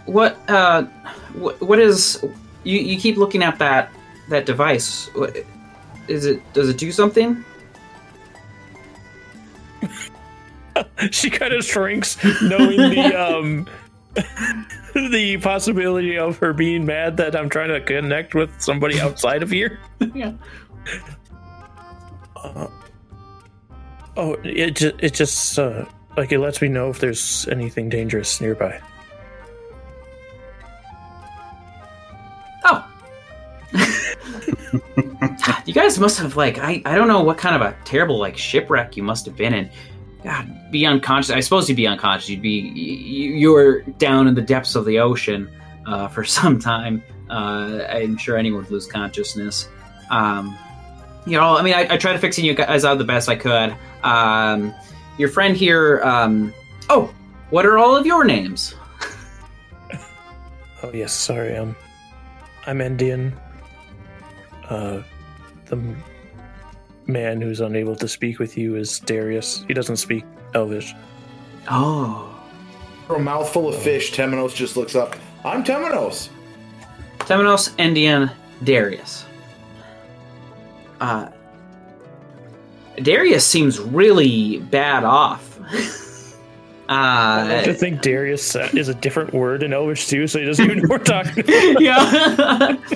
What 0.06 0.38
uh 0.48 0.84
what, 1.34 1.60
what 1.60 1.78
is 1.78 2.24
you 2.64 2.78
you 2.78 2.98
keep 2.98 3.18
looking 3.18 3.42
at 3.42 3.58
that 3.58 3.90
that 4.30 4.46
device. 4.46 5.10
What, 5.14 5.36
is 6.08 6.24
it 6.24 6.40
does 6.54 6.70
it 6.70 6.78
do 6.78 6.90
something? 6.92 7.44
she 11.10 11.30
kind 11.30 11.52
of 11.52 11.64
shrinks 11.64 12.16
knowing 12.42 12.76
the 12.76 13.14
um 13.36 13.66
the 14.94 15.38
possibility 15.42 16.16
of 16.16 16.38
her 16.38 16.52
being 16.52 16.86
mad 16.86 17.16
that 17.18 17.36
I'm 17.36 17.48
trying 17.50 17.68
to 17.68 17.80
connect 17.80 18.34
with 18.34 18.50
somebody 18.60 18.98
outside 19.00 19.42
of 19.42 19.50
here. 19.50 19.78
yeah. 20.14 20.32
Uh, 22.36 22.68
Oh, 24.16 24.32
it 24.44 24.76
just 24.76 24.94
it 24.98 25.12
just 25.12 25.58
uh, 25.58 25.84
like 26.16 26.32
it 26.32 26.38
lets 26.38 26.62
me 26.62 26.68
know 26.68 26.88
if 26.88 27.00
there's 27.00 27.46
anything 27.48 27.90
dangerous 27.90 28.40
nearby. 28.40 28.80
Oh. 32.64 32.88
you 35.66 35.74
guys 35.74 35.98
must 35.98 36.18
have 36.18 36.36
like 36.36 36.58
I, 36.58 36.80
I 36.86 36.94
don't 36.94 37.08
know 37.08 37.22
what 37.22 37.36
kind 37.36 37.54
of 37.54 37.60
a 37.60 37.76
terrible 37.84 38.18
like 38.18 38.38
shipwreck 38.38 38.96
you 38.96 39.02
must 39.02 39.26
have 39.26 39.36
been 39.36 39.52
in. 39.52 39.70
God, 40.26 40.72
be 40.72 40.84
unconscious. 40.84 41.30
I 41.30 41.38
suppose 41.38 41.68
you'd 41.68 41.76
be 41.76 41.86
unconscious. 41.86 42.28
You'd 42.28 42.42
be 42.42 42.58
you, 42.74 43.30
you 43.30 43.52
were 43.52 43.82
down 43.82 44.26
in 44.26 44.34
the 44.34 44.42
depths 44.42 44.74
of 44.74 44.84
the 44.84 44.98
ocean 44.98 45.48
uh, 45.86 46.08
for 46.08 46.24
some 46.38 46.58
time. 46.58 47.00
Uh, 47.30 47.84
I'm 47.88 48.16
sure 48.16 48.36
anyone 48.36 48.62
would 48.62 48.70
lose 48.72 48.88
consciousness. 48.88 49.68
Um, 50.10 50.58
you 51.26 51.38
know, 51.38 51.56
I 51.56 51.62
mean, 51.62 51.74
I, 51.74 51.94
I 51.94 51.96
tried 51.96 52.14
to 52.14 52.18
fix 52.18 52.40
you 52.40 52.54
guys 52.54 52.84
out 52.84 52.98
the 52.98 53.04
best 53.04 53.28
I 53.28 53.36
could. 53.36 53.76
Um, 54.02 54.74
your 55.16 55.28
friend 55.28 55.56
here. 55.56 56.02
Um, 56.02 56.52
oh, 56.90 57.14
what 57.50 57.64
are 57.64 57.78
all 57.78 57.94
of 57.96 58.04
your 58.04 58.24
names? 58.24 58.74
Oh 60.82 60.92
yes, 60.92 61.12
sorry. 61.12 61.56
Um, 61.56 61.74
I'm 62.66 62.80
Endien. 62.80 63.32
Uh, 64.68 65.02
the 65.64 65.96
man 67.06 67.40
who's 67.40 67.60
unable 67.60 67.96
to 67.96 68.08
speak 68.08 68.38
with 68.38 68.56
you 68.56 68.76
is 68.76 68.98
Darius. 69.00 69.64
He 69.68 69.74
doesn't 69.74 69.96
speak 69.96 70.24
Elvish. 70.54 70.94
Oh, 71.68 72.32
For 73.06 73.16
a 73.16 73.20
mouthful 73.20 73.68
of 73.68 73.76
fish, 73.80 74.12
Temenos 74.12 74.54
just 74.54 74.76
looks 74.76 74.94
up. 74.94 75.16
I'm 75.44 75.62
Temenos. 75.64 76.28
Temenos, 77.20 77.70
Endian, 77.76 78.32
Darius. 78.64 79.24
Uh, 81.00 81.28
Darius 83.02 83.44
seems 83.44 83.78
really 83.80 84.58
bad 84.58 85.04
off. 85.04 85.58
I 86.88 87.42
like 87.48 87.64
to 87.64 87.70
uh, 87.72 87.74
think 87.74 88.00
Darius 88.00 88.54
uh, 88.54 88.68
is 88.72 88.88
a 88.88 88.94
different 88.94 89.34
word 89.34 89.64
in 89.64 89.72
Elvish 89.72 90.06
too, 90.06 90.28
so 90.28 90.38
he 90.38 90.44
doesn't 90.44 90.64
even 90.64 90.78
know 90.78 90.88
what 90.88 91.00
we're 91.00 91.04
talking 91.04 91.40
about. 91.40 92.78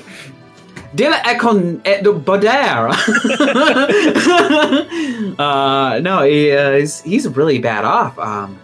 yeah. 0.96 1.12
Dilla 1.12 1.22
Econ 1.22 1.80
et 1.84 2.02
Bader. 2.02 2.88
uh, 5.38 6.00
no, 6.00 6.22
he, 6.22 6.52
uh, 6.52 6.76
he's, 6.76 7.00
he's 7.02 7.28
really 7.28 7.58
bad 7.58 7.84
off. 7.84 8.18
Um, 8.18 8.58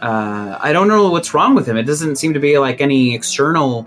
uh, 0.00 0.58
I 0.60 0.72
don't 0.72 0.88
know 0.88 1.10
what's 1.10 1.34
wrong 1.34 1.54
with 1.54 1.66
him. 1.66 1.76
It 1.76 1.84
doesn't 1.84 2.16
seem 2.16 2.32
to 2.32 2.40
be 2.40 2.58
like 2.58 2.80
any 2.80 3.14
external. 3.14 3.86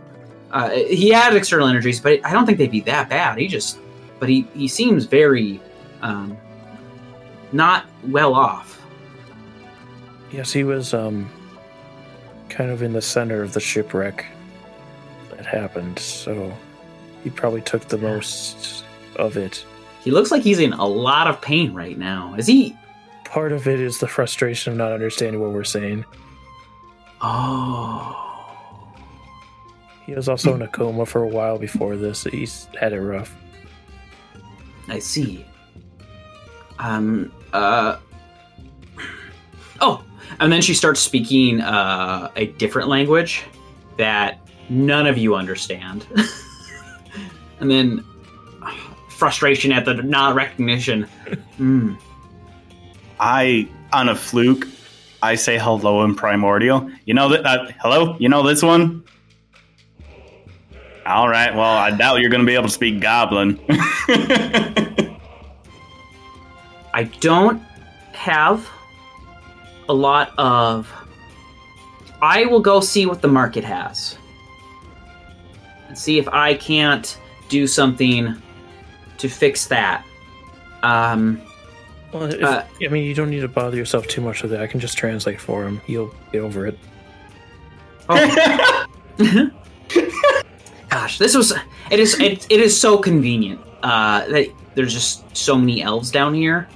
Uh, 0.51 0.69
he 0.69 1.09
had 1.09 1.35
external 1.35 1.67
energies, 1.67 1.99
but 1.99 2.19
I 2.25 2.31
don't 2.31 2.45
think 2.45 2.57
they'd 2.57 2.69
be 2.71 2.81
that 2.81 3.09
bad. 3.09 3.37
He 3.39 3.47
just, 3.47 3.79
but 4.19 4.29
he, 4.29 4.47
he 4.53 4.67
seems 4.67 5.05
very 5.05 5.59
um, 6.01 6.37
not 7.51 7.85
well 8.07 8.33
off. 8.35 8.81
Yes, 10.31 10.51
he 10.51 10.63
was 10.63 10.93
um 10.93 11.29
kind 12.49 12.71
of 12.71 12.81
in 12.81 12.93
the 12.93 13.01
center 13.01 13.41
of 13.41 13.53
the 13.53 13.59
shipwreck 13.59 14.25
that 15.29 15.45
happened, 15.45 15.97
so 15.99 16.55
he 17.23 17.29
probably 17.29 17.61
took 17.61 17.87
the 17.87 17.97
most 17.97 18.83
of 19.15 19.37
it. 19.37 19.65
He 20.03 20.11
looks 20.11 20.31
like 20.31 20.43
he's 20.43 20.59
in 20.59 20.73
a 20.73 20.85
lot 20.85 21.27
of 21.27 21.39
pain 21.41 21.73
right 21.73 21.97
now. 21.97 22.35
Is 22.37 22.47
he? 22.47 22.75
Part 23.23 23.51
of 23.51 23.67
it 23.67 23.79
is 23.79 23.99
the 23.99 24.07
frustration 24.07 24.73
of 24.73 24.77
not 24.77 24.91
understanding 24.91 25.41
what 25.41 25.51
we're 25.51 25.63
saying. 25.63 26.05
Oh. 27.21 28.19
He 30.05 30.13
was 30.13 30.27
also 30.27 30.53
in 30.53 30.61
a 30.61 30.67
coma 30.67 31.05
for 31.05 31.23
a 31.23 31.27
while 31.27 31.57
before 31.57 31.95
this. 31.95 32.25
He's 32.25 32.67
had 32.79 32.91
it 32.91 32.99
rough. 32.99 33.33
I 34.89 34.99
see. 34.99 35.45
Um, 36.79 37.31
uh. 37.53 37.97
Oh, 39.79 40.03
and 40.41 40.51
then 40.51 40.61
she 40.61 40.73
starts 40.73 40.99
speaking 40.99 41.61
uh, 41.61 42.29
a 42.35 42.47
different 42.47 42.89
language 42.89 43.43
that 43.97 44.39
none 44.69 45.07
of 45.07 45.17
you 45.17 45.35
understand. 45.35 46.05
and 47.63 47.71
then 47.71 48.03
uh, 48.61 48.75
frustration 49.09 49.71
at 49.71 49.85
the 49.85 49.93
not 49.93 50.35
recognition. 50.35 51.07
Mm. 51.57 51.97
I, 53.21 53.69
on 53.93 54.09
a 54.09 54.15
fluke, 54.15 54.67
I 55.21 55.35
say 55.35 55.57
hello 55.57 56.03
in 56.03 56.13
primordial. 56.13 56.91
You 57.05 57.13
know 57.13 57.29
that? 57.29 57.45
Uh, 57.45 57.67
hello? 57.79 58.17
You 58.19 58.27
know 58.27 58.43
this 58.43 58.61
one? 58.61 59.05
All 61.05 61.29
right. 61.29 61.55
Well, 61.55 61.63
I 61.63 61.91
doubt 61.91 62.19
you're 62.19 62.29
going 62.29 62.41
to 62.41 62.45
be 62.45 62.55
able 62.55 62.67
to 62.67 62.73
speak 62.73 62.99
goblin. 62.99 63.57
I 66.93 67.03
don't 67.21 67.61
have 68.11 68.69
a 69.87 69.93
lot 69.93 70.37
of. 70.37 70.91
I 72.21 72.45
will 72.45 72.59
go 72.59 72.81
see 72.81 73.05
what 73.05 73.21
the 73.21 73.29
market 73.29 73.63
has 73.63 74.17
and 75.87 75.97
see 75.97 76.17
if 76.19 76.27
I 76.27 76.55
can't 76.55 77.17
do 77.53 77.67
something 77.67 78.35
to 79.19 79.29
fix 79.29 79.67
that. 79.67 80.03
Um, 80.81 81.39
Well, 82.11 82.23
if, 82.25 82.43
Uh, 82.43 82.63
I 82.83 82.87
mean, 82.89 83.03
you 83.05 83.13
don't 83.13 83.29
need 83.29 83.41
to 83.41 83.47
bother 83.47 83.77
yourself 83.77 84.07
too 84.07 84.21
much 84.21 84.41
with 84.43 84.53
it. 84.53 84.59
I 84.59 84.67
can 84.67 84.79
just 84.79 84.97
translate 84.97 85.39
for 85.39 85.63
him. 85.65 85.79
He'll 85.87 86.13
get 86.31 86.41
over 86.41 86.65
it. 86.67 86.77
oh. 88.09 88.85
Gosh, 90.89 91.17
this 91.17 91.35
was 91.35 91.53
it 91.91 91.99
is 91.99 92.19
it, 92.19 92.45
it 92.51 92.59
is 92.59 92.79
so 92.79 92.97
convenient 92.97 93.59
uh, 93.83 94.27
that 94.27 94.47
there's 94.75 94.93
just 94.93 95.35
so 95.35 95.57
many 95.57 95.81
elves 95.81 96.11
down 96.11 96.33
here 96.33 96.67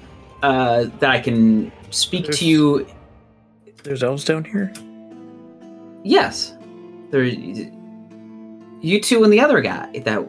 uh, 0.43 0.85
that 0.99 1.09
I 1.11 1.19
can 1.19 1.71
speak 1.91 2.23
There's- 2.23 2.39
to 2.39 2.45
you 2.45 2.87
There's 3.83 4.03
elves 4.03 4.25
down 4.25 4.43
here. 4.43 4.71
Yes. 6.03 6.53
There 7.11 7.23
you 7.23 8.99
two 9.01 9.23
and 9.23 9.31
the 9.31 9.39
other 9.39 9.61
guy 9.61 9.99
that 10.05 10.19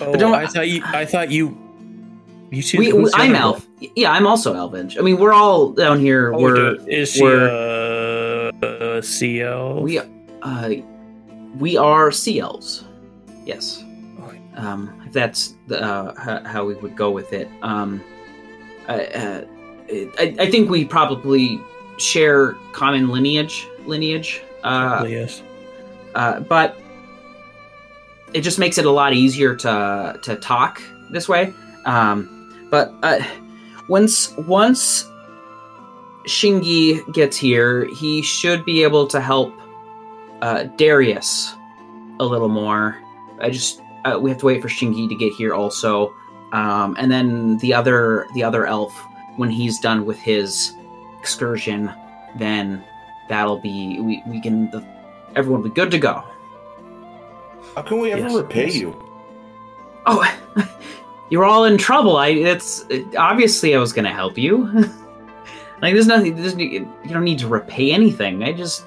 Oh, 0.00 0.14
don't- 0.14 0.34
I 0.34 0.46
thought 0.46 0.68
you. 0.68 0.82
I 0.84 1.04
thought 1.04 1.30
you. 1.30 1.56
You 2.50 2.62
two. 2.62 2.78
we, 2.78 2.90
the 2.92 3.10
I'm 3.14 3.34
elf. 3.34 3.66
Yeah, 3.96 4.12
I'm 4.12 4.26
also 4.26 4.54
elvish. 4.54 4.96
I 4.96 5.00
mean, 5.00 5.18
we're 5.18 5.32
all 5.32 5.70
down 5.70 5.98
here. 5.98 6.32
Oh, 6.32 6.40
we're 6.40 6.76
is 6.88 7.12
she 7.12 7.22
we're- 7.22 9.00
CL? 9.02 9.80
we 9.82 9.98
uh 10.42 10.70
we 11.58 11.76
are 11.76 12.12
elves. 12.38 12.84
Yes. 13.44 13.82
Okay. 14.22 14.40
Um 14.56 15.02
if 15.06 15.12
that's 15.12 15.54
the, 15.66 15.82
uh, 15.82 16.14
how, 16.20 16.44
how 16.44 16.64
we 16.64 16.74
would 16.74 16.96
go 16.96 17.10
with 17.10 17.32
it. 17.32 17.48
Um 17.62 18.02
I, 18.88 19.06
uh, 19.06 19.44
I 20.18 20.36
I 20.38 20.50
think 20.50 20.70
we 20.70 20.84
probably 20.84 21.60
share 21.98 22.52
common 22.72 23.08
lineage 23.08 23.66
lineage. 23.86 24.42
Uh 24.62 25.04
yes. 25.08 25.42
uh, 26.14 26.40
but 26.40 26.78
it 28.34 28.42
just 28.42 28.58
makes 28.58 28.76
it 28.78 28.84
a 28.84 28.90
lot 28.90 29.14
easier 29.14 29.54
to 29.54 30.18
to 30.22 30.36
talk 30.36 30.82
this 31.10 31.28
way. 31.28 31.54
Um, 31.86 32.68
but 32.70 32.92
uh, 33.02 33.20
once 33.88 34.36
once 34.36 35.08
Shingi 36.26 37.10
gets 37.12 37.36
here, 37.36 37.84
he 37.86 38.20
should 38.22 38.64
be 38.64 38.82
able 38.82 39.06
to 39.06 39.20
help 39.20 39.54
uh, 40.42 40.64
Darius 40.76 41.54
a 42.20 42.24
little 42.24 42.48
more. 42.48 43.00
I 43.40 43.50
just 43.50 43.80
uh, 44.04 44.18
we 44.20 44.30
have 44.30 44.40
to 44.40 44.46
wait 44.46 44.60
for 44.60 44.68
Shingi 44.68 45.08
to 45.08 45.14
get 45.14 45.32
here 45.32 45.54
also, 45.54 46.12
um, 46.52 46.96
and 46.98 47.10
then 47.10 47.58
the 47.58 47.72
other 47.72 48.26
the 48.34 48.42
other 48.42 48.66
elf 48.66 48.92
when 49.36 49.50
he's 49.50 49.78
done 49.78 50.04
with 50.04 50.18
his 50.18 50.72
excursion, 51.20 51.92
then 52.36 52.84
that'll 53.28 53.60
be 53.60 54.00
we 54.00 54.22
we 54.26 54.40
can 54.40 54.70
the, 54.72 54.84
everyone 55.36 55.62
will 55.62 55.68
be 55.68 55.74
good 55.74 55.92
to 55.92 55.98
go. 55.98 56.24
How 57.74 57.82
can 57.82 57.98
we 57.98 58.12
ever 58.12 58.22
Yes, 58.22 58.34
repay 58.34 58.66
yes. 58.66 58.76
you? 58.76 59.04
Oh, 60.06 60.22
you're 61.30 61.44
all 61.44 61.64
in 61.64 61.76
trouble. 61.76 62.16
I 62.16 62.28
it's 62.28 62.84
obviously 63.16 63.74
I 63.74 63.78
was 63.78 63.92
gonna 63.92 64.12
help 64.12 64.38
you. 64.38 64.66
like 65.82 65.94
there's 65.94 66.06
nothing. 66.06 66.36
There's, 66.36 66.56
you 66.56 66.88
don't 67.08 67.24
need 67.24 67.38
to 67.40 67.48
repay 67.48 67.92
anything. 67.92 68.44
I 68.44 68.52
just 68.52 68.84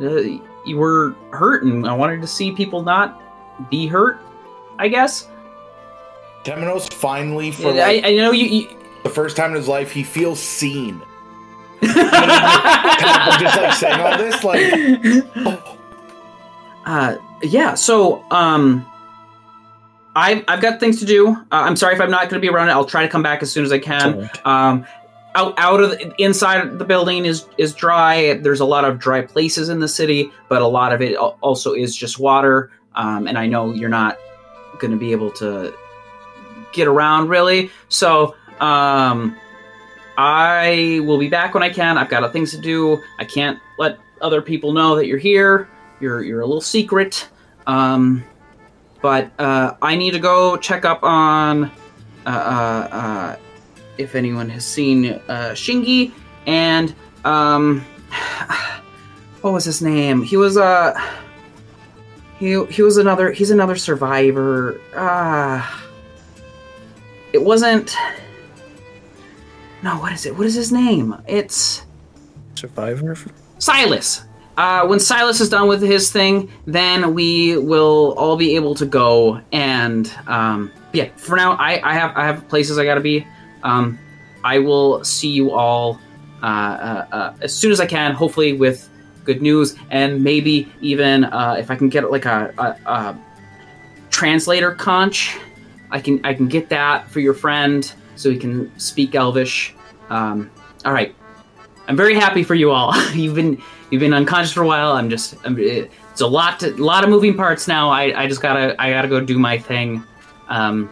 uh, 0.00 0.20
you 0.64 0.76
were 0.76 1.14
hurt, 1.30 1.64
and 1.64 1.86
I 1.86 1.92
wanted 1.92 2.20
to 2.20 2.26
see 2.26 2.52
people 2.52 2.82
not 2.82 3.20
be 3.70 3.86
hurt. 3.86 4.18
I 4.78 4.88
guess. 4.88 5.28
Temenos 6.44 6.92
finally, 6.92 7.50
for 7.50 7.68
I, 7.68 7.72
like, 7.72 8.04
I 8.04 8.14
know 8.14 8.30
you. 8.30 8.46
you 8.46 8.78
the 9.02 9.10
first 9.10 9.36
time 9.36 9.50
in 9.50 9.56
his 9.56 9.68
life, 9.68 9.90
he 9.90 10.02
feels 10.02 10.40
seen. 10.40 11.00
kind 11.80 13.34
of 13.34 13.40
just 13.40 13.56
like 13.56 13.74
saying 13.74 14.00
all 14.00 14.18
this, 14.18 14.42
like, 14.42 14.72
oh, 15.36 15.78
uh, 16.86 17.16
yeah. 17.42 17.74
So, 17.74 18.24
um, 18.30 18.86
I've 20.14 20.44
I've 20.48 20.62
got 20.62 20.80
things 20.80 20.98
to 21.00 21.06
do. 21.06 21.28
Uh, 21.28 21.34
I'm 21.50 21.76
sorry 21.76 21.94
if 21.94 22.00
I'm 22.00 22.10
not 22.10 22.22
going 22.22 22.40
to 22.40 22.40
be 22.40 22.48
around. 22.48 22.70
I'll 22.70 22.86
try 22.86 23.02
to 23.02 23.08
come 23.08 23.22
back 23.22 23.42
as 23.42 23.52
soon 23.52 23.64
as 23.64 23.72
I 23.72 23.78
can. 23.78 24.30
Um, 24.44 24.86
out 25.34 25.54
out 25.58 25.80
of 25.80 25.90
the, 25.90 26.14
inside 26.18 26.78
the 26.78 26.84
building 26.84 27.26
is 27.26 27.46
is 27.58 27.74
dry. 27.74 28.34
There's 28.34 28.60
a 28.60 28.64
lot 28.64 28.84
of 28.84 28.98
dry 28.98 29.22
places 29.22 29.68
in 29.68 29.80
the 29.80 29.88
city, 29.88 30.32
but 30.48 30.62
a 30.62 30.66
lot 30.66 30.92
of 30.92 31.02
it 31.02 31.16
also 31.16 31.74
is 31.74 31.94
just 31.94 32.18
water. 32.18 32.70
Um, 32.94 33.28
and 33.28 33.36
I 33.36 33.46
know 33.46 33.74
you're 33.74 33.90
not 33.90 34.18
going 34.78 34.90
to 34.90 34.96
be 34.96 35.12
able 35.12 35.30
to 35.32 35.74
get 36.72 36.88
around 36.88 37.28
really. 37.28 37.70
So, 37.88 38.34
um, 38.60 39.36
I 40.16 41.00
will 41.04 41.18
be 41.18 41.28
back 41.28 41.52
when 41.52 41.62
I 41.62 41.68
can. 41.68 41.98
I've 41.98 42.08
got 42.08 42.32
things 42.32 42.50
to 42.52 42.58
do. 42.58 43.02
I 43.18 43.26
can't 43.26 43.58
let 43.78 43.98
other 44.22 44.40
people 44.40 44.72
know 44.72 44.96
that 44.96 45.06
you're 45.06 45.18
here. 45.18 45.68
You're 46.00 46.22
you're 46.22 46.40
a 46.40 46.46
little 46.46 46.60
secret. 46.60 47.28
Um, 47.66 48.24
but 49.02 49.30
uh, 49.38 49.74
I 49.82 49.96
need 49.96 50.12
to 50.12 50.18
go 50.18 50.56
check 50.56 50.84
up 50.84 51.02
on 51.02 51.64
uh, 51.64 52.28
uh, 52.28 52.88
uh, 52.90 53.36
if 53.98 54.14
anyone 54.14 54.48
has 54.48 54.64
seen 54.64 55.06
uh, 55.28 55.52
Shingi 55.52 56.12
and 56.46 56.94
um, 57.24 57.80
what 59.42 59.52
was 59.52 59.64
his 59.64 59.82
name? 59.82 60.22
He 60.22 60.36
was 60.36 60.56
uh 60.56 60.98
he 62.38 62.64
he 62.66 62.82
was 62.82 62.96
another 62.96 63.32
he's 63.32 63.50
another 63.50 63.76
survivor. 63.76 64.80
Ah, 64.94 65.84
it 67.32 67.42
wasn't. 67.42 67.96
No, 69.82 69.98
what 70.00 70.12
is 70.12 70.26
it? 70.26 70.36
What 70.36 70.46
is 70.46 70.54
his 70.54 70.72
name? 70.72 71.14
It's 71.28 71.82
Survivor? 72.54 73.16
Silas. 73.58 74.24
Uh, 74.56 74.86
when 74.86 74.98
Silas 74.98 75.40
is 75.40 75.50
done 75.50 75.68
with 75.68 75.82
his 75.82 76.10
thing, 76.10 76.50
then 76.66 77.12
we 77.12 77.58
will 77.58 78.14
all 78.16 78.36
be 78.36 78.56
able 78.56 78.74
to 78.74 78.86
go. 78.86 79.40
And 79.52 80.10
um, 80.26 80.72
yeah, 80.92 81.10
for 81.16 81.36
now, 81.36 81.52
I, 81.52 81.80
I 81.88 81.92
have 81.94 82.16
I 82.16 82.24
have 82.24 82.48
places 82.48 82.78
I 82.78 82.84
gotta 82.84 83.00
be. 83.00 83.26
Um, 83.62 83.98
I 84.42 84.58
will 84.58 85.04
see 85.04 85.28
you 85.28 85.52
all 85.52 86.00
uh, 86.42 86.46
uh, 86.46 87.06
uh, 87.12 87.34
as 87.42 87.54
soon 87.54 87.70
as 87.70 87.80
I 87.80 87.86
can. 87.86 88.14
Hopefully 88.14 88.54
with 88.54 88.88
good 89.24 89.42
news, 89.42 89.76
and 89.90 90.22
maybe 90.24 90.72
even 90.80 91.24
uh, 91.24 91.56
if 91.58 91.70
I 91.70 91.76
can 91.76 91.90
get 91.90 92.10
like 92.10 92.24
a, 92.24 92.54
a, 92.56 92.90
a 92.90 93.18
translator 94.10 94.72
conch, 94.72 95.36
I 95.90 96.00
can 96.00 96.24
I 96.24 96.32
can 96.32 96.48
get 96.48 96.70
that 96.70 97.10
for 97.10 97.20
your 97.20 97.34
friend 97.34 97.92
so 98.14 98.30
he 98.30 98.38
can 98.38 98.76
speak 98.78 99.14
Elvish. 99.14 99.74
Um, 100.08 100.50
all 100.86 100.92
right, 100.92 101.14
I'm 101.88 101.96
very 101.96 102.14
happy 102.14 102.42
for 102.42 102.54
you 102.54 102.70
all. 102.70 102.94
you've 103.12 103.34
been 103.34 103.60
you've 103.90 104.00
been 104.00 104.14
unconscious 104.14 104.52
for 104.52 104.62
a 104.62 104.66
while. 104.66 104.92
I'm 104.92 105.10
just 105.10 105.34
I'm, 105.44 105.58
it's 105.58 106.20
a 106.20 106.26
lot 106.26 106.60
to, 106.60 106.70
lot 106.82 107.04
of 107.04 107.10
moving 107.10 107.36
parts 107.36 107.68
now. 107.68 107.90
I, 107.90 108.22
I 108.22 108.26
just 108.26 108.42
gotta 108.42 108.74
I 108.80 108.90
gotta 108.90 109.08
go 109.08 109.20
do 109.20 109.38
my 109.38 109.58
thing. 109.58 110.02
Um, 110.48 110.90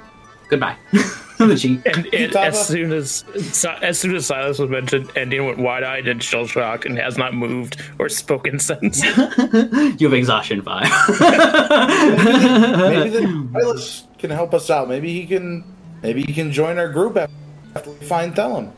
goodbye. 0.49 0.77
And, 1.41 1.51
and 2.15 2.37
as 2.37 2.67
soon 2.69 2.93
as 2.93 3.25
as 3.83 3.99
soon 3.99 4.15
as 4.15 4.27
Silas 4.27 4.59
was 4.59 4.71
mentioned, 4.71 5.09
Endien 5.11 5.47
went 5.47 5.59
wide 5.59 5.83
eyed 5.83 6.07
and 6.07 6.23
shell 6.23 6.47
shocked 6.47 6.87
and 6.87 6.97
has 6.99 7.19
not 7.19 7.35
moved 7.35 7.83
or 7.99 8.09
spoken 8.09 8.59
since. 8.61 9.03
you 9.03 10.07
have 10.07 10.13
exhaustion 10.13 10.63
five. 10.63 10.89
Maybe 11.19 13.11
the 13.11 13.49
Silas 13.53 14.07
can 14.19 14.31
help 14.31 14.55
us 14.55 14.71
out. 14.71 14.89
Maybe 14.89 15.13
he 15.13 15.27
can. 15.27 15.65
Maybe 16.03 16.23
he 16.23 16.33
can 16.33 16.53
join 16.53 16.79
our 16.79 16.89
group 16.89 17.17
after 17.17 17.91
we 17.91 18.07
find 18.07 18.37
Thellum. 18.37 18.73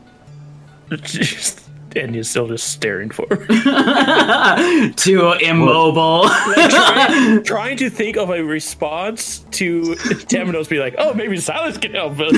And 1.95 2.13
he's 2.13 2.29
still 2.29 2.47
just 2.47 2.69
staring 2.69 3.09
for 3.09 3.25
her. 3.29 4.89
Too 4.97 5.31
immobile. 5.41 6.27
trying, 6.69 7.43
trying 7.45 7.77
to 7.77 7.89
think 7.89 8.17
of 8.17 8.29
a 8.29 8.43
response 8.43 9.39
to 9.51 9.81
Temenos 10.27 10.69
be 10.69 10.79
like, 10.79 10.95
oh, 10.97 11.13
maybe 11.13 11.37
Silas 11.37 11.77
can 11.77 11.93
help 11.93 12.19
us. 12.19 12.35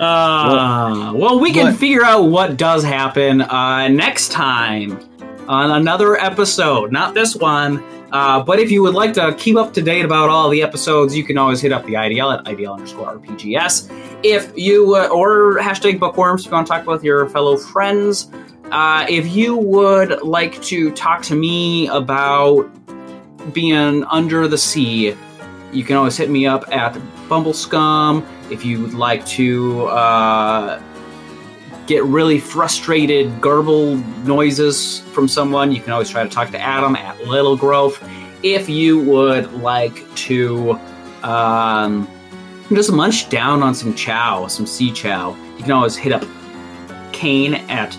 Uh, 0.00 1.12
well, 1.14 1.38
we 1.40 1.52
can 1.52 1.66
What? 1.66 1.76
figure 1.76 2.04
out 2.04 2.22
what 2.24 2.56
does 2.56 2.82
happen 2.84 3.42
uh, 3.42 3.88
next 3.88 4.30
time 4.32 4.98
on 5.48 5.70
another 5.72 6.16
episode. 6.16 6.92
Not 6.92 7.14
this 7.14 7.36
one. 7.36 7.82
Uh, 8.12 8.42
but 8.42 8.58
if 8.58 8.70
you 8.70 8.82
would 8.82 8.94
like 8.94 9.12
to 9.14 9.34
keep 9.38 9.56
up 9.56 9.72
to 9.72 9.82
date 9.82 10.04
about 10.04 10.28
all 10.28 10.48
the 10.50 10.62
episodes, 10.62 11.16
you 11.16 11.22
can 11.22 11.38
always 11.38 11.60
hit 11.60 11.72
up 11.72 11.84
the 11.86 11.94
IDL 11.94 12.38
at 12.38 12.44
IDL 12.44 12.74
underscore 12.74 13.18
RPGS. 13.18 13.90
If 14.24 14.52
you, 14.56 14.96
uh, 14.96 15.08
or 15.08 15.58
hashtag 15.58 16.00
bookworms 16.00 16.42
if 16.42 16.46
you 16.46 16.52
want 16.52 16.66
to 16.66 16.72
talk 16.72 16.86
with 16.86 17.04
your 17.04 17.28
fellow 17.28 17.56
friends. 17.56 18.28
Uh, 18.72 19.04
if 19.08 19.34
you 19.34 19.56
would 19.56 20.22
like 20.22 20.60
to 20.62 20.92
talk 20.92 21.22
to 21.22 21.34
me 21.34 21.88
about 21.88 22.70
being 23.52 24.04
under 24.04 24.46
the 24.46 24.58
sea, 24.58 25.16
you 25.72 25.84
can 25.84 25.96
always 25.96 26.16
hit 26.16 26.30
me 26.30 26.46
up 26.46 26.64
at 26.72 26.96
Bumble 27.28 27.52
Scum. 27.52 28.26
If 28.50 28.64
you 28.64 28.80
would 28.82 28.94
like 28.94 29.24
to 29.26 29.86
uh, 29.86 30.82
get 31.90 32.04
really 32.04 32.38
frustrated, 32.38 33.40
garbled 33.40 33.98
noises 34.24 35.00
from 35.12 35.26
someone, 35.26 35.72
you 35.72 35.80
can 35.80 35.90
always 35.90 36.08
try 36.08 36.22
to 36.22 36.28
talk 36.28 36.48
to 36.48 36.60
Adam 36.60 36.94
at 36.94 37.20
Little 37.26 37.56
Growth. 37.56 38.00
If 38.44 38.68
you 38.68 39.00
would 39.00 39.52
like 39.54 40.06
to 40.28 40.78
um, 41.24 42.08
just 42.72 42.92
munch 42.92 43.28
down 43.28 43.64
on 43.64 43.74
some 43.74 43.92
chow, 43.96 44.46
some 44.46 44.66
sea 44.66 44.92
chow, 44.92 45.36
you 45.56 45.64
can 45.64 45.72
always 45.72 45.96
hit 45.96 46.12
up 46.12 46.24
Kane 47.10 47.54
at 47.54 47.98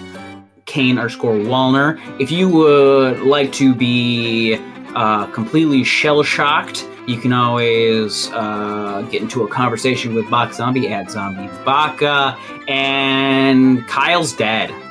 Kane 0.67 0.97
underscore 0.97 1.35
Walner. 1.35 1.99
If 2.17 2.31
you 2.31 2.47
would 2.47 3.19
like 3.19 3.51
to 3.53 3.75
be 3.75 4.57
uh, 4.95 5.25
completely 5.33 5.83
shell 5.83 6.23
shocked, 6.23 6.87
you 7.08 7.18
can 7.18 7.34
always 7.34 8.30
uh, 8.32 9.08
get 9.12 9.22
into 9.22 9.43
a 9.43 9.47
conversation 9.47 10.14
with 10.14 10.26
BakaZombie 10.26 10.89
at 10.89 11.10
Zombie 11.10 11.49
Baka, 11.66 12.38
and 12.68 13.86
Kyle's 13.88 14.34
dead. 14.34 14.72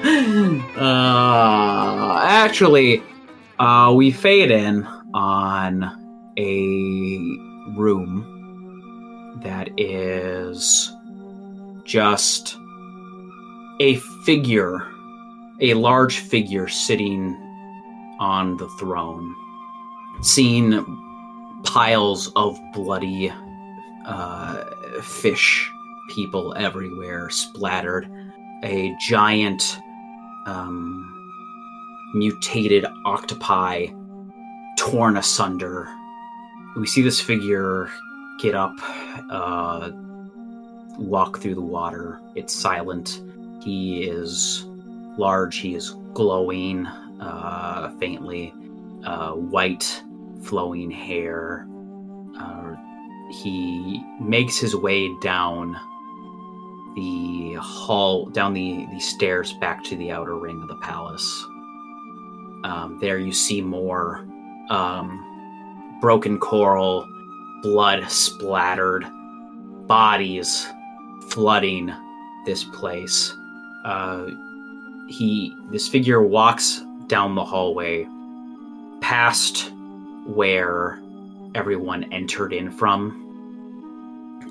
uh, 0.76 2.20
actually, 2.22 3.02
uh, 3.58 3.92
we 3.94 4.10
fade 4.10 4.50
in 4.50 4.86
on 5.12 6.32
a 6.38 7.18
room 7.76 9.40
that 9.42 9.68
is 9.76 10.92
just 11.84 12.56
a 13.80 13.96
figure, 14.24 14.86
a 15.60 15.74
large 15.74 16.18
figure 16.18 16.68
sitting 16.68 17.49
on 18.20 18.56
the 18.58 18.68
throne, 18.78 19.34
seeing 20.20 20.84
piles 21.64 22.30
of 22.36 22.58
bloody 22.72 23.32
uh, 24.06 24.64
fish 25.02 25.70
people 26.10 26.54
everywhere 26.56 27.30
splattered, 27.30 28.08
a 28.62 28.94
giant 29.00 29.78
um, 30.46 31.06
mutated 32.14 32.84
octopi 33.06 33.86
torn 34.78 35.16
asunder. 35.16 35.88
We 36.76 36.86
see 36.86 37.02
this 37.02 37.20
figure 37.20 37.88
get 38.40 38.54
up, 38.54 38.74
uh, 39.30 39.90
walk 40.98 41.38
through 41.38 41.54
the 41.54 41.60
water. 41.60 42.20
It's 42.34 42.54
silent. 42.54 43.22
He 43.62 44.04
is 44.04 44.64
large, 45.18 45.58
he 45.58 45.74
is 45.74 45.94
glowing 46.14 46.86
uh, 47.20 47.90
faintly, 47.98 48.54
uh, 49.04 49.32
white 49.32 50.02
flowing 50.42 50.90
hair. 50.90 51.66
Uh, 52.38 52.74
he 53.30 54.02
makes 54.20 54.58
his 54.58 54.74
way 54.74 55.08
down 55.20 55.76
the 56.96 57.54
hall, 57.60 58.26
down 58.26 58.54
the, 58.54 58.86
the 58.92 59.00
stairs 59.00 59.52
back 59.54 59.84
to 59.84 59.96
the 59.96 60.10
outer 60.10 60.36
ring 60.36 60.60
of 60.62 60.68
the 60.68 60.76
palace. 60.82 61.46
Um, 62.64 62.98
there 63.00 63.18
you 63.18 63.32
see 63.32 63.60
more 63.60 64.26
um, 64.70 65.98
broken 66.00 66.38
coral, 66.38 67.06
blood 67.62 68.10
splattered, 68.10 69.06
bodies 69.86 70.66
flooding 71.28 71.92
this 72.44 72.64
place. 72.64 73.34
Uh, 73.84 74.26
he, 75.08 75.54
this 75.70 75.88
figure 75.88 76.22
walks 76.22 76.82
down 77.10 77.34
the 77.34 77.44
hallway, 77.44 78.06
past 79.00 79.70
where 80.26 80.98
everyone 81.54 82.04
entered 82.12 82.52
in 82.52 82.70
from, 82.70 83.26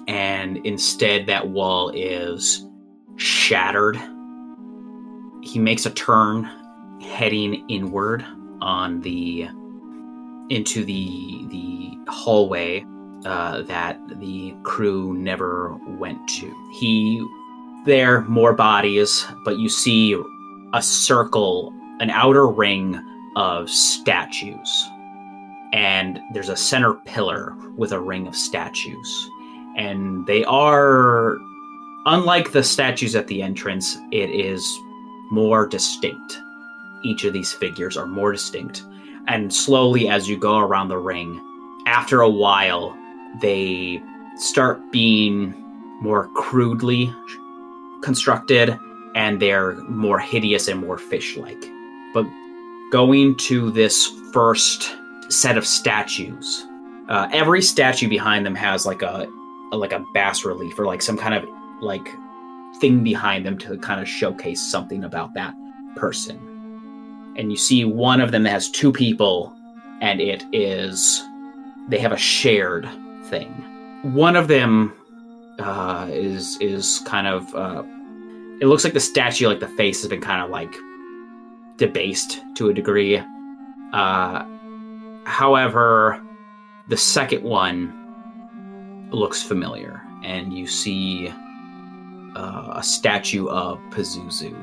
and 0.07 0.57
instead 0.65 1.25
that 1.27 1.47
wall 1.47 1.89
is 1.95 2.65
shattered. 3.15 3.97
He 5.41 5.57
makes 5.57 5.85
a 5.85 5.91
turn, 5.91 6.43
heading 7.01 7.65
inward 7.69 8.25
on 8.61 9.01
the 9.01 9.47
into 10.49 10.83
the 10.83 11.45
the 11.49 11.97
hallway 12.11 12.85
uh, 13.25 13.61
that 13.63 13.97
the 14.19 14.53
crew 14.63 15.13
never 15.13 15.77
went 15.97 16.27
to. 16.27 16.53
He 16.73 17.25
there 17.85 18.21
more 18.21 18.53
bodies, 18.53 19.25
but 19.45 19.57
you 19.57 19.69
see 19.69 20.21
a 20.73 20.81
circle, 20.81 21.73
an 21.99 22.09
outer 22.09 22.47
ring 22.47 22.99
of 23.35 23.69
statues, 23.69 24.89
and 25.73 26.19
there's 26.33 26.49
a 26.49 26.55
center 26.55 26.93
pillar 27.05 27.55
with 27.77 27.91
a 27.91 27.99
ring 27.99 28.27
of 28.27 28.35
statues, 28.35 29.29
and 29.77 30.25
they 30.27 30.43
are 30.45 31.37
unlike 32.05 32.51
the 32.51 32.63
statues 32.63 33.15
at 33.15 33.27
the 33.27 33.41
entrance. 33.41 33.97
It 34.11 34.29
is 34.29 34.65
more 35.31 35.67
distinct. 35.67 36.39
Each 37.03 37.23
of 37.23 37.33
these 37.33 37.53
figures 37.53 37.95
are 37.95 38.07
more 38.07 38.31
distinct 38.31 38.83
and 39.29 39.53
slowly 39.53 40.09
as 40.09 40.27
you 40.27 40.37
go 40.37 40.57
around 40.57 40.87
the 40.89 40.97
ring 40.97 41.39
after 41.85 42.21
a 42.21 42.29
while 42.29 42.97
they 43.41 44.01
start 44.35 44.91
being 44.91 45.53
more 46.01 46.27
crudely 46.29 47.13
constructed 48.01 48.77
and 49.15 49.41
they're 49.41 49.75
more 49.83 50.19
hideous 50.19 50.67
and 50.67 50.81
more 50.81 50.97
fish 50.97 51.37
like. 51.37 51.63
But 52.13 52.25
going 52.91 53.35
to 53.37 53.71
this 53.71 54.07
first 54.33 54.95
set 55.29 55.57
of 55.57 55.65
statues, 55.65 56.65
uh, 57.07 57.27
every 57.31 57.61
statue 57.61 58.07
behind 58.07 58.45
them 58.45 58.55
has 58.55 58.85
like 58.85 59.01
a, 59.01 59.27
a 59.71 59.77
like 59.77 59.93
a 59.93 60.03
bas 60.13 60.45
relief 60.45 60.77
or 60.79 60.85
like 60.85 61.01
some 61.01 61.17
kind 61.17 61.33
of 61.33 61.47
like 61.81 62.07
thing 62.79 63.03
behind 63.03 63.45
them 63.45 63.57
to 63.57 63.77
kind 63.79 63.99
of 63.99 64.07
showcase 64.07 64.61
something 64.61 65.03
about 65.03 65.33
that 65.33 65.53
person. 65.95 66.37
And 67.35 67.51
you 67.51 67.57
see 67.57 67.85
one 67.85 68.21
of 68.21 68.31
them 68.31 68.43
that 68.43 68.51
has 68.51 68.69
two 68.69 68.91
people, 68.91 69.55
and 70.01 70.19
it 70.19 70.43
is 70.51 71.23
they 71.87 71.99
have 71.99 72.11
a 72.11 72.17
shared 72.17 72.87
thing. 73.25 73.49
One 74.03 74.35
of 74.35 74.47
them 74.47 74.93
uh, 75.59 76.07
is 76.09 76.57
is 76.59 77.01
kind 77.05 77.27
of 77.27 77.53
uh, 77.55 77.83
it 78.61 78.67
looks 78.67 78.83
like 78.83 78.93
the 78.93 78.99
statue, 78.99 79.47
like 79.47 79.59
the 79.59 79.67
face, 79.69 80.01
has 80.01 80.09
been 80.09 80.21
kind 80.21 80.43
of 80.43 80.49
like 80.49 80.73
debased 81.79 82.43
to 82.55 82.69
a 82.69 82.73
degree. 82.73 83.21
Uh, 83.93 84.45
however, 85.25 86.21
the 86.89 86.97
second 86.97 87.43
one 87.43 89.07
looks 89.11 89.41
familiar, 89.41 90.01
and 90.23 90.53
you 90.53 90.67
see 90.67 91.33
uh, 92.35 92.73
a 92.75 92.83
statue 92.83 93.47
of 93.47 93.79
Pazuzu. 93.89 94.53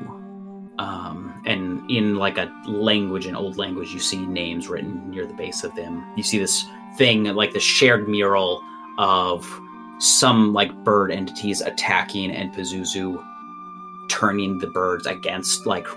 Um, 0.79 1.41
and 1.45 1.89
in 1.89 2.15
like 2.15 2.37
a 2.37 2.53
language, 2.65 3.25
an 3.25 3.35
old 3.35 3.57
language, 3.57 3.91
you 3.91 3.99
see 3.99 4.25
names 4.25 4.69
written 4.69 5.09
near 5.09 5.25
the 5.25 5.33
base 5.33 5.63
of 5.63 5.75
them. 5.75 6.05
You 6.15 6.23
see 6.23 6.37
this 6.37 6.63
thing, 6.97 7.23
like 7.23 7.53
the 7.53 7.59
shared 7.59 8.07
mural 8.07 8.61
of 8.99 9.59
some 9.99 10.53
like 10.53 10.71
bird 10.83 11.11
entities 11.11 11.61
attacking 11.61 12.31
and 12.31 12.53
Pazuzu 12.53 13.23
turning 14.09 14.59
the 14.59 14.67
birds 14.67 15.07
against, 15.07 15.65
like 15.65 15.87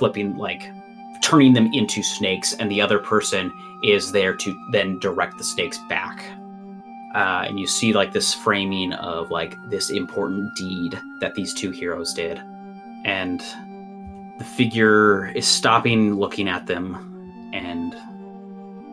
flipping, 0.00 0.38
like 0.38 0.72
turning 1.22 1.52
them 1.52 1.68
into 1.74 2.02
snakes, 2.02 2.54
and 2.54 2.70
the 2.70 2.80
other 2.80 2.98
person 2.98 3.52
is 3.84 4.10
there 4.10 4.34
to 4.34 4.58
then 4.72 4.98
direct 4.98 5.36
the 5.36 5.44
snakes 5.44 5.78
back. 5.90 6.24
Uh, 7.14 7.44
and 7.46 7.60
you 7.60 7.66
see 7.66 7.92
like 7.92 8.12
this 8.12 8.32
framing 8.32 8.94
of 8.94 9.30
like 9.30 9.54
this 9.68 9.90
important 9.90 10.56
deed 10.56 10.98
that 11.20 11.34
these 11.34 11.52
two 11.52 11.70
heroes 11.70 12.14
did, 12.14 12.40
and 13.04 13.40
the 14.38 14.44
figure 14.44 15.26
is 15.26 15.46
stopping, 15.46 16.14
looking 16.14 16.48
at 16.48 16.66
them, 16.66 17.50
and 17.52 17.94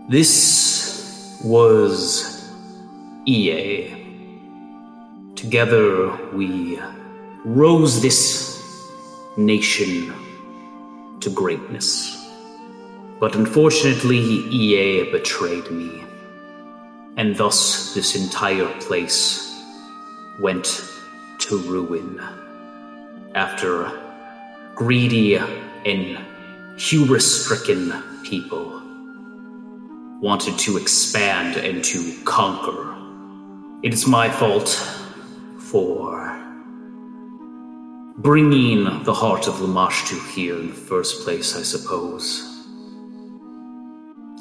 this 0.09 1.39
was 1.45 2.51
Ea. 3.25 3.95
Together 5.35 6.11
we 6.33 6.77
rose 7.45 8.01
this 8.01 8.61
nation 9.37 10.13
to 11.21 11.29
greatness. 11.29 12.15
But 13.19 13.35
unfortunately, 13.35 14.19
Ea 14.19 15.11
betrayed 15.11 15.71
me, 15.71 16.05
and 17.15 17.35
thus 17.35 17.93
this 17.93 18.15
entire 18.15 18.67
place 18.81 19.63
went 20.39 20.83
to 21.39 21.57
ruin. 21.57 22.21
After 23.33 23.91
greedy 24.75 25.35
and 25.35 26.19
hubris 26.77 27.43
stricken 27.43 27.91
people 28.23 28.81
wanted 30.21 30.57
to 30.59 30.77
expand 30.77 31.57
and 31.57 31.83
to 31.83 32.13
conquer. 32.23 32.95
It 33.83 33.93
is 33.93 34.07
my 34.07 34.29
fault 34.29 34.69
for 35.59 36.16
bringing 38.17 39.03
the 39.03 39.13
heart 39.13 39.47
of 39.47 39.55
Lamashtu 39.55 40.19
here 40.31 40.57
in 40.57 40.69
the 40.69 40.75
first 40.75 41.23
place, 41.23 41.55
I 41.55 41.61
suppose. 41.61 42.65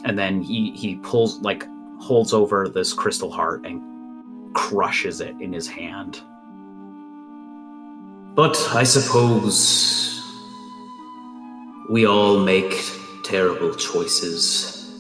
And 0.04 0.18
then 0.18 0.40
he, 0.40 0.70
he 0.72 0.96
pulls, 0.96 1.40
like, 1.42 1.66
holds 2.00 2.32
over 2.32 2.68
this 2.68 2.92
crystal 2.92 3.30
heart 3.30 3.66
and 3.66 4.54
crushes 4.54 5.20
it 5.20 5.34
in 5.40 5.52
his 5.52 5.68
hand. 5.68 6.20
But 8.34 8.56
I 8.72 8.84
suppose 8.84 10.22
we 11.90 12.06
all 12.06 12.38
make 12.38 12.82
terrible 13.24 13.74
choices, 13.74 14.90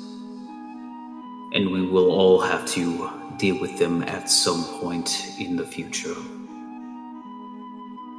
and 1.52 1.70
we 1.70 1.86
will 1.86 2.10
all 2.10 2.40
have 2.40 2.66
to 2.70 3.10
deal 3.38 3.58
with 3.60 3.78
them 3.78 4.02
at 4.02 4.28
some 4.28 4.64
point 4.80 5.34
in 5.38 5.56
the 5.56 5.66
future. 5.66 6.14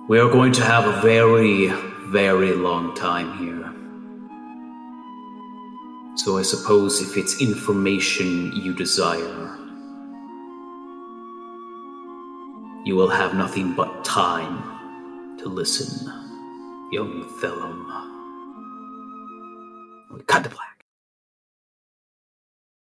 We 0.09 0.19
are 0.19 0.29
going 0.29 0.53
to 0.53 0.63
have 0.63 0.85
a 0.85 1.01
very, 1.01 1.67
very 1.67 2.53
long 2.53 2.95
time 2.95 3.37
here. 3.39 3.73
So 6.15 6.37
I 6.37 6.43
suppose 6.43 7.01
if 7.01 7.17
it's 7.17 7.41
information 7.41 8.53
you 8.53 8.73
desire, 8.73 9.57
you 12.85 12.95
will 12.95 13.09
have 13.09 13.33
nothing 13.35 13.73
but 13.73 14.05
time 14.05 15.37
to 15.39 15.49
listen, 15.49 16.09
young 16.93 17.27
Thellum. 17.41 17.85
Cut 20.25 20.45
the. 20.45 20.66